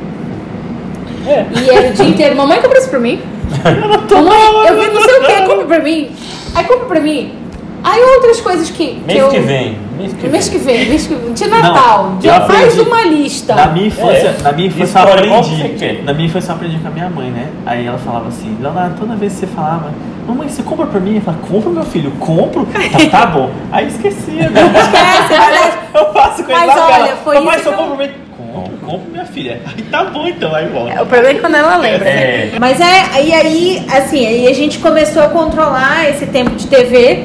É. 1.27 1.47
E 1.59 1.71
era 1.71 1.91
o 1.91 1.93
dia 1.93 2.07
inteiro, 2.07 2.37
mamãe 2.37 2.61
compra 2.61 2.79
isso 2.79 2.89
pra 2.89 2.99
mim. 2.99 3.21
Mamãe, 4.11 4.69
eu 4.69 4.81
vi 4.81 4.91
não 4.91 5.03
sei 5.03 5.15
o 5.19 5.25
que, 5.25 5.43
compra 5.47 5.65
pra 5.67 5.81
mim. 5.81 6.11
Aí 6.55 6.65
compra 6.65 6.87
pra 6.87 7.01
mim. 7.01 7.44
Aí 7.85 8.01
outras 8.03 8.41
coisas 8.41 8.71
que, 8.71 8.87
que 8.87 9.03
Mês 9.07 9.19
eu. 9.19 9.29
que 9.29 9.39
vem. 9.41 9.77
Mês 9.99 10.13
que 10.15 10.27
Mês 10.27 10.49
vem. 10.49 10.59
que 10.59 10.65
vem, 10.65 10.89
mês 10.89 11.07
que 11.07 11.15
vem. 11.15 11.33
De 11.35 11.47
Natal. 11.47 12.11
Não, 12.15 12.21
já 12.21 12.41
faz 12.47 12.79
uma 12.79 13.03
lista. 13.05 13.55
Na 13.55 13.67
minha 13.67 13.87
infância, 13.89 14.35
É. 14.39 14.43
na 14.43 14.53
minha 14.53 14.69
infância 14.69 14.99
eu 15.01 15.05
que 15.07 15.13
aprendi. 15.13 16.03
Na 16.03 16.13
minha 16.15 16.27
infância 16.27 16.51
eu 16.51 16.55
aprendi 16.57 16.79
com 16.79 16.89
a 16.89 16.91
minha 16.91 17.11
mãe, 17.11 17.31
né? 17.31 17.49
Aí 17.67 17.87
ela 17.87 17.99
falava 17.99 18.29
assim, 18.29 18.57
Leonardo, 18.61 18.97
toda 18.99 19.15
vez 19.15 19.35
que 19.35 19.41
você 19.41 19.47
falava, 19.49 19.91
mamãe, 20.27 20.49
você 20.49 20.63
compra 20.63 20.87
pra 20.87 20.99
mim? 20.99 21.17
Eu 21.17 21.21
falava, 21.21 21.43
compra 21.47 21.71
meu 21.71 21.85
filho, 21.85 22.11
compro? 22.19 22.67
Tá, 23.11 23.21
tá 23.21 23.27
bom. 23.31 23.51
Aí 23.71 23.87
esquecia, 23.87 24.49
né? 24.49 24.61
Esquece, 24.63 25.51
mas- 25.93 26.03
Eu 26.03 26.13
faço 26.13 26.43
com 26.43 26.53
Mas 26.53 26.67
lá, 26.67 26.87
olha, 26.87 26.95
ela, 26.95 27.17
foi 27.23 27.35
Mamãe, 27.37 27.55
isso 27.57 27.65
só 27.65 27.71
que 27.73 27.77
eu- 27.77 27.83
compra 27.87 27.97
pra 27.97 28.07
mim. 28.07 28.13
Compro, 28.55 28.73
compro 28.87 29.11
minha 29.13 29.25
filha. 29.27 29.61
Aí 29.67 29.83
tá 29.85 30.05
bom 30.05 30.27
então, 30.27 30.55
aí 30.55 30.67
volta. 30.69 31.03
O 31.03 31.07
problema 31.07 31.39
é 31.39 31.41
quando 31.41 31.55
ela 31.57 31.77
lembra. 31.77 32.09
É. 32.09 32.49
né? 32.53 32.59
Mas 32.59 32.81
é, 32.81 33.23
e 33.25 33.33
aí, 33.35 33.87
assim, 33.93 34.27
aí 34.27 34.49
a 34.49 34.55
gente 34.55 34.79
começou 34.79 35.23
a 35.23 35.29
controlar 35.29 36.09
esse 36.09 36.27
tempo 36.27 36.51
de 36.57 36.67
TV 36.67 37.25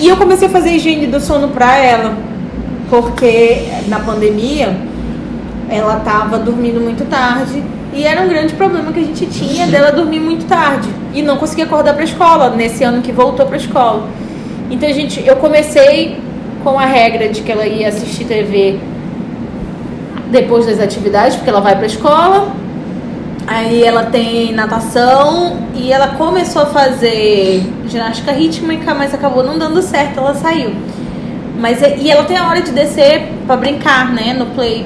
e 0.00 0.08
eu 0.08 0.16
comecei 0.16 0.48
a 0.48 0.50
fazer 0.50 0.70
higiene 0.70 1.06
do 1.06 1.20
sono 1.20 1.48
pra 1.48 1.76
ela. 1.76 2.14
Porque 2.88 3.64
na 3.88 3.98
pandemia 4.00 4.76
ela 5.68 5.96
tava 5.96 6.38
dormindo 6.38 6.80
muito 6.80 7.04
tarde 7.08 7.62
e 7.92 8.04
era 8.04 8.22
um 8.22 8.28
grande 8.28 8.54
problema 8.54 8.92
que 8.92 9.00
a 9.00 9.02
gente 9.02 9.26
tinha 9.26 9.66
dela 9.66 9.90
dormir 9.90 10.20
muito 10.20 10.46
tarde 10.46 10.88
e 11.14 11.22
não 11.22 11.36
conseguia 11.36 11.64
acordar 11.64 11.94
pra 11.94 12.04
escola 12.04 12.50
nesse 12.50 12.84
ano 12.84 13.02
que 13.02 13.10
voltou 13.10 13.46
pra 13.46 13.56
escola. 13.56 14.06
Então 14.70 14.88
a 14.88 14.92
gente, 14.92 15.24
eu 15.26 15.36
comecei 15.36 16.18
com 16.62 16.78
a 16.78 16.84
regra 16.84 17.28
de 17.28 17.42
que 17.42 17.50
ela 17.50 17.66
ia 17.66 17.88
assistir 17.88 18.24
TV 18.24 18.78
depois 20.30 20.66
das 20.66 20.80
atividades, 20.80 21.36
porque 21.36 21.50
ela 21.50 21.60
vai 21.60 21.76
pra 21.76 21.86
escola. 21.86 22.52
Aí 23.46 23.84
ela 23.84 24.04
tem 24.06 24.52
natação 24.52 25.56
e 25.74 25.92
ela 25.92 26.08
começou 26.08 26.62
a 26.62 26.66
fazer 26.66 27.62
ginástica 27.86 28.32
rítmica, 28.32 28.92
mas 28.92 29.14
acabou 29.14 29.44
não 29.44 29.56
dando 29.56 29.80
certo, 29.82 30.18
ela 30.18 30.34
saiu. 30.34 30.74
Mas 31.58 31.80
é- 31.82 31.96
e 31.96 32.10
ela 32.10 32.24
tem 32.24 32.36
a 32.36 32.48
hora 32.48 32.60
de 32.60 32.72
descer 32.72 33.28
pra 33.46 33.56
brincar, 33.56 34.12
né, 34.12 34.34
no 34.36 34.46
play. 34.46 34.84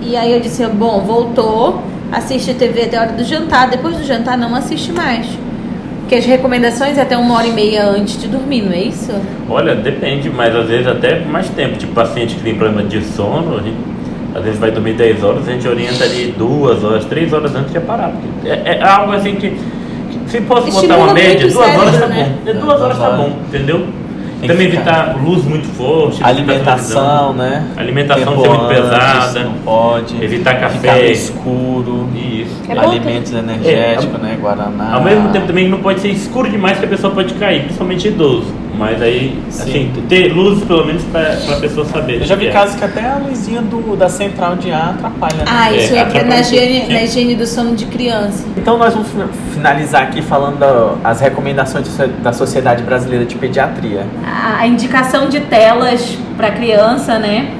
E 0.00 0.16
aí 0.16 0.32
eu 0.32 0.40
disse, 0.40 0.64
bom, 0.66 1.00
voltou, 1.00 1.82
assiste 2.12 2.54
TV 2.54 2.82
até 2.82 2.96
a 2.96 3.00
hora 3.02 3.12
do 3.12 3.24
jantar, 3.24 3.68
depois 3.68 3.96
do 3.96 4.04
jantar 4.04 4.38
não 4.38 4.54
assiste 4.54 4.92
mais. 4.92 5.26
Porque 6.00 6.14
as 6.14 6.24
recomendações 6.24 6.96
é 6.96 7.02
até 7.02 7.16
uma 7.16 7.34
hora 7.34 7.48
e 7.48 7.52
meia 7.52 7.86
antes 7.88 8.20
de 8.20 8.28
dormir, 8.28 8.62
não 8.62 8.72
é 8.72 8.82
isso? 8.82 9.12
Olha, 9.50 9.74
depende, 9.74 10.30
mas 10.30 10.54
às 10.54 10.68
vezes 10.68 10.86
até 10.86 11.18
mais 11.24 11.48
tempo. 11.48 11.76
Tipo, 11.76 11.92
paciente 11.94 12.36
que 12.36 12.42
tem 12.42 12.54
problema 12.54 12.84
de 12.88 13.02
sono, 13.04 13.58
a 13.58 13.62
gente, 13.62 13.76
às 14.36 14.44
vezes 14.44 14.58
vai 14.58 14.70
dormir 14.70 14.92
10 14.94 15.22
horas, 15.24 15.48
a 15.48 15.52
gente 15.52 15.66
orienta 15.66 16.04
ali 16.04 16.34
duas 16.36 16.84
horas, 16.84 17.04
três 17.06 17.32
horas 17.32 17.54
antes 17.54 17.72
de 17.72 17.80
parar. 17.80 18.10
Porque 18.10 18.48
é, 18.48 18.78
é 18.78 18.82
algo 18.82 19.12
assim 19.12 19.34
que, 19.36 19.50
que 19.50 20.30
se 20.30 20.40
posso 20.42 20.66
botar 20.66 20.76
Estimula 20.76 21.04
uma 21.04 21.14
média, 21.14 21.40
muito 21.40 21.58
o 21.58 21.62
duas 21.62 21.76
horas 21.76 22.00
tá 22.00 22.06
né? 22.06 22.36
bom. 22.44 22.50
É, 22.50 22.54
duas 22.54 22.80
horas 22.82 22.98
tá 22.98 23.10
bom, 23.10 23.38
entendeu? 23.48 23.86
Tem 24.38 24.50
Também 24.50 24.70
ficar- 24.70 25.14
evitar 25.14 25.24
luz 25.24 25.44
muito 25.44 25.66
forte. 25.68 26.22
Alimentação, 26.22 27.32
né? 27.32 27.64
Alimentação 27.74 28.26
Tempo 28.34 28.42
ser 28.42 28.48
muito 28.50 28.64
antes, 28.66 28.80
pesada. 28.80 29.40
Não 29.44 29.52
pode. 29.64 30.22
Evitar 30.22 30.54
Ficar 30.56 30.68
café. 30.68 31.04
no 31.06 31.10
escuro. 31.10 32.08
Isso. 32.14 32.54
É 32.68 32.78
alimentos 32.78 33.32
energéticos, 33.32 34.20
né? 34.20 34.36
Guaraná. 34.38 34.92
Ao 34.92 35.02
mesmo 35.02 35.30
tempo 35.30 35.46
também 35.46 35.70
não 35.70 35.78
pode 35.78 36.00
ser 36.00 36.08
escuro 36.08 36.50
demais 36.50 36.78
que 36.78 36.84
a 36.84 36.88
pessoa 36.88 37.14
pode 37.14 37.32
cair, 37.34 37.62
principalmente 37.62 38.08
idoso. 38.08 38.52
Mas 38.78 39.00
aí, 39.00 39.38
assim, 39.48 39.90
ter 40.08 40.32
luz 40.32 40.62
pelo 40.64 40.84
menos 40.84 41.02
pra, 41.04 41.36
pra 41.46 41.56
pessoa 41.56 41.86
saber. 41.86 42.20
Eu 42.20 42.26
já 42.26 42.36
vi 42.36 42.48
é. 42.48 42.50
casos 42.52 42.76
que 42.76 42.84
até 42.84 43.00
a 43.08 43.16
luzinha 43.16 43.62
do, 43.62 43.96
da 43.96 44.08
central 44.08 44.56
de 44.56 44.70
ar 44.70 44.90
atrapalha. 44.90 45.36
né? 45.36 45.44
Ah, 45.46 45.72
É, 45.72 45.76
isso 45.76 45.94
é, 45.94 46.00
atrapalha 46.00 46.28
na, 46.28 46.36
um 46.36 46.40
higiene, 46.40 46.78
pouquinho. 46.80 46.98
na 46.98 47.04
higiene 47.04 47.34
do 47.34 47.46
sono 47.46 47.74
de 47.74 47.86
criança. 47.86 48.44
Então 48.56 48.76
nós 48.76 48.92
vamos 48.92 49.08
fi- 49.08 49.54
finalizar 49.54 50.02
aqui 50.02 50.20
falando 50.20 50.62
as 51.02 51.20
recomendações 51.20 51.88
da 52.22 52.32
Sociedade 52.32 52.82
Brasileira 52.82 53.24
de 53.24 53.34
Pediatria. 53.36 54.06
a 54.24 54.46
a 54.60 54.66
indicação 54.66 55.28
de 55.28 55.40
telas 55.40 56.16
para 56.36 56.50
criança, 56.50 57.18
né? 57.18 57.50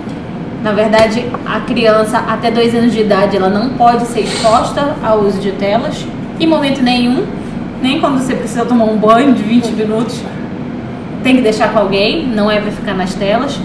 Na 0.62 0.72
verdade, 0.72 1.24
a 1.46 1.60
criança 1.60 2.18
até 2.18 2.50
dois 2.50 2.74
anos 2.74 2.92
de 2.92 3.00
idade 3.00 3.36
ela 3.36 3.48
não 3.48 3.70
pode 3.70 4.04
ser 4.06 4.20
exposta 4.20 4.94
ao 5.02 5.20
uso 5.20 5.38
de 5.38 5.52
telas 5.52 6.04
em 6.40 6.46
momento 6.46 6.82
nenhum, 6.82 7.24
nem 7.80 8.00
quando 8.00 8.18
você 8.18 8.34
precisa 8.34 8.64
tomar 8.64 8.84
um 8.86 8.96
banho 8.96 9.32
de 9.34 9.42
20 9.42 9.68
minutos. 9.72 10.20
Tem 11.26 11.34
que 11.34 11.42
deixar 11.42 11.72
com 11.72 11.80
alguém, 11.80 12.24
não 12.24 12.48
é 12.48 12.60
para 12.60 12.70
ficar 12.70 12.94
nas 12.94 13.12
telas. 13.12 13.58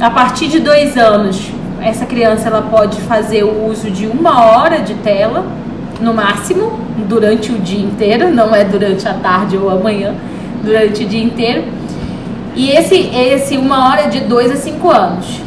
A 0.00 0.10
partir 0.10 0.48
de 0.48 0.58
dois 0.58 0.96
anos, 0.96 1.52
essa 1.80 2.04
criança 2.04 2.48
ela 2.48 2.62
pode 2.62 3.00
fazer 3.02 3.44
o 3.44 3.68
uso 3.70 3.88
de 3.92 4.08
uma 4.08 4.44
hora 4.44 4.80
de 4.80 4.94
tela, 4.94 5.46
no 6.00 6.12
máximo, 6.12 6.80
durante 7.08 7.52
o 7.52 7.60
dia 7.60 7.78
inteiro, 7.78 8.28
não 8.34 8.52
é 8.52 8.64
durante 8.64 9.06
a 9.06 9.14
tarde 9.14 9.56
ou 9.56 9.70
amanhã, 9.70 10.16
durante 10.64 11.04
o 11.04 11.06
dia 11.06 11.22
inteiro. 11.22 11.62
E 12.56 12.70
esse, 12.70 12.96
esse 12.96 13.56
uma 13.56 13.88
hora 13.88 14.00
é 14.00 14.08
de 14.08 14.22
2 14.22 14.50
a 14.50 14.56
5 14.56 14.90
anos. 14.90 15.40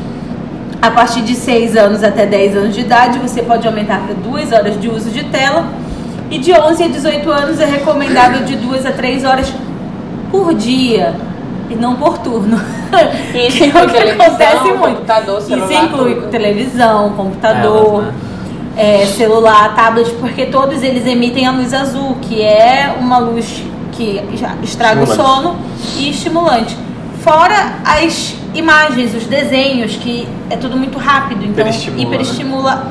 A 0.82 0.89
partir 0.89 1.24
de 1.24 1.36
6 1.36 1.76
anos 1.76 2.05
até 2.05 2.26
10 2.26 2.55
anos 2.55 2.74
de 2.74 2.80
idade, 2.80 3.20
você 3.20 3.41
pode 3.41 3.68
aumentar 3.68 3.99
para 4.05 4.14
2 4.16 4.53
horas 4.53 4.80
de 4.80 4.88
uso 4.88 5.10
de 5.10 5.26
tela. 5.26 5.68
E 6.32 6.38
de 6.38 6.53
11 6.53 6.84
a 6.86 6.88
18 6.88 7.30
anos 7.30 7.60
é 7.60 7.66
recomendável 7.66 8.45
de 8.45 8.55
2 8.55 8.86
a 8.86 8.93
3 8.93 9.26
horas 9.26 9.53
por 10.32 10.53
dia 10.53 11.28
e 11.70 11.76
não 11.76 11.96
por 11.96 12.18
turno. 12.20 12.60
Isso 13.34 13.58
Que 13.60 13.64
é 13.64 13.68
o 13.68 13.70
inclui 13.70 13.88
que 13.88 13.94
televisão, 13.94 14.26
acontece 14.26 14.64
muito. 14.64 14.80
computador, 14.96 15.42
celular, 15.42 15.72
Isso 15.72 15.84
inclui 15.86 16.16
tudo. 16.16 16.28
televisão, 16.30 17.10
computador, 17.12 18.02
né? 18.04 18.14
é, 18.78 19.06
celular, 19.06 19.76
tablet, 19.76 20.10
porque 20.20 20.46
todos 20.48 20.82
eles 20.82 21.06
emitem 21.06 21.46
a 21.46 21.52
luz 21.52 21.74
azul, 21.74 22.16
que 22.22 22.42
é 22.42 22.96
uma 23.00 23.18
luz 23.20 23.64
que 23.92 24.22
já 24.36 24.56
estraga 24.64 25.04
o 25.04 25.08
sono 25.08 25.58
e 25.98 26.10
estimulante. 26.10 26.78
Fora 27.22 27.76
as 27.84 28.34
imagens, 28.54 29.14
os 29.14 29.26
desenhos, 29.26 29.98
que 29.98 30.28
é 30.50 30.56
tudo 30.56 30.78
muito 30.78 30.98
rápido, 30.98 31.42
então 31.46 31.52
Hiperestimula, 31.68 31.98
né? 31.98 32.04
hiperestimula 32.04 32.88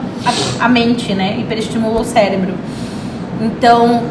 a, 0.61 0.65
a 0.65 0.69
mente, 0.69 1.15
né? 1.15 1.39
Hiperestimula 1.39 2.01
o 2.01 2.05
cérebro. 2.05 2.55
Então, 3.41 4.03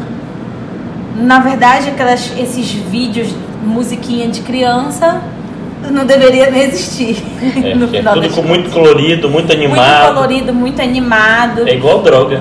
na 1.16 1.38
verdade, 1.38 1.88
aquelas, 1.88 2.32
esses 2.38 2.70
vídeos, 2.70 3.28
musiquinha 3.62 4.28
de 4.28 4.40
criança, 4.42 5.20
não 5.90 6.04
deveria 6.04 6.50
nem 6.50 6.62
existir. 6.64 7.16
É, 7.64 7.74
no 7.74 7.84
é 7.86 7.88
final 7.88 8.14
tudo 8.14 8.26
das 8.26 8.34
com 8.34 8.42
muito 8.42 8.70
colorido, 8.70 9.28
muito 9.28 9.46
Muito 9.48 9.52
animado. 9.52 10.14
colorido, 10.14 10.52
muito 10.54 10.82
animado. 10.82 11.68
É 11.68 11.74
igual 11.74 12.02
droga 12.02 12.40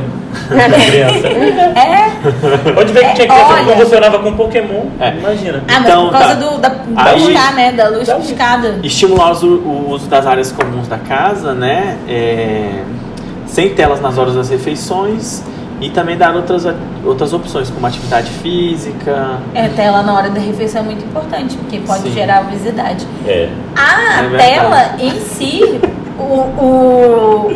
da 0.50 0.80
criança. 0.80 1.28
É. 1.28 2.72
Pode 2.74 2.92
ver 2.94 3.06
que 3.10 3.14
tinha 3.16 3.26
É, 3.26 3.28
criança 3.28 3.56
que 3.60 3.66
convulsionava 3.72 4.20
com 4.20 4.34
Pokémon. 4.34 4.86
É. 5.00 5.14
Imagina. 5.18 5.64
Ah, 5.68 5.72
mas 5.80 5.86
Então, 5.86 6.04
por 6.10 6.12
causa 6.12 6.28
tá. 6.28 6.34
do, 6.36 6.58
da, 6.60 6.70
da 6.70 7.04
Aí- 7.12 7.26
piscar, 7.26 7.54
né? 7.56 7.72
Da 7.72 7.88
luz 7.90 8.08
Tá. 8.08 8.16
piscada. 8.16 8.80
Estimular 8.84 9.32
os- 9.32 9.44
o 9.44 9.86
uso 9.90 10.08
das 10.08 10.26
áreas 10.26 10.52
comuns 10.52 10.88
da 10.88 10.98
casa, 10.98 11.54
né? 11.54 11.98
É, 12.08 12.82
sem 13.46 13.70
telas 13.70 14.02
nas 14.02 14.18
horas 14.18 14.36
das 14.36 14.50
refeições 14.50 15.44
e 15.80 15.90
também 15.90 16.18
dar 16.18 16.36
outras, 16.36 16.66
outras 17.06 17.34
opções, 17.34 17.70
como 17.70 17.86
atividade 17.86 18.30
física. 18.32 19.38
É, 19.54 19.68
tela 19.70 20.02
na 20.02 20.14
hora 20.14 20.30
da 20.30 20.40
refeição 20.40 20.82
é 20.82 20.86
muito 20.86 21.06
importante, 21.06 21.56
porque 21.58 21.80
pode 21.80 22.04
Sim. 22.04 22.14
gerar 22.14 22.42
obesidade. 22.42 23.06
É. 23.28 23.50
A 23.76 24.24
É 24.24 24.38
tela 24.38 24.96
em 25.00 25.20
si, 25.22 25.80
o, 26.18 26.24
o, 26.24 27.54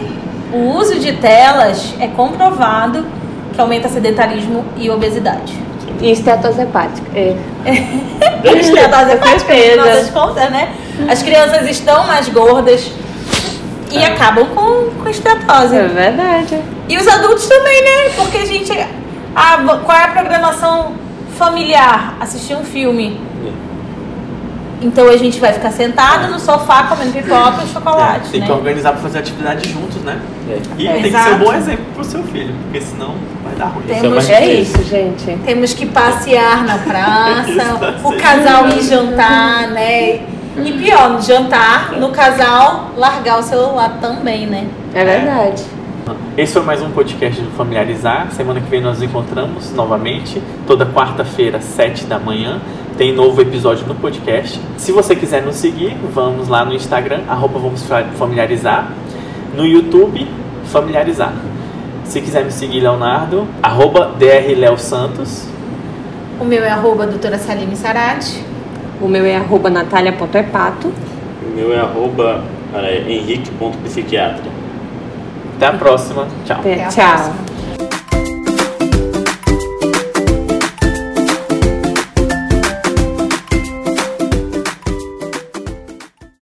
o 0.54 0.78
uso 0.78 1.00
de 1.00 1.14
telas 1.14 1.94
é 2.00 2.08
comprovado 2.08 3.06
que 3.54 3.60
aumenta 3.60 3.90
sedentarismo 3.90 4.64
e 4.78 4.90
obesidade. 4.90 5.54
E 6.00 6.12
estetose 6.12 6.62
hepática. 6.62 7.08
É. 7.16 7.36
Estetose 8.44 9.12
hepática, 9.12 9.34
no 9.34 9.40
certeza. 9.40 9.72
final 9.72 9.86
das 9.88 10.10
contas, 10.10 10.50
né? 10.52 10.70
As 11.10 11.22
crianças 11.22 11.68
estão 11.70 12.06
mais 12.08 12.28
gordas 12.30 12.92
e 13.92 13.98
É. 13.98 14.06
acabam 14.08 14.46
com, 14.56 14.90
com 15.02 15.10
estetose. 15.10 15.76
É 15.76 15.88
verdade. 15.88 16.60
E 16.92 16.98
os 16.98 17.08
adultos 17.08 17.48
também, 17.48 17.82
né? 17.84 18.10
Porque 18.18 18.38
a 18.38 18.46
gente. 18.46 18.72
A, 19.34 19.58
qual 19.86 19.98
é 19.98 20.04
a 20.04 20.08
programação 20.10 20.92
familiar? 21.38 22.16
Assistir 22.20 22.54
um 22.56 22.66
filme. 22.66 23.18
Então 24.82 25.08
a 25.08 25.16
gente 25.16 25.40
vai 25.40 25.54
ficar 25.54 25.72
sentado 25.72 26.30
no 26.32 26.38
sofá 26.40 26.84
comendo 26.84 27.14
pipoca 27.14 27.64
e 27.64 27.68
chocolate. 27.72 28.28
É, 28.28 28.32
tem 28.32 28.40
né? 28.42 28.46
que 28.48 28.52
organizar 28.52 28.92
para 28.94 29.02
fazer 29.02 29.20
atividade 29.20 29.70
juntos, 29.70 30.02
né? 30.02 30.20
É. 30.50 30.60
E 30.78 30.88
É, 30.88 30.92
tem 30.94 31.02
que 31.04 31.08
exato. 31.10 31.30
ser 31.30 31.36
um 31.36 31.38
bom 31.40 31.54
exemplo 31.54 31.86
pro 31.94 32.04
seu 32.04 32.24
filho, 32.24 32.54
porque 32.64 32.82
senão 32.82 33.14
vai 33.44 33.54
dar 33.56 33.66
ruim. 33.68 33.84
Tem- 33.86 34.18
Isso 34.18 34.32
é 34.32 34.34
É 34.34 34.38
É 34.44 34.56
difícil. 34.56 34.82
isso, 34.82 34.90
gente. 34.90 35.38
Temos 35.46 35.74
que 35.74 35.86
passear 35.86 36.66
na 36.66 36.78
praça, 36.80 37.52
Isso, 37.96 38.08
o 38.08 38.18
casal 38.18 38.68
ir 38.70 38.82
jantar, 38.82 39.68
né? 39.70 40.20
E 40.58 40.72
pior, 40.74 41.12
no 41.12 41.22
jantar, 41.22 41.94
no 41.94 42.10
casal, 42.10 42.90
largar 42.98 43.40
o 43.40 43.44
celular 43.44 43.98
também, 44.02 44.48
né? 44.48 44.66
É 44.94 45.06
verdade. 45.06 45.64
Esse 46.38 46.54
foi 46.54 46.62
mais 46.64 46.82
um 46.82 46.90
podcast 46.92 47.42
do 47.42 47.50
Familiarizar. 47.52 48.32
Semana 48.32 48.60
que 48.60 48.70
vem 48.70 48.82
nós 48.82 49.00
nos 49.00 49.04
encontramos 49.10 49.72
novamente, 49.74 50.42
toda 50.68 50.86
quarta-feira, 50.86 51.60
sete 51.62 52.06
da 52.06 52.18
manhã. 52.20 52.60
Tem 52.98 53.14
novo 53.14 53.42
episódio 53.42 53.86
no 53.88 53.96
podcast. 53.96 54.60
Se 54.78 54.92
você 54.92 55.16
quiser 55.16 55.42
nos 55.44 55.56
seguir, 55.56 55.96
vamos 56.14 56.48
lá 56.48 56.64
no 56.66 56.74
Instagram, 56.74 57.22
arroba 57.28 57.60
vamos 57.60 57.84
fa- 57.84 58.06
familiarizar. 58.18 58.92
No 59.56 59.66
YouTube, 59.66 60.28
familiarizar. 60.66 61.34
Se 62.04 62.22
quiser 62.22 62.44
me 62.46 62.52
seguir, 62.52 62.82
Leonardo, 62.82 63.48
arroba 63.62 64.14
drleo 64.18 64.78
Santos. 64.78 65.46
O 66.40 66.46
meu 66.46 66.64
é 66.64 66.70
arroba 66.70 67.06
doutora 67.08 67.38
Saline 67.38 67.76
Sarati. 67.76 68.44
O 69.02 69.08
meu 69.08 69.26
é 69.26 69.36
arroba 69.36 69.70
natalia.epato. 69.70 70.88
O 70.88 71.56
meu 71.56 71.74
é 71.74 71.80
arroba 71.80 72.44
é, 72.76 73.04
henrique.psiquiatra. 73.08 74.61
Até 75.62 75.76
a 75.76 75.78
próxima. 75.78 76.28
Tchau. 76.44 76.58
Até 76.60 76.84
a 76.84 76.88
Tchau. 76.88 77.16
próxima. 77.16 77.51